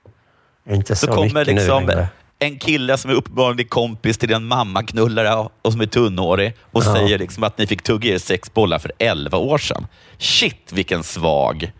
inte 0.68 0.96
så, 0.96 1.06
så 1.06 1.12
kommer 1.12 1.44
nu 1.44 1.52
liksom 1.52 2.06
en 2.38 2.58
kille 2.58 2.96
som 2.98 3.10
är 3.10 3.14
uppenbarligen 3.14 3.68
kompis 3.68 4.18
till 4.18 4.32
en 4.32 4.44
mammaknullare 4.44 5.48
och 5.62 5.72
som 5.72 5.80
är 5.80 5.86
tunnhårig 5.86 6.54
och 6.72 6.82
Ja. 6.86 6.94
säger 6.94 7.18
liksom 7.18 7.42
att 7.44 7.58
ni 7.58 7.66
fick 7.66 7.82
tugga 7.82 8.14
er 8.14 8.18
sex 8.18 8.54
bollar 8.54 8.78
för 8.78 8.92
11 8.98 9.38
år 9.38 9.58
sedan. 9.58 9.86
Shit, 10.18 10.72
vilken 10.72 11.02
svag. 11.02 11.72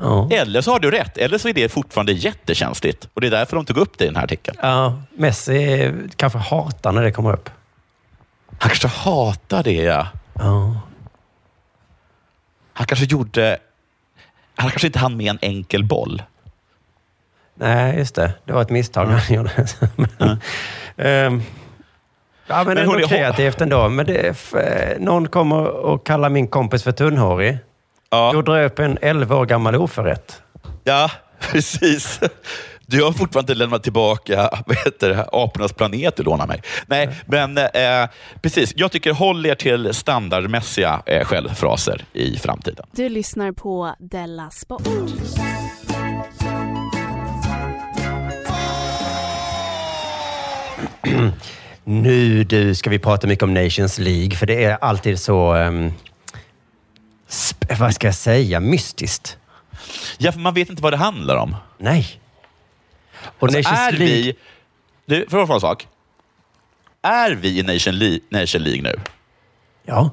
Ja. 0.00 0.28
Eller 0.32 0.60
så 0.60 0.72
har 0.72 0.80
du 0.80 0.90
rätt, 0.90 1.18
eller 1.18 1.38
så 1.38 1.48
är 1.48 1.52
det 1.52 1.68
fortfarande 1.68 2.12
jättekänsligt. 2.12 3.08
Och 3.14 3.20
det 3.20 3.26
är 3.26 3.30
därför 3.30 3.56
de 3.56 3.64
tog 3.64 3.76
upp 3.76 3.98
det 3.98 4.04
i 4.04 4.06
den 4.06 4.16
här 4.16 4.24
artikeln. 4.24 4.56
Ja, 4.62 5.02
Messi 5.16 5.92
kanske 6.16 6.38
hatar 6.38 6.92
när 6.92 7.02
det 7.02 7.12
kommer 7.12 7.32
upp. 7.32 7.50
Han 8.60 8.68
kanske 8.68 8.88
hatar 8.88 9.62
det, 9.62 9.72
ja. 9.72 10.06
Ja. 10.32 10.80
Han 12.72 12.86
kanske 12.86 13.04
gjorde... 13.04 13.58
Han 14.54 14.70
kanske 14.70 14.86
inte 14.86 14.98
hann 14.98 15.16
med 15.16 15.30
en 15.30 15.38
enkel 15.42 15.84
boll. 15.84 16.22
Nej, 17.54 17.98
just 17.98 18.14
det. 18.14 18.32
Det 18.44 18.52
var 18.52 18.62
ett 18.62 18.70
misstag 18.70 19.06
han 19.06 19.36
gjorde. 19.36 19.66
Men, 19.96 20.08
ehm, 20.96 21.42
ja, 22.46 22.64
men, 22.64 22.66
Men 22.66 22.78
ändå 22.78 23.08
kreativt 23.08 23.60
ändå. 23.60 23.88
Men 23.88 24.06
det, 24.06 24.44
eh, 24.54 24.98
någon 24.98 25.28
kommer 25.28 25.66
och 25.66 26.06
kallar 26.06 26.28
min 26.28 26.48
kompis 26.48 26.82
för 26.82 26.92
tunnhårig. 26.92 27.58
Ja. 28.10 28.42
Då 28.44 28.56
upp 28.56 28.78
en 28.78 28.98
11 29.02 29.36
år 29.36 29.46
gammal 29.46 29.76
oförrätt. 29.76 30.42
Ja, 30.84 31.10
precis. 31.40 32.20
Du 32.90 33.02
har 33.02 33.12
fortfarande 33.12 33.52
inte 33.52 33.58
lämnat 33.58 33.82
tillbaka 33.82 34.50
vad 34.66 34.76
heter 34.76 35.08
det, 35.08 35.28
apornas 35.32 35.72
planet 35.72 36.16
du 36.16 36.22
lånar 36.22 36.46
mig. 36.46 36.62
Nej, 36.86 37.08
men 37.26 37.58
eh, 37.58 37.64
precis. 38.42 38.72
Jag 38.76 38.92
tycker 38.92 39.12
håll 39.12 39.46
er 39.46 39.54
till 39.54 39.94
standardmässiga 39.94 41.02
eh, 41.06 41.24
självfraser 41.24 42.04
i 42.12 42.36
framtiden. 42.36 42.86
Du 42.92 43.08
lyssnar 43.08 43.52
på 43.52 43.94
Della 43.98 44.50
Sport. 44.50 44.82
Nu 51.84 52.44
du 52.44 52.74
ska 52.74 52.90
vi 52.90 52.98
prata 52.98 53.26
mycket 53.26 53.42
om 53.42 53.54
Nations 53.54 53.98
League, 53.98 54.36
för 54.36 54.46
det 54.46 54.64
är 54.64 54.78
alltid 54.80 55.20
så, 55.20 55.54
um, 55.54 55.92
vad 57.78 57.94
ska 57.94 58.06
jag 58.06 58.14
säga, 58.14 58.60
mystiskt. 58.60 59.36
Ja, 60.18 60.32
för 60.32 60.40
man 60.40 60.54
vet 60.54 60.70
inte 60.70 60.82
vad 60.82 60.92
det 60.92 60.96
handlar 60.96 61.36
om. 61.36 61.56
Nej. 61.78 62.20
Och 63.38 63.42
Alltså, 63.48 63.58
Nations 63.58 63.78
är 63.80 63.92
League, 63.92 64.14
vi... 64.14 64.36
Du, 65.06 65.26
får 65.28 65.38
jag 65.38 65.48
fråga 65.48 65.54
en 65.56 65.60
sak? 65.60 65.88
Är 67.02 67.30
vi 67.30 67.58
i 67.58 67.62
Nation 67.62 67.94
League, 67.98 68.18
Nation 68.28 68.62
League 68.62 68.82
nu? 68.82 69.00
ja, 69.86 70.10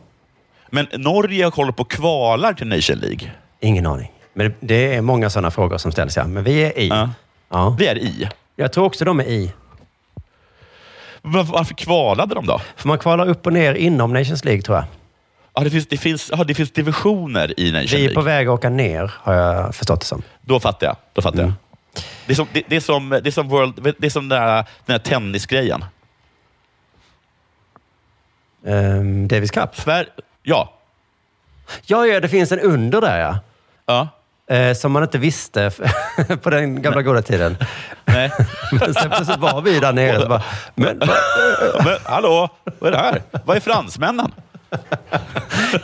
Men 0.69 0.87
Norge 0.93 1.45
håller 1.45 1.71
på 1.71 1.81
och 1.81 1.91
kvalar 1.91 2.53
till 2.53 2.67
Nation 2.67 2.95
League. 2.97 3.31
ingen 3.59 3.85
aning. 3.85 4.11
Men 4.33 4.53
det 4.59 4.95
är 4.95 5.01
många 5.01 5.29
sådana 5.29 5.51
frågor 5.51 5.77
som 5.77 5.91
ställs, 5.91 6.17
ja. 6.17 6.27
Men 6.27 6.43
vi 6.43 6.59
är 6.63 6.79
i. 6.79 6.87
Ja. 6.87 7.09
Ja. 7.49 7.75
Vi 7.79 7.87
är 7.87 7.97
i. 7.97 8.29
Jag 8.55 8.73
tror 8.73 8.85
också 8.85 9.05
de 9.05 9.19
är 9.19 9.23
i. 9.25 9.53
Varför 11.21 11.73
kvalade 11.73 12.35
de 12.35 12.45
då? 12.45 12.61
För 12.75 12.87
man 12.87 12.97
kvalar 12.99 13.27
upp 13.29 13.45
och 13.45 13.53
ner 13.53 13.73
inom 13.73 14.13
Nations 14.13 14.45
League, 14.45 14.61
tror 14.61 14.77
jag. 14.77 14.85
Ja, 15.53 15.63
det, 15.63 15.69
finns, 15.69 15.87
det, 15.87 15.97
finns, 15.97 16.31
ja, 16.37 16.43
det 16.43 16.53
finns 16.53 16.71
divisioner 16.71 17.59
i 17.59 17.71
Nation 17.71 17.87
Vi 17.89 17.95
är 17.95 17.99
League. 17.99 18.15
på 18.15 18.21
väg 18.21 18.47
att 18.47 18.53
åka 18.53 18.69
ner, 18.69 19.11
har 19.17 19.33
jag 19.33 19.75
förstått 19.75 19.99
det 19.99 20.05
som. 20.05 20.21
Då 20.41 20.59
fattar 20.59 20.87
jag. 20.87 20.95
Då 21.13 21.21
fattar 21.21 21.39
Mm. 21.39 21.45
jag. 21.49 21.66
Det 22.25 22.33
är 22.33 22.35
som, 22.35 22.47
det, 22.53 22.63
det 22.67 22.75
är 22.75 22.79
som, 22.79 23.09
det 23.09 23.27
är 23.27 23.31
som, 23.31 23.49
world, 23.49 23.95
det 23.97 24.07
är 24.07 24.09
som 24.09 24.29
den, 24.29 24.39
där, 24.39 24.65
den 24.85 24.93
här 24.93 24.99
tennisgrejen. 24.99 25.85
Um, 28.63 29.27
Davis 29.27 29.51
Cup. 29.51 29.75
Sver 29.75 30.09
ja. 30.43 30.73
Ja, 31.85 32.05
ja, 32.05 32.19
det 32.19 32.29
finns 32.29 32.51
en 32.51 32.59
under 32.59 33.01
där, 33.01 33.19
ja. 33.19 33.39
ja. 33.85 34.07
Eh, 34.55 34.73
som 34.73 34.91
man 34.91 35.03
inte 35.03 35.17
visste 35.17 35.71
på 36.41 36.49
den 36.49 36.81
gamla 36.81 37.01
goda 37.01 37.21
tiden. 37.21 37.57
Nej. 38.05 38.31
Men 38.71 38.93
sen 38.93 39.09
plötsligt 39.09 39.39
var 39.39 39.61
vi 39.61 39.79
där 39.79 39.93
nere. 39.93 40.25
Bara, 40.25 40.43
men, 40.75 40.99
va? 40.99 41.13
Men 41.83 41.97
hallå, 42.05 42.49
vad 42.79 42.93
är 42.93 42.97
det 42.97 43.03
här? 43.03 43.21
Vad 43.45 43.57
är 43.57 43.61
fransmännen? 43.61 44.31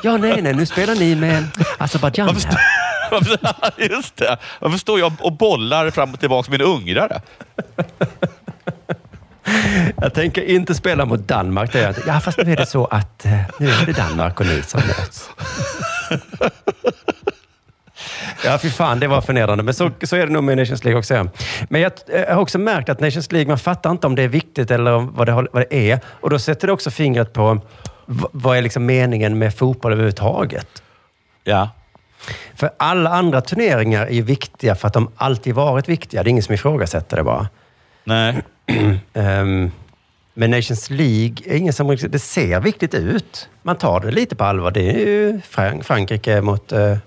ja, 0.04 0.18
nej, 0.18 0.42
nej, 0.42 0.54
nu 0.54 0.66
spelar 0.66 0.96
ni 0.96 1.16
med 1.16 1.48
Azerbajdzjan 1.78 2.28
Varför, 2.28 2.50
här. 2.50 2.83
just 3.78 4.18
det. 4.18 4.38
Varför 4.60 4.78
står 4.78 5.00
jag 5.00 5.14
och 5.20 5.34
bollar 5.34 5.90
fram 5.90 6.14
och 6.14 6.20
tillbaka 6.20 6.52
med 6.52 6.62
en 6.62 6.68
ungrare? 6.68 7.22
Jag 10.02 10.14
tänker 10.14 10.42
inte 10.42 10.76
spela 10.76 11.06
mot 11.06 11.20
Danmark. 11.20 11.72
Det 11.72 11.80
är 11.80 11.84
jag 11.84 11.92
inte. 11.92 12.04
Ja, 12.08 12.20
fast 12.20 12.38
nu 12.38 12.52
är 12.52 12.58
det 12.58 12.66
så 12.66 12.86
att 12.86 13.26
eh, 13.26 13.40
nu 13.60 13.70
är 13.70 13.86
det 13.86 13.94
Danmark 13.94 14.40
och 14.40 14.46
ni 14.46 14.62
som 14.62 14.82
möts. 14.88 15.30
Ja, 18.46 18.58
fy 18.58 18.70
fan, 18.70 19.00
det 19.00 19.08
var 19.08 19.22
förnedrande. 19.22 19.64
Men 19.64 19.74
så, 19.74 19.92
så 20.04 20.16
är 20.16 20.28
det 20.28 20.34
nog 20.34 20.44
med 20.44 20.58
Nations 20.58 20.84
League 20.84 21.00
också. 21.00 21.28
Men 21.70 21.82
jag, 21.82 21.92
eh, 22.08 22.22
jag 22.22 22.36
har 22.36 22.42
också 22.42 22.60
märkt 22.60 22.90
att 22.90 23.00
Nations 23.00 23.32
League, 23.32 23.48
man 23.48 23.60
fattar 23.60 23.92
inte 23.92 24.08
om 24.08 24.16
det 24.16 24.24
är 24.24 24.28
viktigt 24.28 24.72
eller 24.72 24.92
om 24.94 25.14
vad 25.14 25.28
det, 25.28 25.34
vad 25.34 25.66
det 25.70 25.92
är. 25.92 26.00
Och 26.06 26.30
då 26.30 26.40
sätter 26.40 26.68
det 26.68 26.74
också 26.74 26.92
fingret 26.92 27.34
på 27.34 27.62
vad 28.06 28.58
är 28.58 28.62
liksom 28.62 28.86
meningen 28.86 29.38
med 29.38 29.56
fotboll 29.56 29.92
överhuvudtaget. 29.92 30.84
Ja. 31.44 31.70
För 32.56 32.70
alla 32.78 33.10
andra 33.10 33.42
turneringar 33.42 34.06
är 34.06 34.14
ju 34.14 34.22
viktiga 34.22 34.76
för 34.76 34.88
att 34.88 34.94
de 34.94 35.12
alltid 35.16 35.56
varit 35.56 35.90
viktiga. 35.90 36.24
Det 36.24 36.28
är 36.28 36.32
ingen 36.32 36.44
som 36.44 36.56
ifrågasätter 36.56 37.18
det 37.18 37.24
bara. 37.24 37.48
Nej. 38.04 38.42
Ehm, 39.14 39.72
men 40.34 40.52
Nations 40.52 40.90
League 40.90 41.36
är 41.46 41.56
ingen 41.56 41.74
som... 41.74 41.98
Det 42.10 42.20
ser 42.20 42.60
viktigt 42.60 42.94
ut. 42.94 43.50
Man 43.62 43.76
tar 43.76 44.00
det 44.00 44.12
lite 44.12 44.36
på 44.36 44.44
allvar. 44.44 44.72
Det 44.72 44.90
är 44.90 45.00
ju 45.00 45.42
Frank- 45.50 45.84
Frankrike 45.84 46.42
mot 46.42 46.74
uh, 46.74 46.98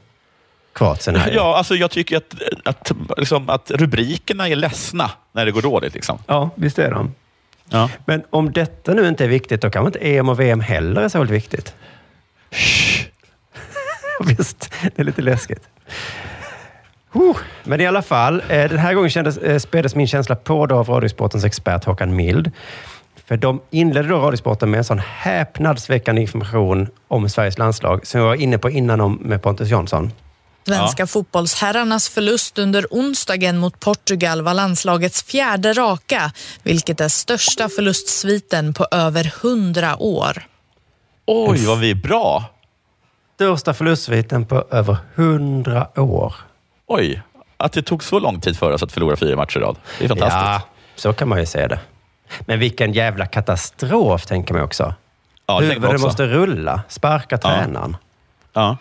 Kroatien. 0.72 1.16
Här. 1.16 1.32
Ja, 1.32 1.56
alltså 1.56 1.74
jag 1.74 1.90
tycker 1.90 2.16
att, 2.16 2.34
att, 2.64 2.92
liksom, 3.16 3.50
att 3.50 3.70
rubrikerna 3.70 4.48
är 4.48 4.56
ledsna 4.56 5.10
när 5.32 5.44
det 5.46 5.52
går 5.52 5.62
dåligt. 5.62 5.94
Liksom. 5.94 6.18
ja, 6.26 6.50
visst 6.54 6.78
är 6.78 6.90
de. 6.90 7.14
Ja. 7.68 7.90
Men 8.04 8.22
om 8.30 8.52
detta 8.52 8.94
nu 8.94 9.08
inte 9.08 9.24
är 9.24 9.28
viktigt, 9.28 9.60
då 9.60 9.70
kanske 9.70 9.86
inte 9.86 9.98
EM 9.98 10.28
och 10.28 10.40
VM 10.40 10.60
heller 10.60 11.02
är 11.02 11.08
särskilt 11.08 11.30
viktigt. 11.30 11.74
Visst, 14.38 14.72
det 14.82 14.98
är 14.98 15.04
lite 15.04 15.22
läskigt. 15.22 15.68
Men 17.64 17.80
i 17.80 17.86
alla 17.86 18.02
fall, 18.02 18.42
eh, 18.48 18.68
den 18.68 18.78
här 18.78 18.94
gången 18.94 19.10
kändes, 19.10 19.38
eh, 19.38 19.58
spelades 19.58 19.94
min 19.94 20.06
känsla 20.06 20.36
på 20.36 20.66
då 20.66 20.76
av 20.76 20.88
Radiosportens 20.88 21.44
expert 21.44 21.84
Håkan 21.84 22.16
Mild. 22.16 22.50
För 23.26 23.36
de 23.36 23.60
inledde 23.70 24.08
då 24.08 24.16
Radiosporten 24.16 24.70
med 24.70 24.78
en 24.78 24.84
sån 24.84 24.98
häpnadsväckande 24.98 26.22
information 26.22 26.88
om 27.08 27.28
Sveriges 27.28 27.58
landslag 27.58 28.06
som 28.06 28.20
jag 28.20 28.26
var 28.26 28.34
inne 28.34 28.58
på 28.58 28.70
innan 28.70 29.00
om 29.00 29.14
med 29.14 29.42
Pontus 29.42 29.68
Jansson. 29.68 30.12
Svenska 30.66 31.06
fotbollsherrarnas 31.06 32.08
förlust 32.08 32.58
under 32.58 32.86
onsdagen 32.90 33.58
mot 33.58 33.80
Portugal 33.80 34.42
var 34.42 34.54
landslagets 34.54 35.22
fjärde 35.22 35.72
raka, 35.72 36.32
vilket 36.62 37.00
är 37.00 37.08
största 37.08 37.68
förlustsviten 37.68 38.74
på 38.74 38.86
över 38.90 39.32
hundra 39.42 39.96
år. 39.96 40.46
Oj, 41.26 41.66
vad 41.66 41.78
vi 41.78 41.90
är 41.90 41.94
bra. 41.94 42.44
Största 43.36 43.74
förlustsviten 43.74 44.46
på 44.46 44.64
över 44.70 44.96
hundra 45.14 46.00
år. 46.00 46.34
Oj, 46.86 47.22
att 47.56 47.72
det 47.72 47.82
tog 47.82 48.04
så 48.04 48.18
lång 48.20 48.40
tid 48.40 48.58
för 48.58 48.72
oss 48.72 48.82
att 48.82 48.92
förlora 48.92 49.16
fyra 49.16 49.36
matcher 49.36 49.58
i 49.58 49.60
rad. 49.60 49.76
Det 49.98 50.04
är 50.04 50.08
fantastiskt. 50.08 50.42
Ja, 50.44 50.62
så 50.94 51.12
kan 51.12 51.28
man 51.28 51.38
ju 51.40 51.46
säga 51.46 51.68
det. 51.68 51.78
Men 52.40 52.58
vilken 52.58 52.92
jävla 52.92 53.26
katastrof, 53.26 54.26
tänker 54.26 54.54
man 54.54 54.62
också. 54.62 54.94
Ja, 55.46 55.60
det 55.60 55.66
Huvudet 55.66 55.92
också. 55.92 56.06
måste 56.06 56.26
rulla. 56.26 56.82
Sparka 56.88 57.38
tränaren. 57.38 57.96
Ja. 58.52 58.76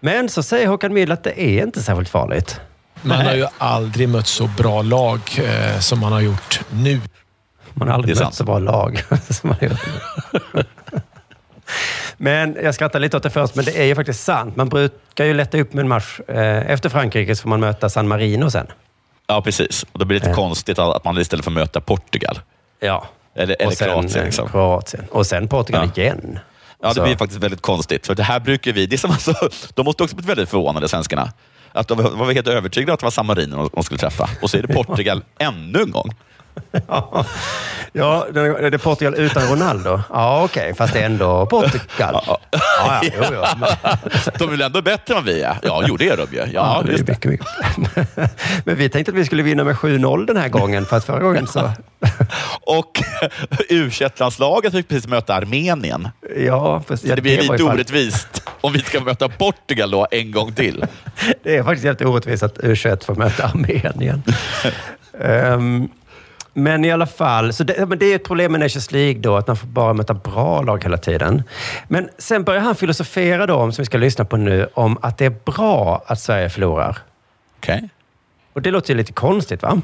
Men 0.00 0.28
så 0.28 0.42
säger 0.42 0.66
Håkan 0.68 0.92
Mild 0.92 1.12
att 1.12 1.24
det 1.24 1.40
är 1.42 1.62
inte 1.62 1.82
särskilt 1.82 2.08
farligt. 2.08 2.60
Man 3.02 3.26
har 3.26 3.34
ju 3.34 3.46
aldrig 3.58 4.08
mött 4.08 4.26
så 4.26 4.46
bra 4.46 4.82
lag 4.82 5.20
eh, 5.38 5.78
som 5.78 6.00
man 6.00 6.12
har 6.12 6.20
gjort 6.20 6.60
nu. 6.70 7.00
Man 7.74 7.88
har 7.88 7.94
aldrig 7.94 8.14
mött 8.16 8.22
sant. 8.24 8.34
så 8.34 8.44
bra 8.44 8.58
lag. 8.58 9.02
som 9.30 9.48
man 9.48 9.56
har 9.60 9.68
gjort 9.68 9.86
nu. 10.52 10.62
men 12.16 12.56
jag 12.62 12.74
skrattar 12.74 13.00
lite 13.00 13.16
åt 13.16 13.22
det 13.22 13.30
först, 13.30 13.54
men 13.54 13.64
det 13.64 13.76
är 13.78 13.84
ju 13.84 13.94
faktiskt 13.94 14.24
sant. 14.24 14.56
Man 14.56 14.68
brukar 14.68 15.24
ju 15.24 15.34
lätta 15.34 15.58
upp 15.58 15.72
med 15.72 15.82
en 15.82 15.88
match. 15.88 16.20
Eh, 16.28 16.70
efter 16.70 16.88
Frankrike 16.88 17.36
så 17.36 17.42
får 17.42 17.48
man 17.48 17.60
möta 17.60 17.88
San 17.88 18.08
Marino 18.08 18.50
sen. 18.50 18.66
ja, 19.26 19.42
precis. 19.42 19.86
Och 19.92 19.98
då 19.98 20.04
blir 20.04 20.20
det 20.20 20.26
lite 20.26 20.34
konstigt 20.36 20.78
att 20.78 21.04
man 21.04 21.18
istället 21.18 21.44
får 21.44 21.50
möta 21.52 21.80
Portugal. 21.80 22.40
Ja. 22.80 23.06
Eller, 23.36 23.56
eller 23.62 23.72
sen, 23.72 23.88
Kroatien. 23.88 24.18
eh, 24.20 24.24
Liksom. 24.24 24.48
Kroatien. 24.48 25.04
Och 25.10 25.26
sen 25.26 25.48
Portugal 25.48 25.90
Ja. 25.94 26.02
igen. 26.02 26.38
Ja, 26.82 26.88
det 26.88 26.94
Så- 26.94 27.02
blir 27.02 27.16
faktiskt 27.16 27.40
väldigt 27.42 27.62
konstigt. 27.62 28.06
För 28.06 28.14
det 28.14 28.22
här 28.22 28.40
brukar 28.40 28.72
vi... 28.72 28.86
Det 28.86 28.96
är 28.96 28.98
som 28.98 29.10
alltså, 29.10 29.34
de 29.74 29.84
måste 29.84 30.02
också 30.02 30.16
bli 30.16 30.26
väldigt 30.26 30.48
förvånade, 30.48 30.88
svenskarna. 30.88 31.32
Att 31.72 31.88
de 31.88 31.98
var 32.18 32.32
helt 32.32 32.48
övertygade 32.48 32.92
att 32.92 33.00
det 33.00 33.06
var 33.06 33.10
San 33.10 33.26
Marino 33.26 33.70
de 33.74 33.82
skulle 33.84 33.98
träffa. 33.98 34.28
Och 34.42 34.50
så 34.50 34.56
är 34.58 34.62
det 34.62 34.68
Portugal 34.74 35.22
ännu 35.38 35.78
en 35.82 35.90
gång. 35.90 36.14
Ja, 37.96 38.26
det 38.32 38.70
det 38.70 38.76
är 38.76 38.78
Portugal 38.78 39.14
utan 39.14 39.42
Ronaldo. 39.42 40.00
Ja, 40.10 40.44
okej, 40.44 40.74
fast 40.74 40.92
det 40.92 41.00
är 41.00 41.06
ändå 41.06 41.46
Portugal. 41.46 42.22
Ja, 42.26 42.38
ja, 42.52 43.00
jo, 43.02 43.22
jo. 43.32 43.66
De 44.38 44.44
är 44.44 44.50
väl 44.50 44.60
ändå 44.60 44.82
bättre 44.82 45.14
än 45.14 45.24
vi 45.24 45.42
är? 45.42 45.58
Ja, 45.62 45.84
jo 45.86 45.96
det 45.96 46.08
är 46.08 46.16
de 46.16 46.26
ju. 46.32 46.52
Ja, 46.52 46.82
det 46.86 46.92
är 46.92 46.98
mycket, 46.98 47.24
mycket. 47.24 47.46
Men 48.64 48.76
vi 48.76 48.88
tänkte 48.88 49.12
att 49.12 49.18
vi 49.18 49.24
skulle 49.24 49.42
vinna 49.42 49.64
med 49.64 49.76
7-0 49.76 50.26
den 50.26 50.36
här 50.36 50.48
gången, 50.48 50.86
för 50.86 50.96
att 50.96 51.04
förra 51.04 51.20
gången 51.20 51.46
så... 51.46 51.70
Och 52.60 53.02
u 53.68 53.90
landslaget 54.16 54.72
fick 54.72 54.88
precis 54.88 55.08
möta 55.08 55.34
Armenien. 55.34 56.08
Ja, 56.36 56.82
precis. 56.88 57.08
Så 57.08 57.16
det 57.16 57.22
blir 57.22 57.42
lite 57.42 57.62
orättvist 57.62 58.42
om 58.60 58.72
vi 58.72 58.78
ska 58.78 59.00
möta 59.00 59.28
Portugal 59.28 59.90
då 59.90 60.06
en 60.10 60.30
gång 60.30 60.52
till. 60.52 60.86
Det 61.42 61.56
är 61.56 61.62
faktiskt 61.62 61.84
helt 61.84 62.02
orättvist 62.02 62.42
att 62.42 62.58
U21 62.58 63.04
får 63.04 63.14
möta 63.14 63.44
Armenien. 63.44 64.22
Ehm, 65.20 65.88
men 66.54 66.84
i 66.84 66.92
alla 66.92 67.06
fall, 67.06 67.52
så 67.52 67.64
det, 67.64 67.88
men 67.88 67.98
det 67.98 68.06
är 68.06 68.16
ett 68.16 68.24
problem 68.24 68.52
med 68.52 68.60
Nations 68.60 68.92
League 68.92 69.20
då, 69.20 69.36
att 69.36 69.46
man 69.46 69.56
får 69.56 69.66
bara 69.66 69.92
möta 69.92 70.14
bra 70.14 70.62
lag 70.62 70.82
hela 70.84 70.96
tiden. 70.98 71.42
Men 71.88 72.08
sen 72.18 72.44
börjar 72.44 72.60
han 72.60 72.74
filosofera 72.74 73.46
då, 73.46 73.54
om, 73.54 73.72
som 73.72 73.82
vi 73.82 73.86
ska 73.86 73.98
lyssna 73.98 74.24
på 74.24 74.36
nu, 74.36 74.68
om 74.74 74.98
att 75.02 75.18
det 75.18 75.24
är 75.24 75.34
bra 75.44 76.04
att 76.06 76.20
Sverige 76.20 76.50
förlorar. 76.50 76.98
Okej. 77.58 77.88
Och 78.52 78.62
det 78.62 78.70
låter 78.70 78.90
ju 78.90 78.96
lite 78.96 79.12
konstigt, 79.12 79.62
va? 79.62 79.80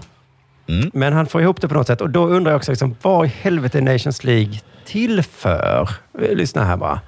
Men 0.92 1.12
han 1.12 1.26
får 1.26 1.40
ihop 1.42 1.60
det 1.60 1.68
på 1.68 1.74
något 1.74 1.86
sätt. 1.86 2.00
Och 2.00 2.10
då 2.10 2.26
undrar 2.26 2.52
jag 2.52 2.58
också, 2.58 2.72
liksom, 2.72 2.96
vad 3.02 3.26
i 3.26 3.32
helvete 3.40 3.78
är 3.78 3.82
Nations 3.82 4.24
League 4.24 4.60
till 4.86 5.22
för? 5.22 5.88
Lyssna 6.18 6.64
här 6.64 6.76
bara. 6.76 7.00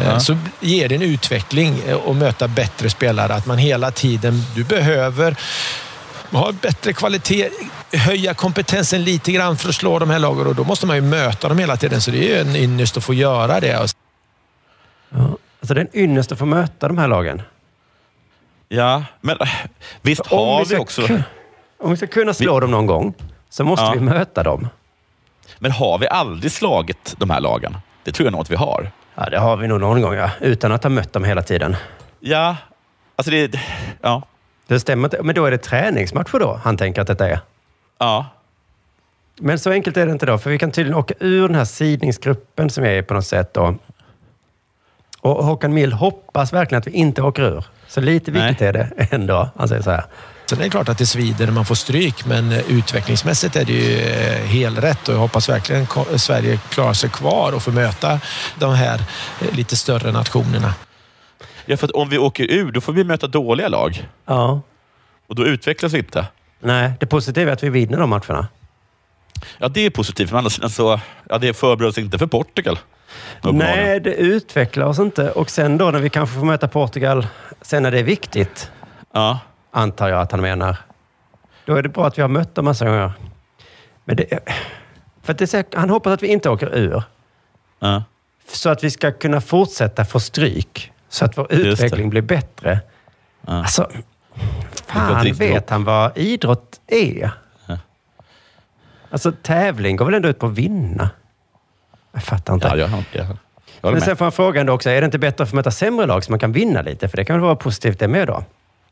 Eh, 0.00 0.18
Så 0.18 0.36
ger 0.60 0.88
det 0.88 0.94
en 0.94 1.02
utveckling 1.02 1.74
eh, 1.86 1.96
att 2.08 2.16
möta 2.16 2.48
bättre 2.48 2.90
spelare. 2.90 3.34
Att 3.34 3.46
man 3.46 3.58
hela 3.58 3.90
tiden, 3.90 4.34
du 4.54 4.64
behöver 4.64 5.36
ha 6.36 6.52
bättre 6.52 6.92
kvalitet, 6.92 7.50
höja 7.92 8.34
kompetensen 8.34 9.04
lite 9.04 9.32
grann 9.32 9.56
för 9.56 9.68
att 9.68 9.74
slå 9.74 9.98
de 9.98 10.10
här 10.10 10.18
lagen 10.18 10.46
och 10.46 10.54
då 10.54 10.64
måste 10.64 10.86
man 10.86 10.96
ju 10.96 11.02
möta 11.02 11.48
dem 11.48 11.58
hela 11.58 11.76
tiden. 11.76 12.00
Så 12.00 12.10
det 12.10 12.18
är 12.18 12.44
ju 12.44 12.50
en 12.50 12.56
ynnest 12.56 12.96
att 12.96 13.04
få 13.04 13.14
göra 13.14 13.60
det. 13.60 13.72
Alltså 13.72 13.96
det 15.60 15.80
är 15.80 15.84
en 15.92 15.96
ynnest 15.96 16.32
att 16.32 16.38
få 16.38 16.46
möta 16.46 16.88
de 16.88 16.98
här 16.98 17.08
lagen. 17.08 17.42
Ja, 18.68 19.04
men 19.20 19.36
äh, 19.40 19.48
visst 20.02 20.26
har 20.26 20.64
vi 20.64 20.74
vi 20.74 20.80
också... 20.80 21.08
Om 21.80 21.90
vi 21.90 21.96
ska 21.96 22.06
kunna 22.06 22.34
slå 22.34 22.60
dem 22.60 22.70
någon 22.70 22.86
gång, 22.86 23.14
så 23.50 23.64
måste 23.64 23.84
Ja. 23.84 23.92
vi 23.92 24.00
möta 24.00 24.42
dem. 24.42 24.68
Men 25.58 25.70
har 25.72 25.98
vi 25.98 26.08
aldrig 26.08 26.52
slagit 26.52 27.14
de 27.18 27.30
här 27.30 27.40
lagen? 27.40 27.76
Det 28.04 28.12
tror 28.12 28.26
jag 28.26 28.32
nog 28.32 28.40
att 28.40 28.50
vi 28.50 28.56
har. 28.56 28.90
Ja, 29.14 29.30
det 29.30 29.38
har 29.38 29.56
vi 29.56 29.68
nog 29.68 29.80
någon 29.80 30.00
gång, 30.02 30.14
ja. 30.14 30.30
Utan 30.40 30.72
att 30.72 30.82
ha 30.82 30.90
mött 30.90 31.12
dem 31.12 31.24
hela 31.24 31.42
tiden. 31.42 31.76
Ja, 32.20 32.56
alltså 33.16 33.30
det... 33.30 33.60
Ja. 34.00 34.22
Det 34.68 34.80
stämmer 34.80 35.06
inte. 35.06 35.22
Men 35.22 35.34
då 35.34 35.44
är 35.44 35.50
det 35.50 35.58
träningsmatcher 35.58 36.38
då, 36.38 36.60
han 36.64 36.76
tänker 36.76 37.00
att 37.00 37.06
detta 37.06 37.28
är. 37.28 37.40
Ja. 37.98 38.26
Men 39.40 39.58
så 39.58 39.70
enkelt 39.70 39.96
är 39.96 40.06
det 40.06 40.12
inte 40.12 40.26
då, 40.26 40.38
för 40.38 40.50
vi 40.50 40.58
kan 40.58 40.70
tydligen 40.70 40.98
åka 40.98 41.14
ur 41.20 41.48
den 41.48 41.54
här 41.54 41.64
sidningsgruppen 41.64 42.70
som 42.70 42.84
är 42.84 43.02
på 43.02 43.14
något 43.14 43.26
sätt 43.26 43.54
då. 43.54 43.74
Och 45.20 45.44
Håkan 45.44 45.74
Mild 45.74 45.92
hoppas 45.92 46.52
verkligen 46.52 46.78
att 46.78 46.86
vi 46.86 46.90
inte 46.90 47.22
åker 47.22 47.42
ur. 47.42 47.64
Så 47.88 48.00
lite 48.00 48.30
viktigt 48.30 48.62
är 48.62 48.72
det 48.72 48.90
ändå. 49.10 49.48
Han 49.56 49.68
säger 49.68 49.82
så 49.82 49.90
här. 49.90 50.04
Är 50.52 50.56
det 50.56 50.70
klart 50.70 50.88
att 50.88 50.98
det 50.98 51.06
svider 51.06 51.46
när 51.46 51.52
man 51.52 51.64
får 51.64 51.74
stryk, 51.74 52.26
men 52.26 52.52
eh, 52.52 52.70
utvecklingsmässigt 52.70 53.56
är 53.56 53.64
det 53.64 53.72
ju 53.72 54.00
eh, 54.00 54.46
helt 54.46 54.78
rätt 54.78 55.08
och 55.08 55.14
jag 55.14 55.18
hoppas 55.18 55.48
verkligen 55.48 55.86
Sverige 56.16 56.58
klarar 56.70 56.92
sig 56.92 57.10
kvar 57.10 57.52
och 57.52 57.62
får 57.62 57.72
möta 57.72 58.20
de 58.58 58.74
här 58.74 59.00
eh, 59.40 59.54
lite 59.54 59.76
större 59.76 60.12
nationerna. 60.12 60.74
Ja, 61.68 61.76
för 61.76 61.86
att 61.86 61.90
om 61.90 62.08
vi 62.08 62.18
åker 62.18 62.50
ur, 62.50 62.72
då 62.72 62.80
får 62.80 62.92
vi 62.92 63.04
möta 63.04 63.26
dåliga 63.26 63.68
lag. 63.68 64.08
Ja. 64.24 64.60
Och 65.26 65.34
då 65.34 65.46
utvecklas 65.46 65.92
vi 65.92 65.98
inte. 65.98 66.26
Nej, 66.60 66.92
det 67.00 67.06
positiva 67.06 67.50
är 67.50 67.52
att 67.52 67.62
vi 67.62 67.68
vinner 67.68 67.98
de 67.98 68.10
matcherna. 68.10 68.48
Ja, 69.58 69.68
det 69.68 69.80
är 69.86 69.90
positivt, 69.90 70.30
men 70.30 70.38
andra 70.38 70.50
sidan 70.50 70.70
så... 70.70 71.00
Ja, 71.28 71.38
det 71.38 71.54
förbereder 71.54 71.90
oss 71.90 71.98
inte 71.98 72.18
för 72.18 72.26
Portugal. 72.26 72.78
Nej, 73.42 74.00
det 74.00 74.14
utvecklar 74.14 74.86
oss 74.86 74.98
inte. 74.98 75.30
Och 75.30 75.50
sen 75.50 75.78
då 75.78 75.90
när 75.90 75.98
vi 75.98 76.10
kanske 76.10 76.34
får 76.38 76.44
möta 76.46 76.68
Portugal, 76.68 77.26
sen 77.62 77.82
när 77.82 77.90
det 77.90 77.98
är 77.98 78.04
viktigt, 78.04 78.70
Ja. 79.12 79.38
antar 79.70 80.08
jag 80.08 80.20
att 80.20 80.32
han 80.32 80.40
menar. 80.40 80.76
Då 81.64 81.74
är 81.74 81.82
det 81.82 81.88
bra 81.88 82.06
att 82.06 82.18
vi 82.18 82.22
har 82.22 82.28
mött 82.28 82.54
dem 82.54 82.64
massa 82.64 82.84
gånger. 82.84 83.12
Men 84.04 84.16
det 84.16 84.38
för 85.22 85.34
det 85.34 85.54
är, 85.54 85.64
han 85.76 85.90
hoppas 85.90 86.12
att 86.12 86.22
vi 86.22 86.26
inte 86.26 86.50
åker 86.50 86.74
ur. 86.74 87.02
Ja. 87.78 88.02
Så 88.52 88.68
att 88.70 88.84
vi 88.84 88.90
ska 88.90 89.12
kunna 89.12 89.40
fortsätta 89.40 90.04
få 90.04 90.20
stryk. 90.20 90.92
Så 91.08 91.24
att 91.24 91.38
vår 91.38 91.52
Just 91.52 91.62
det. 91.62 91.68
utveckling 91.68 92.10
blir 92.10 92.22
bättre. 92.22 92.80
Alltså, 93.44 93.88
Det 93.92 93.98
går 94.94 95.14
fan 95.14 95.32
vet 95.32 95.70
han 95.70 95.84
vad 95.84 96.18
idrott 96.18 96.80
är? 96.86 97.30
Alltså 99.10 99.32
tävling 99.32 99.96
går 99.96 100.04
väl 100.04 100.14
ändå 100.14 100.28
ut 100.28 100.38
på 100.38 100.46
att 100.46 100.52
vinna? 100.52 101.10
Jag 102.12 102.22
fattar 102.22 102.54
inte. 102.54 102.66
Ja, 102.68 102.76
jag, 102.76 102.90
jag, 103.12 103.26
jag 103.80 103.92
Men 103.92 104.00
sen 104.00 104.16
får 104.16 104.24
han 104.24 104.32
fråga 104.32 104.60
ändå 104.60 104.72
också, 104.72 104.90
är 104.90 105.00
det 105.00 105.04
inte 105.04 105.18
bättre 105.18 105.44
att 105.44 105.50
få 105.50 105.56
möta 105.56 105.70
sämre 105.70 106.06
lag 106.06 106.24
så 106.24 106.32
man 106.32 106.38
kan 106.38 106.52
vinna 106.52 106.82
lite? 106.82 107.08
För 107.08 107.16
det 107.16 107.24
kan 107.24 107.36
väl 107.36 107.42
vara 107.42 107.56
positivt 107.56 107.98
det 107.98 108.08
med 108.08 108.26
då? 108.26 108.44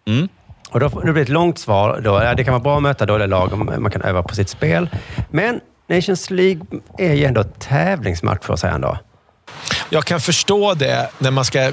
Mm. 0.06 0.28
Och 0.70 0.80
då, 0.80 0.88
det 0.88 1.12
blir 1.12 1.22
ett 1.22 1.28
långt 1.28 1.58
svar. 1.58 2.00
Då. 2.00 2.22
Ja, 2.22 2.34
det 2.34 2.44
kan 2.44 2.52
vara 2.52 2.62
bra 2.62 2.76
att 2.76 2.82
möta 2.82 3.06
dåliga 3.06 3.26
lag 3.26 3.52
om 3.52 3.72
man 3.78 3.90
kan 3.90 4.02
öva 4.02 4.22
på 4.22 4.34
sitt 4.34 4.48
spel. 4.48 4.90
Men 5.30 5.60
Nations 5.86 6.30
League 6.30 6.62
är 6.98 7.14
ju 7.14 7.24
ändå 7.24 7.44
tävlingsmatcher, 7.44 8.56
säger 8.56 8.72
han 8.72 8.80
då. 8.80 8.98
Jag 9.90 10.04
kan 10.04 10.20
förstå 10.20 10.74
det 10.74 11.10
när 11.18 11.30
man 11.30 11.44
ska 11.44 11.72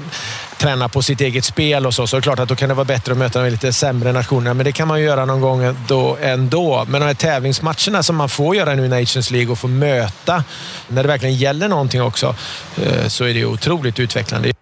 träna 0.56 0.88
på 0.88 1.02
sitt 1.02 1.20
eget 1.20 1.44
spel 1.44 1.86
och 1.86 1.94
så. 1.94 2.06
Så 2.06 2.16
är 2.16 2.20
det 2.20 2.22
klart 2.22 2.38
att 2.38 2.48
då 2.48 2.56
kan 2.56 2.68
det 2.68 2.74
vara 2.74 2.84
bättre 2.84 3.12
att 3.12 3.18
möta 3.18 3.42
de 3.42 3.50
lite 3.50 3.72
sämre 3.72 4.12
nationerna. 4.12 4.54
Men 4.54 4.64
det 4.64 4.72
kan 4.72 4.88
man 4.88 5.00
ju 5.00 5.06
göra 5.06 5.24
någon 5.24 5.40
gång 5.40 5.76
då 5.88 6.16
ändå. 6.20 6.84
Men 6.88 7.00
de 7.00 7.06
här 7.06 7.14
tävlingsmatcherna 7.14 8.02
som 8.02 8.16
man 8.16 8.28
får 8.28 8.56
göra 8.56 8.74
nu 8.74 8.84
i 8.84 8.88
Nations 8.88 9.30
League 9.30 9.52
och 9.52 9.58
få 9.58 9.68
möta 9.68 10.44
när 10.88 11.02
det 11.02 11.08
verkligen 11.08 11.34
gäller 11.34 11.68
någonting 11.68 12.02
också, 12.02 12.34
eh, 12.82 13.06
så 13.08 13.24
är 13.24 13.28
det 13.28 13.38
ju 13.38 13.46
otroligt 13.46 14.00
utvecklande. 14.00 14.52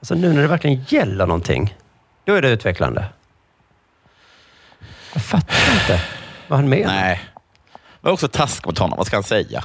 Alltså 0.00 0.14
nu 0.14 0.32
när 0.32 0.42
det 0.42 0.48
verkligen 0.48 0.84
gäller 0.88 1.26
någonting, 1.26 1.74
då 2.24 2.34
är 2.34 2.42
det 2.42 2.48
utvecklande. 2.48 3.04
Jag 5.12 5.22
fattar 5.22 5.72
inte 5.72 6.02
vad 6.48 6.58
han 6.58 6.68
menar. 6.68 6.94
Nej. 6.94 7.20
Men 8.00 8.12
också 8.12 8.28
task 8.28 8.66
mot 8.66 8.78
honom. 8.78 8.96
Vad 8.96 9.06
ska 9.06 9.16
han 9.16 9.22
säga? 9.22 9.64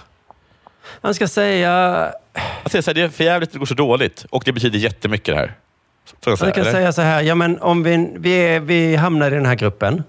Han 1.01 1.13
ska 1.13 1.27
säga... 1.27 2.11
Han 2.35 2.69
säger 2.69 2.81
så 2.81 2.89
här, 2.89 2.95
det 2.95 3.01
är 3.01 3.09
för 3.09 3.23
jävligt 3.23 3.49
att 3.49 3.53
det 3.53 3.59
går 3.59 3.65
så 3.65 3.73
dåligt 3.73 4.25
och 4.29 4.43
det 4.45 4.51
betyder 4.51 4.79
jättemycket 4.79 5.35
det 5.35 5.39
här. 5.39 5.53
Så 6.23 6.29
jag 6.29 6.37
Han 6.37 6.51
kan 6.51 6.61
eller? 6.61 6.71
säga 6.71 6.91
så 6.93 7.01
här, 7.01 7.21
ja 7.21 7.35
men 7.35 7.61
om 7.61 7.83
vi, 7.83 8.09
vi, 8.17 8.31
är, 8.33 8.59
vi 8.59 8.95
hamnar 8.95 9.31
i 9.31 9.35
den 9.35 9.45
här 9.45 9.55
gruppen. 9.55 10.03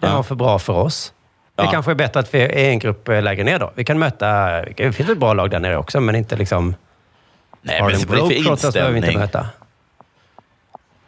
Det 0.00 0.06
var 0.06 0.22
för 0.22 0.34
bra 0.34 0.58
för 0.58 0.72
oss. 0.72 1.12
Det 1.56 1.62
Ja. 1.64 1.70
kanske 1.70 1.90
är 1.90 1.94
bättre 1.94 2.20
att 2.20 2.34
vi 2.34 2.40
är 2.40 2.70
en 2.70 2.78
grupp 2.78 3.08
eh, 3.08 3.22
lägre 3.22 3.44
ner 3.44 3.58
då. 3.58 3.72
Vi 3.74 3.84
kan 3.84 3.98
möta, 3.98 4.60
det 4.62 4.92
finns 4.92 5.08
ett 5.10 5.18
bra 5.18 5.34
lag 5.34 5.50
där 5.50 5.60
nere 5.60 5.76
också, 5.76 6.00
men 6.00 6.14
inte 6.14 6.36
liksom... 6.36 6.74
Nej, 7.62 7.74
men 7.74 7.82
vad 7.82 7.88
är 7.92 7.94
det 7.94 8.00
för 8.00 8.06
behöver 8.08 8.28
vi 8.28 8.36
inte 8.36 8.50
inställning? 8.50 9.18
möta. 9.18 9.46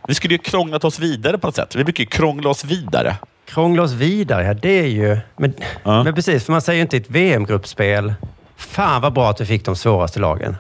Vi 0.08 0.14
skulle 0.14 0.34
ju 0.34 0.38
krånglat 0.38 0.84
oss 0.84 0.98
vidare 0.98 1.38
på 1.38 1.46
något 1.46 1.56
sätt. 1.56 1.74
Vi 1.76 1.84
brukar 1.84 2.04
ju 2.04 2.10
krångla 2.10 2.50
oss 2.50 2.64
vidare. 2.64 3.16
Krångla 3.48 3.82
oss 3.82 3.92
vidare, 3.92 4.44
ja 4.44 4.54
det 4.54 4.78
är 4.80 4.86
ju... 4.86 5.18
Men, 5.36 5.54
men 5.84 6.14
precis, 6.14 6.44
för 6.44 6.52
man 6.52 6.60
säger 6.62 6.76
ju 6.76 6.82
inte 6.82 6.96
i 6.96 7.00
ett 7.00 7.10
VM-gruppspel, 7.10 8.14
fan 8.56 9.02
vad 9.02 9.12
bra 9.12 9.30
att 9.30 9.40
vi 9.40 9.46
fick 9.46 9.64
de 9.64 9.76
svåraste 9.76 10.20
lagen. 10.20 10.56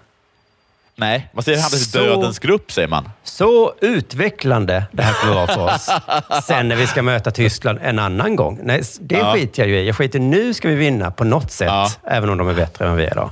Nej, 0.98 1.28
man 1.32 1.42
säger 1.44 1.58
hamnat 1.62 1.80
i 1.80 1.98
dödens 1.98 2.38
grupp, 2.38 2.72
säger 2.72 2.88
man. 2.88 3.10
Så 3.24 3.74
utvecklande 3.80 4.84
det 4.92 5.02
här 5.02 5.12
kommer 5.12 5.34
vara 5.34 5.46
för 5.46 5.74
oss. 5.74 5.88
Sen 6.46 6.68
när 6.68 6.76
vi 6.76 6.86
ska 6.86 7.02
möta 7.02 7.30
Tyskland 7.30 7.78
en 7.82 7.98
annan 7.98 8.36
gång. 8.36 8.60
Nej, 8.62 8.82
det 9.00 9.14
Ja. 9.18 9.32
skiter 9.34 9.62
jag 9.62 9.68
ju 9.68 9.78
i. 9.78 9.86
Jag 9.86 9.96
skiter 9.96 10.18
nu 10.18 10.54
ska 10.54 10.68
vi 10.68 10.74
vinna 10.74 11.10
på 11.10 11.24
något 11.24 11.50
sätt, 11.52 11.98
även 12.04 12.30
om 12.30 12.38
de 12.38 12.48
är 12.48 12.54
bättre 12.54 12.88
än 12.88 12.96
vi 12.96 13.04
är 13.04 13.14
då. 13.14 13.30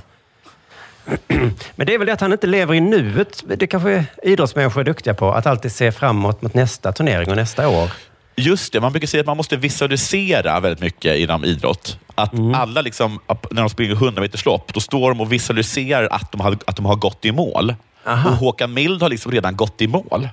Men 1.75 1.87
det 1.87 1.93
är 1.93 1.97
väl 1.97 2.07
det 2.07 2.13
att 2.13 2.21
han 2.21 2.31
inte 2.31 2.47
lever 2.47 2.73
i 2.73 2.81
nuet. 2.81 3.43
Det 3.57 3.67
kanske 3.67 4.05
idrottsmänniskor 4.23 4.81
är 4.81 4.85
duktiga 4.85 5.13
på, 5.13 5.31
att 5.33 5.45
alltid 5.45 5.71
se 5.71 5.91
framåt 5.91 6.41
mot 6.41 6.53
nästa 6.53 6.91
turnering 6.91 7.29
och 7.29 7.35
nästa 7.35 7.67
år. 7.69 7.91
Just 8.35 8.73
det, 8.73 8.79
man 8.81 8.91
brukar 8.91 9.07
säga 9.07 9.21
att 9.21 9.27
man 9.27 9.37
måste 9.37 9.57
visualisera 9.57 10.59
väldigt 10.59 10.79
mycket 10.81 11.15
inom 11.17 11.45
idrott. 11.45 11.97
Att 12.15 12.33
Mm. 12.33 12.55
alla, 12.55 12.81
liksom, 12.81 13.19
när 13.51 13.61
de 13.61 13.69
springer 13.69 13.93
100 13.95 14.21
meters 14.21 14.45
lopp, 14.45 14.73
då 14.73 14.79
står 14.79 15.09
de 15.09 15.21
och 15.21 15.31
visualiserar 15.31 16.07
att 16.11 16.31
de 16.31 16.41
har, 16.41 16.57
att 16.67 16.75
de 16.75 16.85
har 16.85 16.95
gått 16.95 17.25
i 17.25 17.31
mål. 17.31 17.75
Aha. 18.07 18.29
Och 18.29 18.35
Håkan 18.35 18.73
Mild 18.73 19.01
har 19.01 19.09
liksom 19.09 19.31
redan 19.31 19.55
gått 19.55 19.81
i 19.81 19.87
mål. 19.87 20.29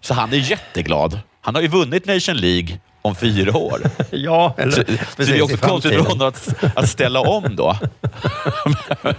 Så 0.00 0.14
han 0.14 0.32
är 0.32 0.36
jätteglad. 0.50 1.20
Han 1.40 1.54
har 1.54 1.62
ju 1.62 1.68
vunnit 1.68 2.06
Nation 2.06 2.36
League 2.36 2.78
om 3.02 3.14
fyra 3.14 3.56
år. 3.56 3.80
ja, 4.10 4.54
eller 4.58 4.72
så, 4.72 4.80
så 4.80 4.84
precis, 5.16 5.34
det 5.34 5.38
är 5.38 5.42
också 5.42 5.56
konstigt 5.56 5.92
för 5.92 6.00
honom 6.00 6.28
att, 6.28 6.48
att 6.74 6.88
ställa 6.88 7.20
om 7.20 7.56
då. 7.56 7.76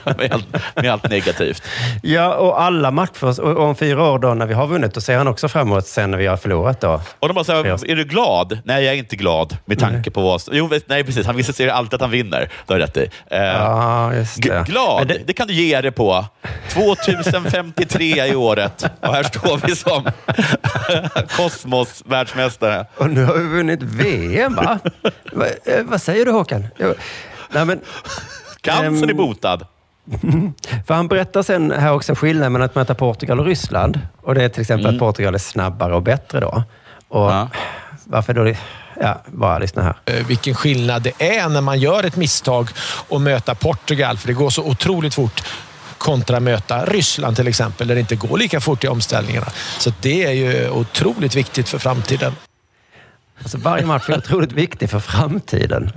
med, 0.17 0.33
allt, 0.33 0.47
med 0.75 0.91
allt 0.91 1.09
negativt. 1.09 1.63
Ja, 2.03 2.33
och 2.35 2.61
alla 2.61 2.91
matcher, 2.91 3.41
och 3.41 3.59
om 3.59 3.75
fyra 3.75 4.03
år 4.11 4.19
då 4.19 4.33
när 4.33 4.45
vi 4.45 4.53
har 4.53 4.67
vunnit, 4.67 4.93
då 4.93 5.01
ser 5.01 5.17
han 5.17 5.27
också 5.27 5.47
framåt 5.47 5.87
sen 5.87 6.11
när 6.11 6.17
vi 6.17 6.27
har 6.27 6.37
förlorat 6.37 6.81
då. 6.81 7.01
Och 7.19 7.27
de 7.27 7.33
bara 7.33 7.43
så 7.43 7.51
här, 7.51 7.65
är 7.91 7.95
du 7.95 8.03
glad? 8.03 8.59
Nej, 8.63 8.83
jag 8.83 8.93
är 8.93 8.97
inte 8.97 9.15
glad 9.15 9.57
med 9.65 9.79
tanke 9.79 10.11
på 10.11 10.21
vad... 10.21 10.41
Jo, 10.51 10.69
nej, 10.85 11.03
precis. 11.03 11.25
Han 11.25 11.35
visar 11.35 11.67
alltid 11.67 11.93
att 11.93 12.01
han 12.01 12.11
vinner. 12.11 12.49
Det 12.67 12.73
har 12.73 12.79
rätt 12.79 12.97
i. 12.97 13.09
Eh, 13.31 13.39
Ja, 13.43 14.13
just 14.13 14.43
det. 14.43 14.63
glad, 14.67 15.07
Men 15.07 15.17
det... 15.25 15.33
kan 15.33 15.47
du 15.47 15.53
ge 15.53 15.81
dig 15.81 15.91
på. 15.91 16.25
2053 16.73 18.25
i 18.27 18.35
året 18.35 18.85
och 19.01 19.13
här 19.13 19.23
står 19.23 19.67
vi 19.67 19.75
som 19.75 20.03
kosmos-världsmästare. 21.37 22.85
Och 22.97 23.09
nu 23.09 23.23
har 23.25 23.33
vi 23.33 23.47
vunnit 23.47 23.72
VM, 23.81 24.55
va? 24.55 24.79
va 25.31 25.45
eh, 25.65 25.83
vad 25.83 26.01
säger 26.01 26.25
du 26.25 26.31
Håkan? 26.31 26.67
Jo, 26.79 26.93
Nej, 27.51 27.65
men, 27.65 27.79
Cancern 28.61 29.03
är 29.03 29.09
Ehm, 29.11 29.17
botad. 29.17 29.65
För 30.87 30.93
han 30.93 31.07
berättar 31.07 31.43
sen 31.43 31.71
här 31.71 31.91
också 31.93 32.15
skillnaden 32.15 32.53
mellan 32.53 32.65
att 32.65 32.75
möta 32.75 32.95
Portugal 32.95 33.39
och 33.39 33.45
Ryssland. 33.45 33.99
Och 34.21 34.35
det 34.35 34.43
är 34.43 34.49
till 34.49 34.61
exempel 34.61 34.85
Mm. 34.85 34.95
att 34.95 34.99
Portugal 34.99 35.33
är 35.35 35.39
snabbare 35.39 35.95
och 35.95 36.01
bättre 36.03 36.39
då. 36.39 36.63
Och 37.07 37.31
Varför 38.05 38.33
då? 38.33 38.53
Ja, 39.01 39.21
bara 39.25 39.57
lyssna 39.59 39.81
här. 39.83 39.95
eh, 40.05 40.25
vilken 40.27 40.55
skillnad 40.55 41.01
det 41.01 41.21
är 41.21 41.49
när 41.49 41.61
man 41.61 41.79
gör 41.79 42.03
ett 42.03 42.15
misstag 42.15 42.69
och 43.09 43.21
möta 43.21 43.55
Portugal, 43.55 44.17
för 44.17 44.27
det 44.27 44.33
går 44.33 44.49
så 44.49 44.63
otroligt 44.63 45.13
fort 45.13 45.43
kontra 45.97 46.39
möta 46.39 46.85
Ryssland 46.85 47.35
till 47.35 47.47
exempel, 47.47 47.87
där 47.87 47.95
det 47.95 48.01
inte 48.01 48.15
går 48.15 48.37
lika 48.37 48.61
fort 48.61 48.83
i 48.83 48.87
omställningarna. 48.87 49.47
Så 49.79 49.91
det 50.01 50.23
är 50.25 50.31
ju 50.31 50.69
otroligt 50.69 51.35
viktigt 51.35 51.69
för 51.69 51.77
framtiden. 51.79 52.35
Alltså, 53.43 53.57
varje 53.57 53.85
match 53.85 54.09
är 54.09 54.17
otroligt 54.17 54.51
viktig 54.51 54.89
för 54.89 54.99
framtiden. 54.99 55.91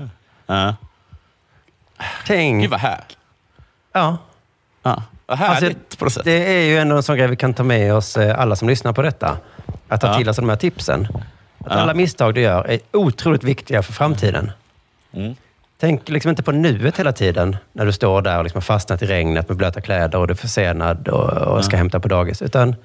Tänk... 2.26 2.62
Gud 2.62 2.70
vad 2.70 2.80
här. 2.80 3.00
Ja. 3.92 4.18
Ja, 4.82 5.02
vad 5.26 5.38
härligt 5.38 5.98
på 5.98 6.04
något 6.04 6.12
sätt. 6.12 6.24
Det 6.24 6.56
är 6.58 6.64
ju 6.64 6.78
ändå 6.78 6.96
en 6.96 7.02
sån 7.02 7.16
grej 7.16 7.28
vi 7.28 7.36
kan 7.36 7.54
ta 7.54 7.62
med 7.62 7.94
oss, 7.94 8.16
eh, 8.16 8.40
alla 8.40 8.56
som 8.56 8.68
lyssnar 8.68 8.92
på 8.92 9.02
detta. 9.02 9.36
Att 9.88 10.00
ta 10.00 10.06
Ja. 10.06 10.18
till 10.18 10.28
oss 10.28 10.36
de 10.36 10.48
här 10.48 10.56
tipsen. 10.56 11.08
Att 11.58 11.72
Ja. 11.72 11.72
alla 11.80 11.94
misstag 11.94 12.34
du 12.34 12.40
gör 12.40 12.64
är 12.64 12.78
otroligt 12.92 13.44
viktiga 13.44 13.82
för 13.82 13.92
framtiden. 13.92 14.52
Mm. 15.12 15.34
Tänk 15.78 16.08
liksom 16.08 16.28
inte 16.30 16.42
på 16.42 16.52
nuet 16.52 16.98
hela 16.98 17.12
tiden, 17.12 17.56
när 17.72 17.86
du 17.86 17.92
står 17.92 18.22
där 18.22 18.38
och 18.38 18.44
liksom 18.44 18.56
har 18.58 18.62
fastnat 18.62 19.02
i 19.02 19.06
regnet 19.06 19.48
med 19.48 19.56
blöta 19.56 19.80
kläder 19.80 20.18
och 20.18 20.26
du 20.26 20.32
är 20.32 20.36
försenad 20.36 21.08
och, 21.08 21.30
och 21.30 21.64
ska 21.64 21.74
Ja. 21.74 21.78
hämta 21.78 22.00
på 22.00 22.08
dagis. 22.08 22.42
Utan 22.42 22.76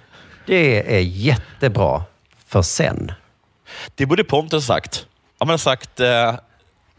det 0.46 0.96
är 0.96 1.00
jättebra 1.00 2.04
för 2.48 2.62
sen. 2.62 3.12
Det 3.96 4.06
borde 4.06 4.24
Pontus 4.24 4.68
ha 4.68 4.76
sagt. 4.76 5.06
Om 5.38 5.48
man 5.48 5.54
har 5.54 5.58
sagt, 5.58 6.00
eh, 6.00 6.36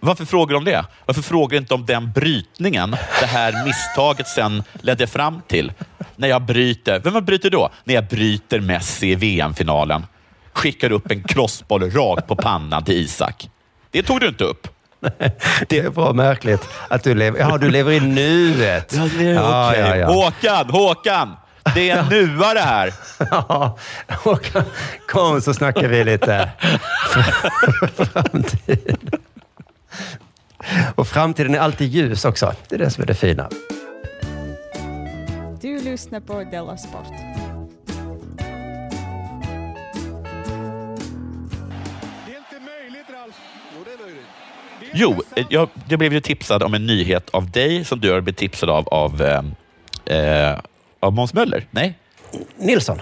varför 0.00 0.24
frågar 0.24 0.54
de 0.54 0.64
det? 0.64 0.84
Varför 1.06 1.22
frågar 1.22 1.58
inte 1.58 1.74
om 1.74 1.86
den 1.86 2.12
brytningen 2.12 2.96
det 3.20 3.26
här 3.26 3.64
misstaget 3.64 4.28
sen 4.28 4.62
ledde 4.80 5.06
fram 5.06 5.42
till? 5.48 5.72
När 6.16 6.28
jag 6.28 6.42
bryter, 6.42 7.00
vem 7.00 7.24
bryter 7.24 7.50
då? 7.50 7.70
När 7.84 7.94
jag 7.94 8.04
bryter 8.04 8.60
Messi 8.60 9.10
i 9.10 9.14
VM-finalen. 9.14 10.06
Skickar 10.52 10.92
upp 10.92 11.10
en 11.10 11.22
klossboll 11.22 11.90
rakt 11.90 12.26
på 12.26 12.36
pannan 12.36 12.84
till 12.84 12.94
Isak. 12.94 13.50
Det 13.90 14.02
tog 14.02 14.20
du 14.20 14.28
inte 14.28 14.44
upp. 14.44 14.68
Det 15.68 15.94
bra 15.94 16.12
märkligt 16.12 16.68
att 16.88 17.04
du 17.04 17.14
lever, 17.14 17.38
ja, 17.40 17.58
du 17.58 17.70
lever 17.70 17.92
i 17.92 18.00
nuet. 18.00 18.94
Ja, 18.96 19.22
Ja, 19.22 19.76
ja, 19.76 19.96
ja. 19.96 20.06
Håkan, 20.06 20.70
Håkan! 20.70 21.36
Det 21.74 21.90
är 21.90 21.98
en 21.98 22.08
nuare 22.08 22.58
här. 22.58 22.94
Ja, 23.30 23.78
Håkan, 24.08 24.64
kom 25.08 25.40
så 25.40 25.54
snackar 25.54 25.88
vi 25.88 26.04
lite 26.04 26.50
framtid. 27.96 29.16
Och 30.94 31.08
framtiden 31.08 31.54
är 31.54 31.58
alltid 31.58 31.88
ljus 31.88 32.24
också. 32.24 32.54
Det 32.68 32.74
är 32.74 32.78
det 32.78 32.90
som 32.90 33.02
är 33.02 33.06
det 33.06 33.14
fina. 33.14 33.48
Du 35.60 35.82
lyssnar 35.82 36.20
på 36.20 36.44
Della 36.44 36.76
Sport. 36.76 37.06
Jo, 44.94 45.22
jag, 45.50 45.68
jag 45.88 45.98
blev 45.98 46.12
ju 46.12 46.20
tipsad 46.20 46.62
om 46.62 46.74
en 46.74 46.86
nyhet 46.86 47.30
av 47.30 47.50
dig 47.50 47.84
som 47.84 48.00
du 48.00 48.12
har 48.12 48.20
blivit 48.20 48.38
tipsad 48.38 48.70
av 48.70 48.88
av, 48.88 49.22
eh, 49.22 49.42
eh, 50.18 50.58
av 51.02 51.12
Måns 51.12 51.34
Möller. 51.34 51.66
Nej? 51.70 51.98
Nilsson. 52.56 53.00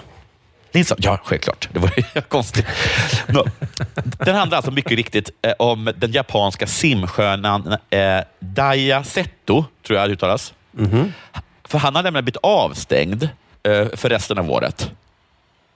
Nilsson, 0.71 0.97
ja 1.01 1.19
självklart. 1.23 1.69
Det 1.73 1.79
var 1.79 1.91
ju 1.97 2.21
konstigt. 2.27 2.65
Nå, 3.27 3.45
Den 4.25 4.35
handlar 4.35 4.55
alltså 4.57 4.71
mycket 4.71 4.91
riktigt 4.91 5.29
eh, 5.41 5.53
om 5.59 5.91
den 5.97 6.11
japanska 6.11 6.67
simskönan 6.67 7.75
eh, 7.89 8.19
Daya 8.39 9.03
Seto, 9.03 9.65
tror 9.87 9.99
jag 9.99 10.09
det 10.09 10.13
uttalas. 10.13 10.53
Mhm. 10.71 11.13
För 11.63 11.77
han 11.77 11.95
har 11.95 12.03
nämligen 12.03 12.25
blivit 12.25 12.37
avstängd 12.43 13.23
eh, 13.63 13.87
för 13.95 14.09
resten 14.09 14.37
av 14.39 14.51
året. 14.51 14.91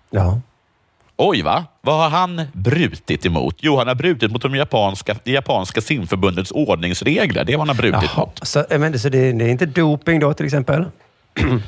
Ja. 0.10 0.40
Oj, 1.18 1.42
va? 1.42 1.66
Vad 1.82 1.96
har 2.00 2.10
han 2.10 2.42
brutit 2.54 3.26
emot? 3.26 3.56
Jo, 3.60 3.78
han 3.78 3.88
har 3.88 3.96
brutit 3.96 4.32
mot 4.32 4.42
de 4.42 4.56
japanska, 4.56 5.16
det 5.24 5.32
japanska 5.32 5.82
simförbundets 5.82 6.52
ordningsregler. 6.52 7.44
Det 7.44 7.54
är 7.54 7.58
vad 7.58 7.68
han 7.68 7.76
har 7.76 7.82
brutit 7.82 8.10
Jaha, 8.16 8.26
mot. 8.26 8.48
så, 8.48 8.66
eh, 8.70 8.80
men, 8.80 9.00
så 9.00 9.10
det, 9.10 9.32
det 9.32 9.46
är 9.46 9.50
inte 9.50 9.66
doping 9.66 10.20
då 10.20 10.34
till 10.34 10.46
exempel? 10.46 10.86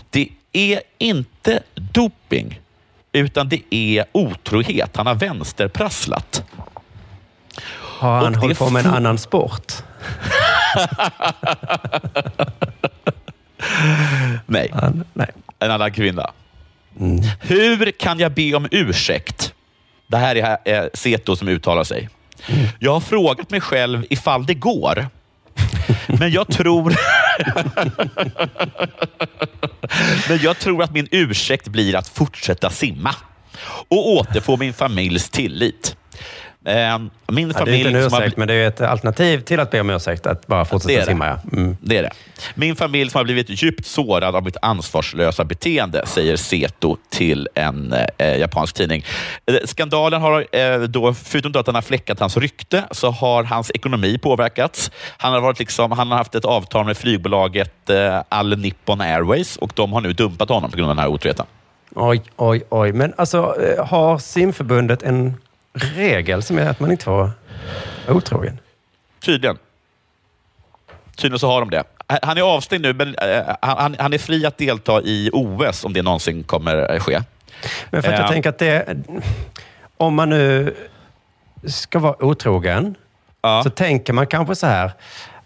Det 0.10 0.30
är 0.54 0.82
inte 0.98 1.64
doping, 1.76 2.60
utan 3.12 3.50
det 3.50 3.62
är 3.70 4.06
otrohet. 4.12 4.96
Han 4.96 5.08
har 5.08 5.16
vänsterprasslat. 5.16 6.44
Har 8.00 8.24
han 8.24 8.36
hållit 8.36 8.60
på 8.60 8.70
med 8.70 8.86
en 8.86 8.94
annan 8.94 9.18
sport? 9.18 9.74
Nej. 14.46 14.74
nej. 15.14 15.32
En 15.60 15.72
annan 15.72 15.92
kvinna. 15.92 16.32
Hur 17.40 17.92
kan 17.92 18.20
jag 18.20 18.32
be 18.32 18.54
om 18.54 18.68
ursäkt? 18.72 19.54
Det 20.08 20.18
här 20.18 20.58
är 20.66 20.90
Seto 20.94 21.36
som 21.36 21.48
uttalar 21.48 21.84
sig. 21.84 22.10
Jag 22.80 22.94
har 22.94 23.00
frågat 23.00 23.52
mig 23.52 23.62
själv 23.62 24.06
ifall 24.10 24.46
det 24.46 24.54
går. 24.54 25.08
Men 26.08 26.32
jag 26.32 26.48
tror... 26.48 26.96
Men 30.30 30.40
jag 30.42 30.60
tror 30.60 30.84
att 30.84 30.94
min 30.94 31.08
ursäkt 31.12 31.68
blir 31.68 31.96
att 31.96 32.08
fortsätta 32.08 32.70
simma 32.70 33.16
och 33.88 34.10
återfå 34.10 34.58
min 34.58 34.74
familjs 34.74 35.30
tillit. 35.30 35.96
Eh, 36.68 37.00
Min 37.32 37.48
Ja, 37.48 37.54
det 37.54 37.60
är 37.60 37.66
familj 37.66 37.88
inte 37.88 38.00
en 38.00 38.04
som 38.04 38.14
har 38.14 38.22
ursäkt, 38.22 38.38
men 38.38 38.48
det 38.48 38.54
är 38.54 38.68
ett 38.68 38.82
alternativ 38.82 39.40
till 39.42 39.60
att 39.60 39.72
be 39.72 39.82
om 39.82 39.90
ursäkt. 39.90 40.28
Att 40.28 40.48
bara 40.48 40.66
fortsätta 40.66 41.00
Det 41.00 41.06
simma. 41.06 41.28
Ja. 41.28 41.40
Mm. 41.58 41.78
Det 41.82 41.98
är 41.98 42.04
det. 42.04 42.10
Min 42.56 42.76
familj 42.76 43.10
som 43.12 43.20
har 43.20 43.24
blivit 43.24 43.64
djupt 43.64 43.86
sårad 43.86 44.36
av 44.36 44.44
mitt 44.44 44.58
ansvarslösa 44.62 45.44
beteende, 45.44 46.06
säger 46.06 46.36
Seto 46.36 46.98
till 47.10 47.50
en 47.54 47.94
eh, 48.18 48.38
japansk 48.38 48.76
tidning. 48.76 49.06
Eh, 49.46 49.56
skandalen 49.66 50.22
har 50.22 50.56
eh, 50.56 50.80
då, 50.80 51.14
förutom 51.14 51.52
då 51.52 51.60
att 51.60 51.66
han 51.66 51.76
har 51.76 51.82
fläckat 51.82 52.20
hans 52.20 52.38
rykte, 52.38 52.84
så 52.92 53.12
har 53.12 53.44
hans 53.44 53.72
ekonomi 53.72 54.18
påverkats. 54.18 54.92
Han 55.18 55.34
har, 55.34 55.42
varit 55.42 55.60
liksom, 55.60 55.92
han 55.92 56.12
har 56.12 56.18
haft 56.18 56.36
ett 56.36 56.46
avtal 56.46 56.86
med 56.86 56.98
flygbolaget 56.98 57.90
eh, 57.90 58.22
All 58.30 58.58
Nippon 58.58 59.02
Airways 59.02 59.58
och 59.58 59.72
de 59.76 59.94
har 59.94 60.02
nu 60.02 60.14
dumpat 60.14 60.50
honom 60.50 60.72
på 60.72 60.78
grund 60.78 60.90
av 60.90 60.96
den 60.96 61.04
här 61.04 61.12
otroheten. 61.12 61.46
Oj, 61.96 62.22
oj, 62.36 62.64
oj. 62.70 62.94
Men 62.94 63.14
alltså, 63.18 63.56
eh, 63.62 63.86
har 63.86 64.18
simförbundet 64.18 65.04
en 65.04 65.38
regel 65.78 66.44
som 66.44 66.58
är 66.58 66.70
att 66.70 66.80
man 66.80 66.92
inte 66.92 67.04
får 67.04 67.12
vara 67.12 67.32
otrogen? 68.08 68.60
Tydligen. 69.26 69.58
Tydligen 71.16 71.40
så 71.40 71.48
har 71.48 71.60
de 71.60 71.70
det. 71.70 71.84
Han 72.22 72.38
är 72.38 72.42
avstängd 72.42 72.82
nu, 72.82 72.94
men 72.94 73.16
eh, 73.16 73.56
han, 73.62 73.96
han 74.00 74.14
är 74.14 74.18
fri 74.18 74.46
att 74.46 74.58
delta 74.58 75.02
i 75.02 75.30
OS 75.34 75.86
om 75.86 75.94
det 75.94 76.02
någonsin 76.02 76.44
kommer 76.44 76.94
eh, 76.94 77.00
ske. 77.00 77.22
Men 77.90 78.04
för 78.04 78.10
att 78.10 78.20
jag 78.20 78.26
Eh, 78.26 78.32
tänker 78.32 78.50
att 78.50 78.60
det... 78.60 78.98
Om 79.98 80.16
man 80.16 80.30
nu 80.30 80.76
ska 81.66 82.00
vara 82.00 82.26
otrogen, 82.26 82.96
så 83.64 83.70
tänker 83.70 84.14
man 84.14 84.28
kanske 84.28 84.56
så 84.56 84.68
här. 84.68 84.92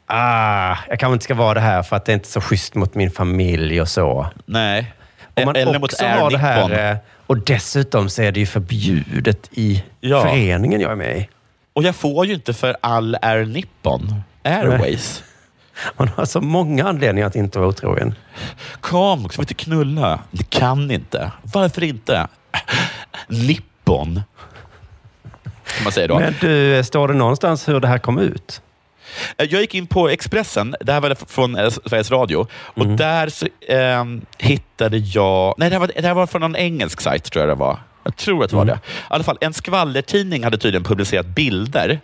Ah, 0.06 0.78
jag 0.90 1.00
kanske 1.00 1.14
inte 1.14 1.24
ska 1.24 1.34
vara 1.34 1.54
det 1.54 1.60
här 1.60 1.84
för 1.84 1.96
att 1.96 2.06
det 2.06 2.12
är 2.12 2.14
inte 2.14 2.28
så 2.28 2.42
schysst 2.42 2.76
mot 2.76 2.96
min 2.96 3.12
familj 3.12 3.82
och 3.82 3.88
så. 3.88 4.28
Nej. 4.46 4.94
Om 5.36 5.46
man 5.46 5.56
Eller 5.56 5.84
också 5.84 6.06
har 6.06 6.32
det 6.32 6.38
här... 6.38 6.92
Eh, 6.92 6.98
Och 7.28 7.38
dessutom 7.38 8.10
så 8.10 8.22
är 8.22 8.32
det 8.32 8.40
ju 8.40 8.46
förbjudet 8.46 9.50
i 9.52 9.84
Ja. 10.00 10.22
föreningen 10.22 10.82
jag 10.82 10.92
är 10.92 10.96
med 10.96 11.18
i. 11.18 11.30
Och 11.74 11.84
jag 11.84 11.96
får 11.96 12.26
ju 12.26 12.34
inte 12.34 12.54
för 12.54 12.78
all 12.82 13.18
Air 13.22 13.46
Nippon 13.46 14.22
Airways. 14.44 15.24
Man 15.98 16.08
har 16.08 16.26
så 16.26 16.42
många 16.42 16.88
anledningar 16.88 17.28
att 17.28 17.36
inte 17.36 17.60
vara 17.60 17.70
otrogen. 17.70 18.16
Kom, 18.82 19.30
ska 19.30 19.38
vi 19.38 19.44
inte 19.44 19.54
knulla? 19.54 20.20
Det 20.32 20.50
kan 20.50 20.92
inte. 20.92 21.32
Varför 21.42 21.84
inte? 21.84 22.28
Nippon. 23.28 24.22
Kan 25.44 25.84
man 25.84 25.92
säga 25.94 26.08
då. 26.08 26.20
Men 26.20 26.36
du, 26.42 26.84
står 26.84 27.08
det 27.08 27.14
någonstans 27.14 27.68
hur 27.70 27.80
det 27.80 27.88
här 27.88 27.98
kom 27.98 28.20
ut? 28.20 28.62
Eh, 29.38 29.46
Jag 29.50 29.62
gick 29.62 29.76
in 29.76 29.88
på 29.88 30.10
Expressen, 30.10 30.76
det 30.82 30.94
här 30.94 31.02
var 31.02 31.16
från 31.28 31.56
eh, 31.56 31.70
Sveriges 31.70 32.12
Radio, 32.12 32.48
och 32.54 32.84
Mm. 32.86 32.98
där 32.98 33.30
så, 33.30 33.48
ehm, 33.68 34.22
hittade 34.38 34.98
jag... 34.98 35.56
Nej, 35.58 35.70
det 35.70 35.76
här, 35.76 35.80
var, 35.80 35.92
det 35.96 36.08
här 36.08 36.14
var 36.14 36.28
från 36.28 36.42
någon 36.42 36.56
engelsk 36.56 37.02
sajt, 37.02 37.32
tror 37.32 37.42
jag 37.48 37.58
det 37.58 37.60
var. 37.60 37.80
Jag 38.04 38.16
tror 38.16 38.44
att 38.44 38.50
det 38.50 38.56
var 38.56 38.66
det. 38.66 38.74
I 38.74 38.78
alla 39.08 39.24
fall, 39.24 39.38
en 39.42 39.54
skvallertidning 39.54 40.44
hade 40.44 40.58
tydligen 40.58 40.84
publicerat 40.84 41.26
bilder 41.26 42.00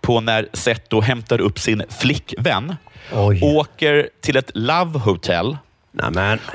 på 0.00 0.20
när 0.20 0.48
Seth 0.52 0.80
då 0.88 1.00
hämtar 1.00 1.40
upp 1.40 1.58
sin 1.58 1.82
flickvän, 2.00 2.76
åker 3.42 4.08
till 4.22 4.36
ett 4.36 4.50
Love 4.54 4.98
Hotel 4.98 5.56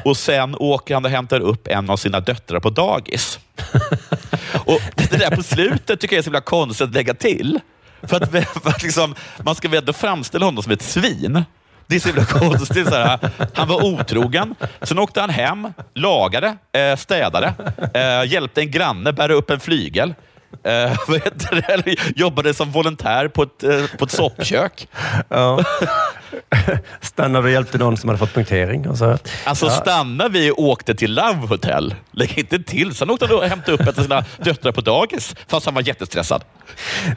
och 0.06 0.18
sen 0.18 0.56
åker 0.60 0.93
han 0.93 1.06
och 1.06 1.12
hämtar 1.12 1.39
upp 1.39 1.68
en 1.68 1.89
av 1.89 1.98
sina 1.98 2.20
döttrar 2.20 2.60
på 2.60 2.70
dagis. 2.70 3.39
och 4.66 4.80
Det 4.96 5.18
där 5.20 5.36
på 5.36 5.43
slutet 5.43 6.00
tycker 6.00 6.16
jag 6.16 6.20
är 6.20 6.24
så 6.24 6.28
himla 6.28 6.41
konstigt 6.41 6.88
att 6.88 6.93
lägga 6.93 7.14
till. 7.14 7.60
För 8.04 8.18
att, 8.18 8.32
för 8.64 8.70
att 8.70 8.84
liksom, 8.84 9.16
man 9.43 9.56
ska 9.56 9.70
väl 9.70 9.80
ändå 9.80 9.93
framställa 9.93 10.46
honom 10.46 10.64
som 10.64 10.72
ett 10.72 10.82
svin. 10.82 11.46
Det 11.88 11.96
är 11.96 12.00
så 12.00 12.08
himla 12.08 12.26
konstigt. 12.26 12.88
Så 12.88 12.96
här, 12.96 13.20
han 13.54 13.68
var 13.68 13.86
otrogen, 13.86 14.56
sen 14.82 15.00
åkte 15.00 15.22
han 15.22 15.30
hem, 15.30 15.74
lagade, 15.93 16.58
eh, 16.72 16.96
städade, 16.96 17.54
eh, 17.93 18.32
hjälpte 18.32 18.62
en 18.62 18.72
granne 18.72 19.14
bära 19.14 19.34
upp 19.34 19.50
en 19.50 19.60
flygel. 19.60 20.14
Eh, 20.64 20.97
vad 21.08 21.24
heter 21.24 21.56
det? 21.56 21.74
Eller 21.74 21.95
jobbade 22.20 22.53
som 22.53 22.72
volontär 22.72 23.28
på 23.28 23.43
ett, 23.43 23.64
eh, 23.64 23.97
på 23.97 24.06
ett 24.06 24.12
soppkök. 24.12 24.88
Ja. 25.30 25.64
Stannade 27.01 27.45
och 27.45 27.51
hjälpte 27.51 27.78
någon 27.78 27.97
som 27.97 28.10
hade 28.10 28.20
fått 28.20 28.34
punktering. 28.34 28.89
Och 28.89 28.97
så. 28.97 29.18
Alltså 29.43 29.66
Ja. 29.66 29.72
stannar 29.72 30.30
vi 30.30 30.51
och 30.51 30.60
åkte 30.60 30.95
till 30.95 31.14
Love 31.16 31.47
Hotel. 31.47 31.95
Lägg 32.12 32.38
inte 32.38 32.60
till. 32.60 32.95
Sen 32.95 33.10
åkte 33.10 33.26
han 33.26 33.36
och 33.36 33.43
hämtade 33.43 33.72
upp 33.74 33.82
ett 33.82 33.97
av 33.97 34.03
sina 34.03 34.24
döttrar 34.38 34.72
på 34.72 34.82
dagis, 34.82 35.36
fast 35.47 35.66
han 35.66 35.76
var 35.76 35.82
jättestressad. 35.82 36.43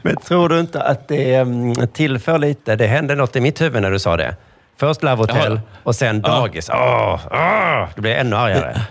Men 0.01 0.15
tror 0.17 0.49
du 0.49 0.59
inte 0.59 0.81
att 0.81 1.07
det 1.07 1.35
mm, 1.35 1.87
tillför 1.87 2.37
lite? 2.39 2.75
Det 2.75 2.87
hände 2.87 3.15
något 3.15 3.35
i 3.35 3.41
mitt 3.41 3.61
huvud 3.61 3.81
när 3.81 3.91
du 3.91 3.99
sa 3.99 4.17
det. 4.17 4.35
Först 4.79 5.03
Love 5.03 5.15
Hotel 5.15 5.51
Jaha. 5.53 5.61
och 5.83 5.95
sen 5.95 6.21
dagis. 6.21 6.69
Åh, 6.73 7.19
åh, 7.31 7.87
det 7.95 8.01
blir 8.01 8.15
ännu 8.15 8.35
argare. 8.35 8.81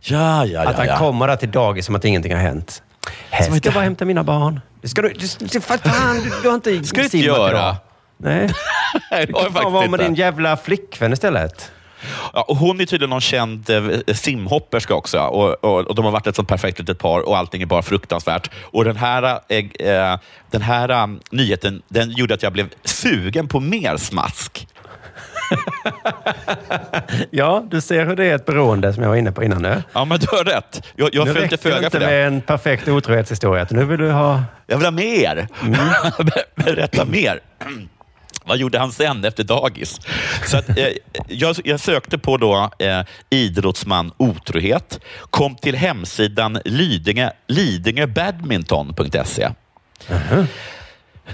Ja, 0.00 0.44
ja, 0.46 0.60
att 0.60 0.66
ja, 0.66 0.72
han 0.76 0.86
ja. 0.86 0.98
kommer 0.98 1.28
där 1.28 1.36
till 1.36 1.50
dagis 1.50 1.86
som 1.86 1.94
att 1.94 2.04
ingenting 2.04 2.32
har 2.32 2.40
hänt. 2.40 2.82
Här 3.30 3.44
ska 3.44 3.60
jag 3.68 3.74
bara 3.74 3.84
hämta 3.84 4.04
mina 4.04 4.24
barn. 4.24 4.60
Det 4.82 4.88
ska 4.88 5.02
du, 5.02 5.08
du, 5.08 5.26
du, 5.38 5.60
för 5.60 5.78
fan, 5.78 6.16
du, 6.16 6.30
du 6.42 6.48
har 6.48 6.54
inte 6.54 6.84
ska 6.84 6.96
du 6.96 7.04
inte 7.04 7.18
göra. 7.18 7.76
Nej. 8.16 8.50
Nej, 9.10 9.26
det 9.26 9.32
har 9.32 9.42
jag 9.42 9.52
Fan, 9.52 9.52
faktiskt 9.52 9.72
var 9.72 9.88
med 9.88 10.00
din 10.00 10.14
jävla 10.14 10.56
flickvän 10.56 11.12
istället. 11.12 11.70
Ja, 12.32 12.42
och 12.42 12.56
hon 12.56 12.80
är 12.80 12.86
tydligen 12.86 13.10
någon 13.10 13.20
känd 13.20 13.70
eh, 13.70 14.14
simhopperska 14.14 14.94
också. 14.94 15.18
Och, 15.18 15.64
och, 15.64 15.80
och 15.80 15.94
De 15.94 16.04
har 16.04 16.12
varit 16.12 16.26
ett 16.26 16.36
sånt 16.36 16.48
perfekt 16.48 16.78
litet 16.78 16.98
par 16.98 17.20
och 17.20 17.38
allting 17.38 17.62
är 17.62 17.66
bara 17.66 17.82
fruktansvärt. 17.82 18.50
Och 18.62 18.84
Den 18.84 18.96
här, 18.96 19.40
eh, 19.48 19.88
eh, 19.88 20.18
den 20.50 20.62
här 20.62 20.88
eh, 20.88 21.06
nyheten 21.30 21.82
den 21.88 22.10
gjorde 22.10 22.34
att 22.34 22.42
jag 22.42 22.52
blev 22.52 22.68
sugen 22.84 23.48
på 23.48 23.60
mer 23.60 23.96
smask. 23.96 24.68
Ja, 27.30 27.64
du 27.70 27.80
ser 27.80 28.06
hur 28.06 28.16
det 28.16 28.24
är 28.24 28.34
ett 28.34 28.46
beroende 28.46 28.92
som 28.92 29.02
jag 29.02 29.10
var 29.10 29.16
inne 29.16 29.32
på 29.32 29.44
innan 29.44 29.62
nu. 29.62 29.82
Ja, 29.92 30.04
men 30.04 30.18
du 30.18 30.26
har 30.26 30.44
rätt. 30.44 30.86
Jag, 30.96 31.14
jag 31.14 31.26
nu 31.26 31.34
följde 31.34 31.56
föga 31.56 31.90
för 31.90 32.00
det. 32.00 32.06
med 32.06 32.26
en 32.26 32.40
perfekt 32.40 32.88
otrohetshistoria. 32.88 33.66
Nu 33.70 33.84
vill 33.84 33.98
du 33.98 34.10
ha... 34.10 34.42
Jag 34.66 34.76
vill 34.76 34.86
ha 34.86 34.90
mer. 34.92 35.48
Mm. 35.62 35.78
Berätta 36.54 37.04
mer. 37.04 37.40
Vad 38.46 38.58
gjorde 38.58 38.78
han 38.78 38.92
sen 38.92 39.24
efter 39.24 39.44
dagis? 39.44 40.00
Så 40.46 40.56
att, 40.56 40.78
eh, 40.78 40.88
jag, 41.28 41.56
jag 41.64 41.80
sökte 41.80 42.18
på 42.18 42.36
då, 42.36 42.70
eh, 42.78 43.00
idrottsman 43.30 44.12
otrohet, 44.16 45.00
kom 45.30 45.56
till 45.56 45.76
hemsidan 45.76 46.58
Lidingö, 46.64 47.30
lidingöbadminton.se. 47.46 49.48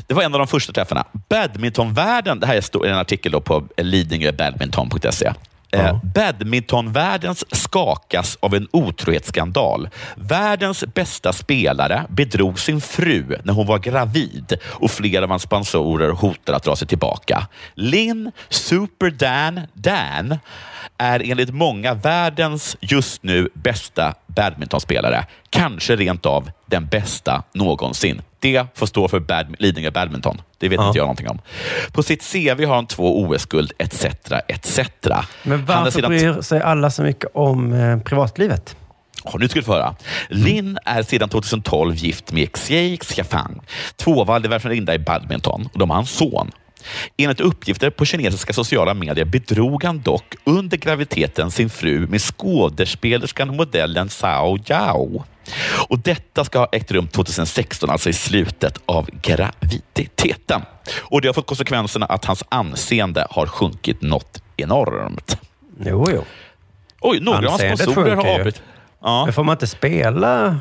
Det 0.06 0.14
var 0.14 0.22
en 0.22 0.34
av 0.34 0.38
de 0.38 0.46
första 0.46 0.72
träffarna. 0.72 1.04
Badmintonvärlden, 1.28 2.40
det 2.40 2.46
här 2.46 2.54
är 2.54 2.86
en 2.86 2.98
artikel 2.98 3.40
på 3.40 3.64
lidingöbadminton.se. 3.76 5.32
Eh, 5.72 5.96
badmintonvärldens 6.14 7.44
skakas 7.50 8.38
av 8.40 8.54
en 8.54 8.68
otrohetsskandal. 8.70 9.88
Världens 10.16 10.84
bästa 10.94 11.32
spelare 11.32 12.04
bedrog 12.08 12.58
sin 12.58 12.80
fru 12.80 13.38
när 13.44 13.52
hon 13.52 13.66
var 13.66 13.78
gravid 13.78 14.56
och 14.64 14.90
flera 14.90 15.24
av 15.24 15.30
hans 15.30 15.42
sponsorer 15.42 16.10
hotar 16.10 16.52
att 16.52 16.62
dra 16.62 16.76
sig 16.76 16.88
tillbaka. 16.88 17.46
Linn 17.74 18.32
Super 18.48 19.10
Dan 19.10 19.60
Dan 19.74 20.38
är 20.98 21.30
enligt 21.30 21.54
många 21.54 21.94
världens 21.94 22.76
just 22.80 23.22
nu 23.22 23.48
bästa 23.54 24.14
badmintonspelare. 24.26 25.26
Kanske 25.50 25.96
rent 25.96 26.26
av 26.26 26.50
den 26.66 26.86
bästa 26.86 27.42
någonsin. 27.54 28.22
Det 28.40 28.66
får 28.74 28.86
stå 28.86 29.08
för 29.08 29.20
bad, 29.20 29.54
Lidingö 29.58 29.90
Badminton. 29.90 30.40
Det 30.58 30.68
vet 30.68 30.80
Ja. 30.80 30.86
inte 30.86 30.98
jag 30.98 31.04
någonting 31.04 31.28
om. 31.28 31.38
På 31.92 32.02
sitt 32.02 32.32
CV 32.32 32.64
har 32.64 32.74
han 32.74 32.86
två 32.86 33.20
OS-guld 33.22 33.72
etc. 33.78 34.04
etc. 34.48 34.80
Men 35.42 35.64
varför 35.66 35.90
sedan- 35.90 36.08
bryr 36.10 36.42
sig 36.42 36.60
alla 36.62 36.90
så 36.90 37.02
mycket 37.02 37.30
om 37.34 37.72
eh, 37.72 37.98
privatlivet? 37.98 38.76
Ja, 39.24 39.32
nu 39.38 39.48
ska 39.48 39.58
du 39.58 39.64
få 39.64 39.72
höra. 39.72 39.94
Linn 40.28 40.78
är 40.84 41.02
sedan 41.02 41.28
2012 41.28 41.94
gift 41.94 42.32
med 42.32 42.52
Xiei 42.52 42.96
Xiafang, 42.96 43.60
tvåvaldig 43.96 44.48
världsmästarinna 44.50 44.94
i 44.94 44.98
badminton. 44.98 45.68
Och 45.72 45.78
de 45.78 45.90
har 45.90 45.98
en 45.98 46.06
son. 46.06 46.50
Enligt 47.16 47.40
uppgifter 47.40 47.90
på 47.90 48.04
kinesiska 48.04 48.52
sociala 48.52 48.94
medier 48.94 49.24
bedrog 49.24 49.84
han 49.84 50.00
dock 50.00 50.34
under 50.44 50.76
graviditeten 50.76 51.50
sin 51.50 51.70
fru 51.70 52.06
med 52.06 52.20
skådespelerskan 52.22 53.48
och 53.50 53.56
modellen 53.56 54.08
Zhao 54.08 54.58
Yao. 54.70 55.24
Och 55.88 55.98
detta 55.98 56.44
ska 56.44 56.58
ha 56.58 56.68
ägt 56.72 56.90
rum 56.90 57.08
2016, 57.08 57.90
alltså 57.90 58.08
i 58.10 58.12
slutet 58.12 58.78
av 58.86 59.08
graviditeten. 59.22 60.62
Och 61.00 61.20
Det 61.20 61.28
har 61.28 61.32
fått 61.32 61.46
konsekvenserna 61.46 62.06
att 62.06 62.24
hans 62.24 62.44
anseende 62.48 63.26
har 63.30 63.46
sjunkit 63.46 64.02
något 64.02 64.42
enormt. 64.56 65.38
Jo, 65.80 66.10
jo. 66.10 66.24
Oj, 67.00 67.20
några 67.20 67.38
av 67.38 67.60
hans 67.60 67.80
sponsorer 67.80 68.16
har 68.16 68.26
avbrutit. 68.26 68.62
Ja. 69.02 69.24
Men 69.24 69.34
får 69.34 69.44
man 69.44 69.52
inte 69.54 69.66
spela 69.66 70.60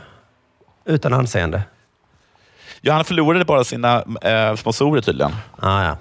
utan 0.86 1.14
anseende? 1.14 1.62
Ja, 2.82 2.94
han 2.94 3.06
förlorade 3.06 3.46
bara 3.46 3.64
sina 3.64 4.04
eh, 4.22 4.56
sponsorer 4.56 5.02
tydligen. 5.02 5.36
Ah, 5.60 5.84
ja. 5.84 5.98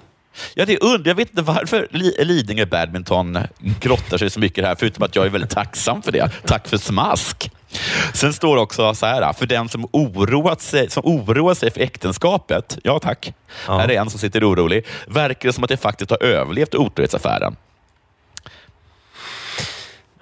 Ja, 0.53 0.65
det 0.65 0.73
är 0.73 0.83
und 0.95 1.07
Jag 1.07 1.15
vet 1.15 1.29
inte 1.29 1.41
varför 1.41 1.87
Li- 1.91 2.15
Lidingö 2.25 2.65
Badminton 2.65 3.37
grottar 3.79 4.17
sig 4.17 4.29
så 4.29 4.39
mycket 4.39 4.65
här, 4.65 4.75
förutom 4.79 5.03
att 5.03 5.15
jag 5.15 5.25
är 5.25 5.29
väldigt 5.29 5.49
tacksam 5.49 6.01
för 6.01 6.11
det. 6.11 6.29
Tack 6.45 6.67
för 6.67 6.77
smask. 6.77 7.51
Sen 8.13 8.33
står 8.33 8.55
det 8.55 8.61
också 8.61 8.95
så 8.95 9.05
här, 9.05 9.33
för 9.33 9.45
den 9.45 9.69
som, 9.69 9.87
oroat 9.91 10.61
sig, 10.61 10.89
som 10.89 11.05
oroar 11.05 11.53
sig 11.53 11.71
för 11.71 11.81
äktenskapet, 11.81 12.77
ja 12.83 12.99
tack, 12.99 13.33
här 13.67 13.91
är 13.91 14.01
en 14.01 14.09
som 14.09 14.19
sitter 14.19 14.49
orolig, 14.51 14.85
verkar 15.07 15.49
det 15.49 15.53
som 15.53 15.63
att 15.63 15.69
det 15.69 15.77
faktiskt 15.77 16.11
har 16.11 16.23
överlevt 16.23 16.75
otrohetsaffären. 16.75 17.55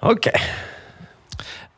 Okej. 0.00 0.40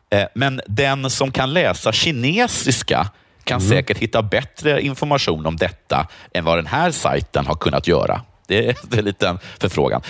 Eh, 0.09 0.25
Men 0.35 0.61
den 0.67 1.09
som 1.09 1.31
kan 1.31 1.53
läsa 1.53 1.91
kinesiska 1.91 3.09
kan 3.43 3.61
säkert 3.61 3.97
hitta 3.97 4.21
bättre 4.21 4.81
information 4.81 5.45
om 5.45 5.55
detta 5.55 6.07
än 6.33 6.45
vad 6.45 6.57
den 6.57 6.67
här 6.67 6.91
sajten 6.91 7.45
har 7.45 7.55
kunnat 7.55 7.87
göra. 7.87 8.21
Det 8.47 8.67
är, 8.69 8.75
det 8.83 9.23
är 9.23 9.29
en 9.29 9.39
förfrågan. 9.59 10.01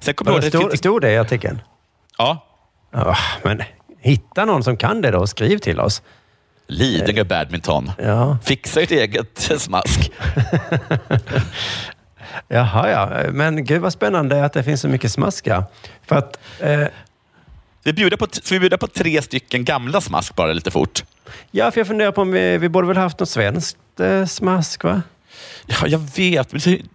Sen 0.00 0.14
kommer 0.14 0.40
det 0.40 0.48
Stod, 0.48 0.60
finns- 0.62 0.78
stod 0.78 1.02
det 1.02 1.12
i 1.12 1.18
artikeln? 1.18 1.60
Ja. 2.18 2.44
Ja, 2.90 3.16
men 3.42 3.62
hitta 4.00 4.44
någon 4.44 4.64
som 4.64 4.76
kan 4.76 5.00
det 5.02 5.10
då 5.10 5.18
och 5.18 5.28
skriv 5.28 5.58
till 5.58 5.80
oss. 5.80 6.02
Lidingö 6.66 7.24
Badminton. 7.24 7.90
Ja. 7.98 8.38
Fixa 8.44 8.80
ert 8.82 8.90
eget 8.90 9.50
smask. 9.58 10.10
Jaha, 12.48 12.90
ja. 12.90 13.30
Men 13.32 13.64
gud 13.64 13.80
vad 13.82 13.92
spännande 13.92 14.44
att 14.44 14.52
det 14.52 14.64
finns 14.64 14.80
så 14.80 14.88
mycket 14.88 15.12
smaska. 15.12 15.64
För 16.06 16.16
att... 16.16 16.38
Eh, 16.60 16.84
Vi 17.82 17.92
bjuder 17.92 18.16
på, 18.16 18.26
ska 18.32 18.54
vi 18.54 18.60
bjuda 18.60 18.78
på 18.78 18.86
tre 18.86 19.22
stycken 19.22 19.64
gamla 19.64 20.00
smask 20.00 20.36
bara 20.36 20.52
lite 20.52 20.70
fort? 20.70 21.04
Ja, 21.50 21.70
för 21.70 21.80
jag 21.80 21.86
funderar 21.86 22.12
på 22.12 22.22
om 22.22 22.30
vi, 22.32 22.58
vi 22.58 22.68
borde 22.68 22.88
väl 22.88 22.96
haft 22.96 23.20
något 23.20 23.28
svenskt 23.28 23.76
eh, 24.00 24.24
smask, 24.26 24.84
va? 24.84 25.02
Ja, 25.66 25.76
jag 25.86 25.98
vet. 26.16 26.50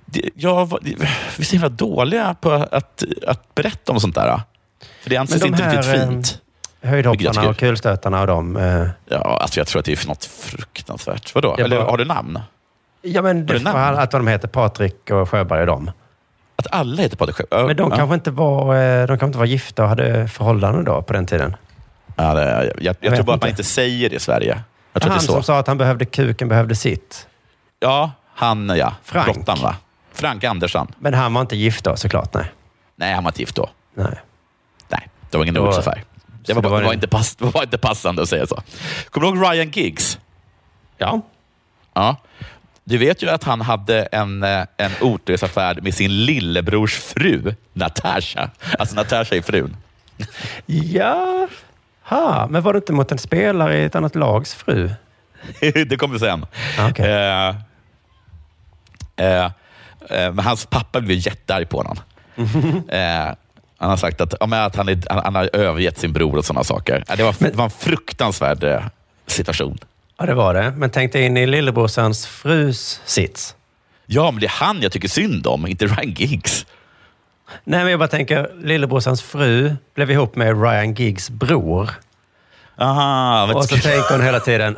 Det- 0.05 0.29
Jag, 0.35 0.65
var- 0.69 0.79
vi 0.83 0.93
är 1.39 1.43
så 1.43 1.51
himla 1.53 1.69
dåliga 1.69 2.35
på 2.41 2.51
att, 2.51 3.03
att 3.27 3.55
berätta 3.55 3.91
om 3.91 3.99
sånt 3.99 4.15
där. 4.15 4.41
För 5.03 5.09
det 5.09 5.17
anses 5.17 5.41
de 5.41 5.47
inte 5.47 5.63
här, 5.63 5.77
riktigt 5.81 5.95
eh, 6.01 6.09
fint. 6.09 6.39
Höjdhopparna 6.81 7.49
och 7.49 7.57
kulstötarna 7.57 8.21
och 8.21 8.27
de. 8.27 8.57
Eh, 8.57 8.87
Ja, 9.09 9.37
alltså 9.41 9.59
jag 9.59 9.67
tror 9.67 9.79
att 9.79 9.85
det 9.85 10.03
är 10.03 10.07
något 10.07 10.25
fruktansvärt. 10.25 11.35
Vadå? 11.35 11.47
Jag 11.57 11.59
Eller 11.65 11.77
bara- 11.77 11.89
har 11.89 11.97
du 11.97 12.05
namn? 12.05 12.39
ja, 13.01 13.21
men 13.21 13.45
det 13.45 13.59
namn? 13.63 13.99
att 13.99 14.11
de 14.11 14.27
heter 14.27 14.47
Patrik 14.47 15.11
och 15.11 15.29
Sjöberg 15.29 15.59
och 15.61 15.67
de. 15.67 15.91
Att 16.55 16.67
alla 16.71 17.01
heter 17.01 17.17
Patrik 17.17 17.35
Sjö? 17.35 17.65
Men 17.67 17.75
de 17.77 17.89
ja. 17.91 17.95
kanske 17.97 18.13
inte 18.15 18.31
var, 18.31 18.75
eh, 18.75 19.01
de 19.01 19.07
kanske 19.07 19.25
inte 19.25 19.37
var 19.37 19.45
gifta 19.45 19.83
och 19.83 19.89
hade 19.89 20.27
förhållanden 20.27 20.83
då 20.83 21.01
på 21.01 21.13
den 21.13 21.25
tiden. 21.25 21.55
Ja, 22.15 22.33
det, 22.33 22.41
jag, 22.41 22.65
jag, 22.81 22.95
jag, 22.99 23.15
tror 23.15 23.25
bara 23.25 23.35
att 23.35 23.41
man 23.41 23.49
inte. 23.49 23.63
säger 23.63 24.09
det 24.09 24.15
i 24.15 24.19
Sverige. 24.19 24.63
Jag 24.93 25.01
tror 25.01 25.09
Han 25.09 25.19
det 25.19 25.23
är 25.23 25.27
så. 25.27 25.33
som 25.33 25.43
sa 25.43 25.59
att 25.59 25.67
han 25.67 25.77
behövde 25.77 26.05
kuken, 26.05 26.47
behövde 26.47 26.75
sitt. 26.75 27.27
Ja, 27.79 28.11
han 28.35 28.73
ja. 28.77 28.93
Frank. 29.03 29.33
Brottan 29.33 29.59
va? 29.61 29.75
Frank 30.13 30.43
Andersson. 30.43 30.87
Men 30.99 31.13
han 31.13 31.33
var 31.33 31.41
inte 31.41 31.55
gift 31.55 31.83
då 31.83 31.95
såklart, 31.95 32.33
nej. 32.33 32.45
Nej, 32.95 33.13
han 33.13 33.23
var 33.23 33.31
inte 33.31 33.41
gift 33.41 33.55
då. 33.55 33.69
nej. 33.93 34.19
Nej, 34.89 35.09
det 35.29 35.37
var 35.37 35.43
ingen 35.45 35.57
otrohetsaffär. 35.57 36.03
Det, 36.45 36.53
var, 36.53 36.61
det 36.61 36.69
var 36.69 36.79
det, 36.79 36.85
var 36.85 36.93
inte 36.93 37.07
pass, 37.07 37.35
var 37.39 37.63
inte 37.63 37.77
passande 37.77 38.21
att 38.21 38.29
säga 38.29 38.47
så. 38.47 38.61
Kommer 39.09 39.27
du 39.27 39.37
ihåg 39.37 39.53
Ryan 39.53 39.71
Giggs? 39.71 40.19
Ja. 40.97 41.21
Ja. 41.93 42.15
Du 42.83 42.97
vet 42.97 43.23
ju 43.23 43.29
att 43.29 43.43
han 43.43 43.61
hade 43.61 44.03
en, 44.03 44.43
eh, 44.43 44.65
en 44.77 44.91
otrohetsaffär 45.01 45.81
med 45.81 45.93
sin 45.93 46.25
lillebrors 46.25 46.95
fru, 46.99 47.55
Natasha. 47.73 48.49
Alltså 48.79 48.95
Natasha 48.95 49.35
är 49.35 49.41
frun. 49.41 49.77
Ja. 50.65 51.47
Ha, 52.03 52.47
men 52.49 52.61
var 52.61 52.73
det 52.73 52.77
inte 52.77 52.93
mot 52.93 53.11
en 53.11 53.17
spelare 53.17 53.77
i 53.77 53.83
ett 53.83 53.95
annat 53.95 54.15
lags 54.15 54.53
fru? 54.53 54.89
det 55.59 55.99
kommer 55.99 56.17
sen. 56.17 56.45
Okay. 56.89 57.09
Eh, 57.09 57.55
eh, 59.15 59.45
eh, 59.45 59.51
men 60.09 60.39
hans 60.39 60.65
pappa 60.65 61.01
blev 61.01 61.17
jättearg 61.17 61.69
på 61.69 61.77
honom. 61.77 61.97
Eh, 62.89 63.33
han 63.77 63.89
har 63.89 63.97
sagt 63.97 64.21
att, 64.21 64.33
ja, 64.39 64.45
men 64.45 64.63
att 64.63 64.75
han, 64.75 64.89
är, 64.89 65.03
han, 65.09 65.21
han 65.23 65.35
har 65.35 65.49
övergett 65.53 65.97
sin 65.97 66.13
bror 66.13 66.37
och 66.37 66.45
sådana 66.45 66.63
saker. 66.63 67.03
Det 67.17 67.23
var, 67.23 67.35
det 67.39 67.55
var 67.55 67.63
en 67.63 67.69
fruktansvärd 67.71 68.63
eh, 68.63 68.83
situation. 69.27 69.77
Ja, 70.17 70.25
det 70.25 70.33
var 70.33 70.53
det. 70.53 70.73
Men 70.77 70.89
tänk 70.89 71.13
dig 71.13 71.25
in 71.25 71.37
i 71.37 71.45
lillebrorsans 71.45 72.27
frus 72.27 73.01
sits. 73.05 73.55
Ja, 74.05 74.31
men 74.31 74.39
det 74.39 74.45
är 74.45 74.65
han 74.65 74.81
jag 74.81 74.91
tycker 74.91 75.07
synd 75.07 75.47
om, 75.47 75.67
inte 75.67 75.85
Ryan 75.85 76.11
Giggs. 76.11 76.65
Nej, 77.63 77.79
men 77.83 77.89
jag 77.91 77.99
bara 77.99 78.07
tänker, 78.07 78.51
lillebrorsans 78.61 79.21
fru 79.21 79.75
blev 79.95 80.11
ihop 80.11 80.35
med 80.35 80.61
Ryan 80.63 80.93
Giggs 80.93 81.29
bror. 81.29 81.89
Aha, 82.77 83.53
och 83.53 83.65
så 83.65 83.75
tänker 83.77 84.11
hon 84.11 84.21
hela 84.21 84.39
tiden, 84.39 84.75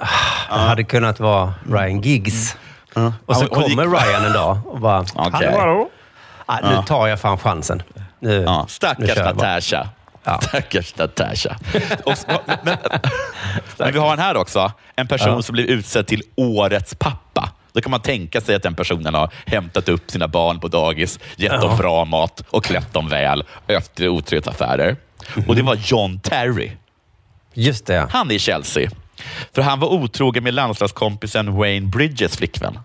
ah, 0.49 0.57
det 0.57 0.63
hade 0.69 0.83
kunnat 0.83 1.19
vara 1.19 1.53
Ryan 1.71 2.01
Giggs. 2.01 2.57
Och 3.25 3.35
så 3.37 3.47
kommer 3.47 3.85
Ryan 3.87 4.25
en 4.25 4.33
dag 4.33 4.57
och 4.65 4.79
bara, 4.79 5.05
Okej. 5.15 5.51
hallå. 5.57 5.89
Ah, 6.45 6.59
nu 6.69 6.83
tar 6.87 7.07
jag 7.07 7.19
fan 7.19 7.37
chansen. 7.37 7.83
Nu, 8.19 8.41
Ja, 8.41 8.65
stackars. 8.69 9.17
Natasha. 9.17 9.87
Stackars 10.41 10.97
Natasha. 10.97 11.55
Men 13.77 13.93
vi 13.93 13.99
har 13.99 14.13
en 14.13 14.19
här 14.19 14.37
också. 14.37 14.71
En 14.95 15.07
person 15.07 15.33
Ja. 15.35 15.41
som 15.41 15.53
blev 15.53 15.65
utsedd 15.65 16.07
till 16.07 16.21
årets 16.37 16.95
pappa. 16.95 17.17
Då 17.75 17.81
kan 17.81 17.91
man 17.91 17.99
tänka 18.01 18.41
sig 18.41 18.55
att 18.55 18.63
den 18.63 18.75
personen 18.75 19.13
har 19.13 19.29
hämtat 19.45 19.89
upp 19.89 20.11
sina 20.11 20.27
barn 20.27 20.59
på 20.59 20.67
dagis, 20.67 21.19
gett 21.35 21.51
Ja. 21.51 21.57
dem 21.61 21.77
bra 21.77 22.05
mat 22.05 22.43
och 22.49 22.63
klätt 22.63 22.93
dem 22.93 23.09
väl 23.09 23.43
efter 23.67 24.07
otrohetsaffärer. 24.07 24.95
Och 25.47 25.55
det 25.55 25.61
var 25.61 25.75
John 25.85 26.19
Terry. 26.19 26.71
Just 27.53 27.85
det. 27.85 28.07
Han 28.11 28.31
är 28.31 28.35
i 28.35 28.39
Chelsea. 28.39 28.89
För 29.55 29.61
han 29.61 29.79
var 29.79 29.87
otrogen 29.87 30.43
med 30.43 30.53
landslagskompisen 30.53 31.55
Wayne 31.57 31.87
Bridges 31.87 32.37
flickvän. 32.37 32.79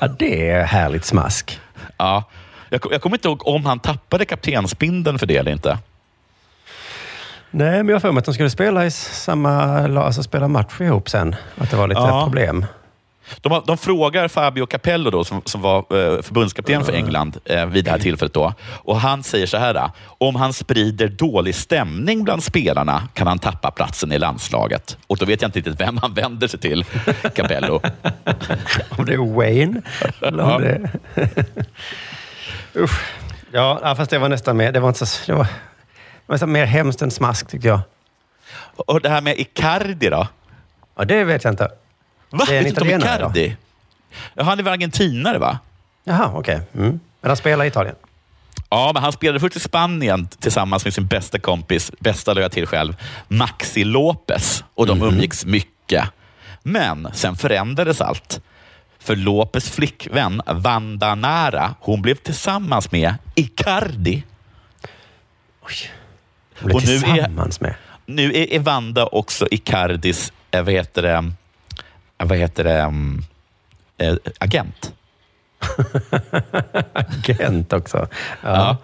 Ja, 0.00 0.08
det 0.08 0.48
är 0.50 0.64
härligt 0.64 1.04
smask. 1.04 1.60
Ja. 1.96 2.24
Jag, 2.68 2.80
jag 2.90 3.00
kommer 3.02 3.16
inte 3.16 3.28
ihåg 3.28 3.46
om 3.48 3.66
han 3.66 3.78
tappade 3.78 4.24
kaptensbindeln 4.24 5.18
för 5.18 5.26
det 5.26 5.36
eller 5.36 5.52
inte. 5.52 5.78
Nej, 7.50 7.70
men 7.76 7.88
jag 7.88 7.94
har 7.94 8.00
för 8.00 8.12
mig 8.12 8.18
att 8.18 8.24
de 8.24 8.34
skulle 8.34 8.50
spela 8.50 8.86
i 8.86 8.90
samma 8.90 9.50
alltså 9.98 10.22
spela 10.22 10.48
match 10.48 10.80
ihop 10.80 11.08
sen. 11.10 11.36
Att 11.58 11.70
det 11.70 11.76
var 11.76 11.88
lite 11.88 12.00
Ja. 12.00 12.24
problem. 12.24 12.66
De, 13.40 13.52
har- 13.52 13.62
de 13.66 13.78
frågar 13.78 14.28
Fabio 14.28 14.66
Capello, 14.66 15.10
då, 15.10 15.24
som, 15.24 15.42
som 15.44 15.60
var 15.62 15.78
eh, 15.78 16.22
förbundskapten 16.22 16.84
för 16.84 16.92
England 16.92 17.36
eh, 17.44 17.66
vid 17.66 17.84
det 17.84 17.90
här 17.90 17.98
tillfället. 17.98 18.34
Då, 18.34 18.52
och 18.84 19.00
Han 19.00 19.22
säger 19.22 19.46
så 19.46 19.56
här, 19.56 19.90
om 20.18 20.34
han 20.36 20.52
sprider 20.52 21.08
dålig 21.08 21.54
stämning 21.54 22.24
bland 22.24 22.42
spelarna 22.42 23.08
kan 23.14 23.26
han 23.26 23.38
tappa 23.38 23.70
platsen 23.70 24.12
i 24.12 24.18
landslaget. 24.18 24.96
Och 25.06 25.16
Då 25.16 25.24
vet 25.26 25.42
jag 25.42 25.48
inte 25.48 25.58
riktigt 25.58 25.80
vem 25.80 25.96
han 25.96 26.14
vänder 26.14 26.48
sig 26.48 26.60
till, 26.60 26.84
Capello. 27.34 27.80
Om 28.88 29.04
det 29.04 29.12
är 29.14 29.34
Wayne. 29.34 29.82
Eller 30.22 30.42
om 30.42 30.50
Ja. 30.50 30.58
det... 30.58 30.90
Usch. 32.76 33.00
Ja, 33.52 33.94
fast 33.96 34.10
det 34.10 34.18
var 34.18 34.28
nästan 34.28 34.56
mer, 34.56 34.72
det 34.72 34.80
var 34.80 34.88
inte 34.88 35.06
så, 35.06 35.32
det 35.32 35.38
var, 35.38 35.46
mer 36.46 36.64
hemskt 36.64 37.02
än 37.02 37.10
smask 37.10 37.48
tycker 37.48 37.68
jag. 37.68 37.80
Och 38.76 39.00
det 39.00 39.08
här 39.08 39.20
med 39.20 39.38
Icardi 39.38 40.08
då? 40.08 40.28
Ja, 40.96 41.04
det 41.04 41.24
vet 41.24 41.44
jag 41.44 41.52
inte. 41.52 41.68
Va? 42.30 42.44
Det 42.48 42.54
är 42.54 42.58
en 42.58 42.64
Vet 42.64 42.68
inte 42.68 42.80
om 42.80 42.88
då? 42.88 42.96
Icardi? 42.96 43.56
Ja, 44.34 44.44
han 44.44 44.58
är 44.58 44.62
väl 44.62 44.72
argentinare, 44.72 45.38
va? 45.38 45.58
Jaha, 46.04 46.32
okej. 46.34 46.60
Mm. 46.74 47.00
Men 47.20 47.30
han 47.30 47.36
spelar 47.36 47.64
i 47.64 47.68
Italien? 47.68 47.96
Ja, 48.70 48.90
men 48.94 49.02
han 49.02 49.12
spelade 49.12 49.40
först 49.40 49.56
i 49.56 49.60
Spanien 49.60 50.26
tillsammans 50.26 50.84
med 50.84 50.94
sin 50.94 51.06
bästa 51.06 51.38
kompis, 51.38 51.92
bästa 51.98 52.30
lade 52.30 52.40
jag 52.40 52.52
till 52.52 52.66
själv, 52.66 52.96
Maxi 53.28 53.84
Lopez. 53.84 54.64
Och 54.74 54.86
de 54.86 55.02
umgicks 55.02 55.46
mycket. 55.46 56.04
Men 56.62 57.08
sen 57.12 57.36
förändrades 57.36 58.00
allt. 58.00 58.40
För 58.98 59.16
Lopez 59.16 59.70
flickvän 59.70 60.42
Vanda 60.46 61.14
Nara, 61.14 61.74
hon 61.80 62.02
blev 62.02 62.14
tillsammans 62.14 62.92
med 62.92 63.14
Icardi. 63.34 64.24
Han 65.60 65.70
blev 66.64 66.76
Och 66.76 66.82
nu 66.86 66.94
är- 66.96 67.00
tillsammans 67.00 67.60
med? 67.60 67.74
Nu 68.06 68.32
är, 68.34 68.52
är 68.52 68.58
Vanda 68.58 69.06
också 69.06 69.46
Icardis, 69.50 70.32
eh, 70.50 70.62
vad 70.62 70.74
heter 70.74 71.02
det, 71.02 71.10
eh, 72.18 72.26
vad 72.26 72.38
heter 72.38 72.64
det, 72.64 72.78
eh, 74.06 74.14
agent. 74.38 74.92
Agent 76.92 77.72
också. 77.72 78.08
Ja. 78.42 78.48
Ja. 78.56 78.76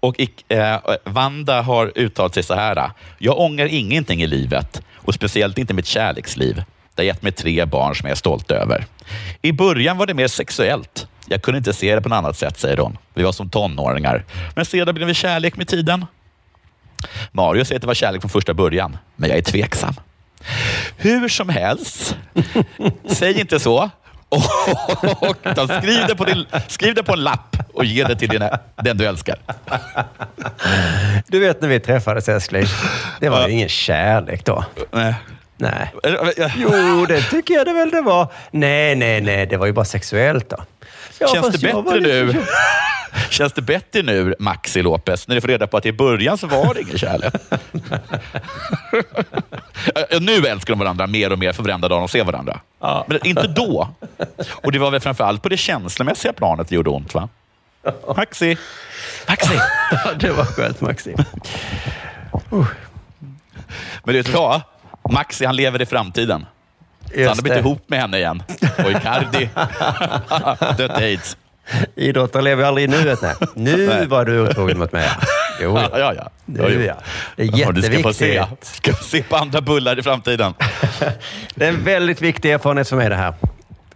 Och 0.00 0.20
eh, 0.52 0.78
Vanda 1.04 1.62
har 1.62 1.92
uttalat 1.94 2.34
sig 2.34 2.42
så 2.42 2.54
här. 2.54 2.90
Jag 3.18 3.38
ångrar 3.38 3.66
ingenting 3.66 4.22
i 4.22 4.26
livet 4.26 4.82
och 4.96 5.14
speciellt 5.14 5.58
inte 5.58 5.74
mitt 5.74 5.86
kärleksliv. 5.86 6.56
Det 6.94 7.02
har 7.02 7.06
gett 7.06 7.22
mig 7.22 7.32
tre 7.32 7.64
barn 7.64 7.94
som 7.94 8.06
jag 8.06 8.10
är 8.12 8.16
stolt 8.16 8.50
över. 8.50 8.86
I 9.42 9.52
början 9.52 9.96
var 9.98 10.06
det 10.06 10.14
mer 10.14 10.28
sexuellt. 10.28 11.06
Jag 11.26 11.42
kunde 11.42 11.58
inte 11.58 11.72
se 11.72 11.94
det 11.94 12.00
på 12.02 12.08
något 12.08 12.16
annat 12.16 12.36
sätt, 12.36 12.58
säger 12.58 12.76
hon. 12.76 12.98
Vi 13.14 13.22
var 13.22 13.32
som 13.32 13.50
tonåringar. 13.50 14.24
Men 14.56 14.64
sedan 14.64 14.94
blev 14.94 15.08
det 15.08 15.14
kärlek 15.14 15.56
med 15.56 15.68
tiden. 15.68 16.06
Mario 17.32 17.64
säger 17.64 17.76
att 17.76 17.80
det 17.80 17.86
var 17.86 17.94
kärlek 17.94 18.20
från 18.20 18.30
första 18.30 18.54
början, 18.54 18.98
men 19.16 19.30
jag 19.30 19.38
är 19.38 19.42
tveksam. 19.42 19.94
Hur 20.96 21.28
som 21.28 21.48
helst, 21.48 22.16
säg 23.06 23.40
inte 23.40 23.60
så. 23.60 23.90
Och 24.28 25.36
då 25.54 25.68
skriv, 25.68 26.06
det 26.08 26.14
på 26.16 26.24
din, 26.24 26.46
skriv 26.68 26.94
det 26.94 27.02
på 27.02 27.12
en 27.12 27.24
lapp 27.24 27.56
och 27.74 27.84
ge 27.84 28.04
det 28.04 28.16
till 28.16 28.28
dina, 28.28 28.58
den 28.82 28.96
du 28.96 29.06
älskar. 29.06 29.36
Du 31.26 31.38
vet 31.38 31.60
när 31.60 31.68
vi 31.68 31.80
träffades 31.80 32.28
älskling, 32.28 32.64
det 33.20 33.28
var 33.28 33.48
ju 33.48 33.54
ingen 33.54 33.68
kärlek 33.68 34.44
då. 34.44 34.64
Nej. 34.92 35.14
Nej. 35.56 35.92
Jo, 36.56 37.06
det 37.06 37.22
tycker 37.22 37.54
jag 37.54 37.66
det 37.66 37.72
väl 37.72 37.90
det 37.90 38.00
var. 38.00 38.32
Nej, 38.50 38.96
nej, 38.96 39.20
nej, 39.20 39.46
det 39.46 39.56
var 39.56 39.66
ju 39.66 39.72
bara 39.72 39.84
sexuellt 39.84 40.50
då. 40.50 40.56
Ja, 41.20 41.28
Känns 41.28 41.48
det 41.48 41.58
bättre 41.58 42.00
nu? 42.00 42.44
Känns 43.30 43.52
det 43.52 43.62
bättre 43.62 44.02
nu, 44.02 44.34
Maxi 44.38 44.82
Lopez, 44.82 45.28
när 45.28 45.34
du 45.34 45.40
får 45.40 45.48
reda 45.48 45.66
på 45.66 45.76
att 45.76 45.86
i 45.86 45.92
början 45.92 46.38
så 46.38 46.46
var 46.46 46.74
det 46.74 46.80
ingen 46.80 46.98
kärlek? 46.98 47.34
Ja, 49.94 50.02
nu 50.20 50.46
älskar 50.46 50.72
de 50.72 50.78
varandra 50.78 51.06
mer 51.06 51.32
och 51.32 51.38
mer 51.38 51.52
för 51.52 51.62
varenda 51.62 51.88
dag 51.88 52.00
de 52.00 52.08
ser 52.08 52.24
varandra. 52.24 52.60
Men 53.06 53.26
inte 53.26 53.46
då. 53.46 53.88
Och 54.50 54.72
det 54.72 54.78
var 54.78 54.90
väl 54.90 55.00
framförallt 55.00 55.42
på 55.42 55.48
det 55.48 55.56
känslomässiga 55.56 56.32
planet 56.32 56.68
det 56.68 56.74
gjorde 56.74 56.90
ont, 56.90 57.14
va? 57.14 57.28
Maxi! 58.16 58.58
Maxi! 59.28 59.58
det 60.20 60.30
var 60.30 60.44
skönt, 60.44 60.80
Maxi. 60.80 61.14
Men 64.04 64.14
du 64.14 64.22
vet 64.22 64.28
vad? 64.28 64.62
Maxi, 65.10 65.44
han 65.44 65.56
lever 65.56 65.82
i 65.82 65.86
framtiden. 65.86 66.46
Så 67.14 67.14
han 67.20 67.22
har 67.28 67.30
Just 67.34 67.42
blivit 67.42 67.58
ihop 67.58 67.82
med 67.86 68.00
henne 68.00 68.16
igen. 68.18 68.42
Och 68.84 68.90
Icardi 68.90 69.48
dött 70.76 70.90
aids. 70.96 71.36
Idrottare 71.96 72.42
lever 72.42 72.62
ju 72.62 72.68
aldrig 72.68 72.84
i 72.84 72.88
nuet. 72.88 73.22
Nej. 73.22 73.34
Nu 73.54 73.86
Nej. 73.86 74.06
var 74.06 74.24
du 74.24 74.40
otrogen 74.48 74.78
mot 74.78 74.92
mig. 74.92 75.08
Jo, 75.62 75.78
Ja, 75.78 75.98
ja. 75.98 76.12
ja. 76.16 76.30
Nu, 76.44 76.60
Jo, 76.62 76.68
jo. 76.68 76.80
ja. 76.80 76.94
Det 77.36 77.42
är 77.42 77.50
Ja, 77.58 77.72
Du 77.72 77.82
ska 77.82 77.98
få 78.02 78.12
se, 78.12 78.34
jätteviktigt. 78.34 78.64
ska 78.74 78.92
få 78.94 79.04
se 79.04 79.22
på 79.22 79.36
andra 79.36 79.60
bullar 79.60 79.98
i 79.98 80.02
framtiden. 80.02 80.54
Det 81.54 81.64
är 81.64 81.68
en 81.68 81.84
väldigt 81.84 82.22
viktig 82.22 82.50
erfarenhet 82.52 82.88
för 82.88 82.96
mig 82.96 83.08
det 83.08 83.16
här. 83.16 83.34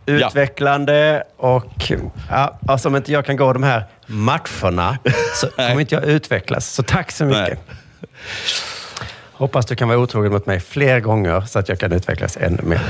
Utvecklande 0.06 1.22
och 1.36 1.92
ja, 2.30 2.58
alltså 2.68 2.88
om 2.88 2.96
inte 2.96 3.12
jag 3.12 3.26
kan 3.26 3.36
gå 3.36 3.52
de 3.52 3.62
här 3.62 3.84
matcherna 4.06 4.98
så 5.34 5.46
kommer 5.46 5.80
inte 5.80 5.94
jag 5.94 6.04
utvecklas. 6.04 6.66
Så 6.68 6.82
tack 6.82 7.12
så 7.12 7.24
mycket. 7.24 7.58
Hoppas 9.42 9.66
du 9.66 9.76
kan 9.76 9.88
vara 9.88 9.98
otrogen 9.98 10.32
mot 10.32 10.46
mig 10.46 10.60
fler 10.60 11.00
gånger 11.00 11.40
så 11.40 11.58
att 11.58 11.68
jag 11.68 11.78
kan 11.78 11.92
utvecklas 11.92 12.36
ännu 12.36 12.62
mer. 12.62 12.80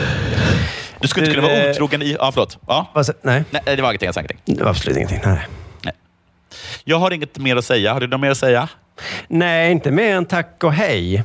Du 1.00 1.08
skulle 1.08 1.26
inte 1.26 1.34
kunna 1.34 1.48
vara 1.48 1.64
eh, 1.64 1.70
otrogen 1.70 2.02
i... 2.02 2.16
Ja, 2.18 2.32
förlåt. 2.32 2.58
Ja. 2.66 3.04
Nej. 3.22 3.44
Nej, 3.50 3.62
det 3.64 3.82
var 3.82 3.88
ingenting. 3.88 4.06
Jag 4.06 4.14
sa 4.14 4.20
ingenting. 4.20 4.56
Det 4.56 4.64
var 4.64 4.70
absolut 4.70 4.96
ingenting. 4.96 5.20
Nej. 5.24 5.92
Jag 6.84 6.96
har 6.96 7.10
inget 7.10 7.38
mer 7.38 7.56
att 7.56 7.64
säga. 7.64 7.92
Har 7.92 8.00
du 8.00 8.06
något 8.06 8.20
mer 8.20 8.30
att 8.30 8.38
säga? 8.38 8.68
Nej, 9.28 9.72
inte 9.72 9.90
mer 9.90 10.16
än 10.16 10.24
tack 10.24 10.64
och 10.64 10.72
hej. 10.72 11.24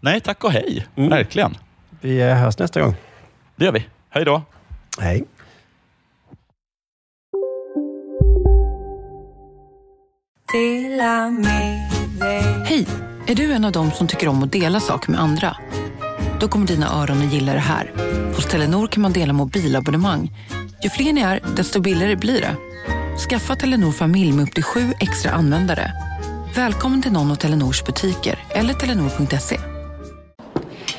Nej, 0.00 0.20
tack 0.20 0.44
och 0.44 0.52
hej. 0.52 0.86
Verkligen. 0.94 1.56
Vi 2.00 2.20
eh, 2.20 2.34
hörs 2.34 2.58
nästa 2.58 2.80
gång. 2.80 2.94
Det 3.56 3.64
gör 3.64 3.72
vi. 3.72 3.86
Hej 4.10 4.24
då. 4.24 4.42
Hej. 5.00 5.24
Hej! 12.66 13.03
Är 13.26 13.34
du 13.34 13.52
en 13.52 13.64
av 13.64 13.72
dem 13.72 13.90
som 13.90 14.06
tycker 14.08 14.28
om 14.28 14.42
att 14.42 14.52
dela 14.52 14.80
saker 14.80 15.10
med 15.10 15.20
andra? 15.20 15.56
Då 16.40 16.48
kommer 16.48 16.66
dina 16.66 17.02
öron 17.02 17.22
att 17.26 17.32
gilla 17.32 17.52
det 17.52 17.58
här. 17.58 17.92
Hos 18.36 18.46
Telenor 18.46 18.86
kan 18.86 19.02
man 19.02 19.12
dela 19.12 19.32
mobilabonnemang. 19.32 20.30
Ju 20.82 20.90
fler 20.90 21.12
ni 21.12 21.20
är, 21.20 21.40
desto 21.56 21.80
billigare 21.80 22.16
blir 22.16 22.40
det. 22.40 22.56
Skaffa 23.28 23.56
Telenor 23.56 23.92
familj 23.92 24.32
med 24.32 24.42
upp 24.42 24.54
till 24.54 24.64
sju 24.64 24.92
extra 25.00 25.30
användare. 25.30 25.92
Välkommen 26.56 27.02
till 27.02 27.12
någon 27.12 27.30
av 27.30 27.34
Telenors 27.36 27.84
butiker 27.84 28.38
eller 28.50 28.74
telenor.se. 28.74 29.60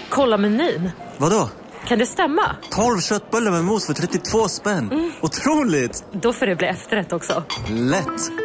Kolla 0.09 0.38
menyn. 0.38 0.91
Vadå? 1.17 1.49
Kan 1.88 1.99
det 1.99 2.05
stämma? 2.05 2.55
12 2.71 2.99
köttbullar 2.99 3.51
med 3.51 3.63
mos 3.63 3.86
för 3.86 3.93
32 3.93 4.47
spänn. 4.47 5.11
Otroligt! 5.21 6.03
Då 6.11 6.34
får 6.34 6.45
det 6.45 6.55
bli 6.55 6.67
efterrätt 6.67 7.13
också. 7.13 7.43
Lätt! 7.69 8.45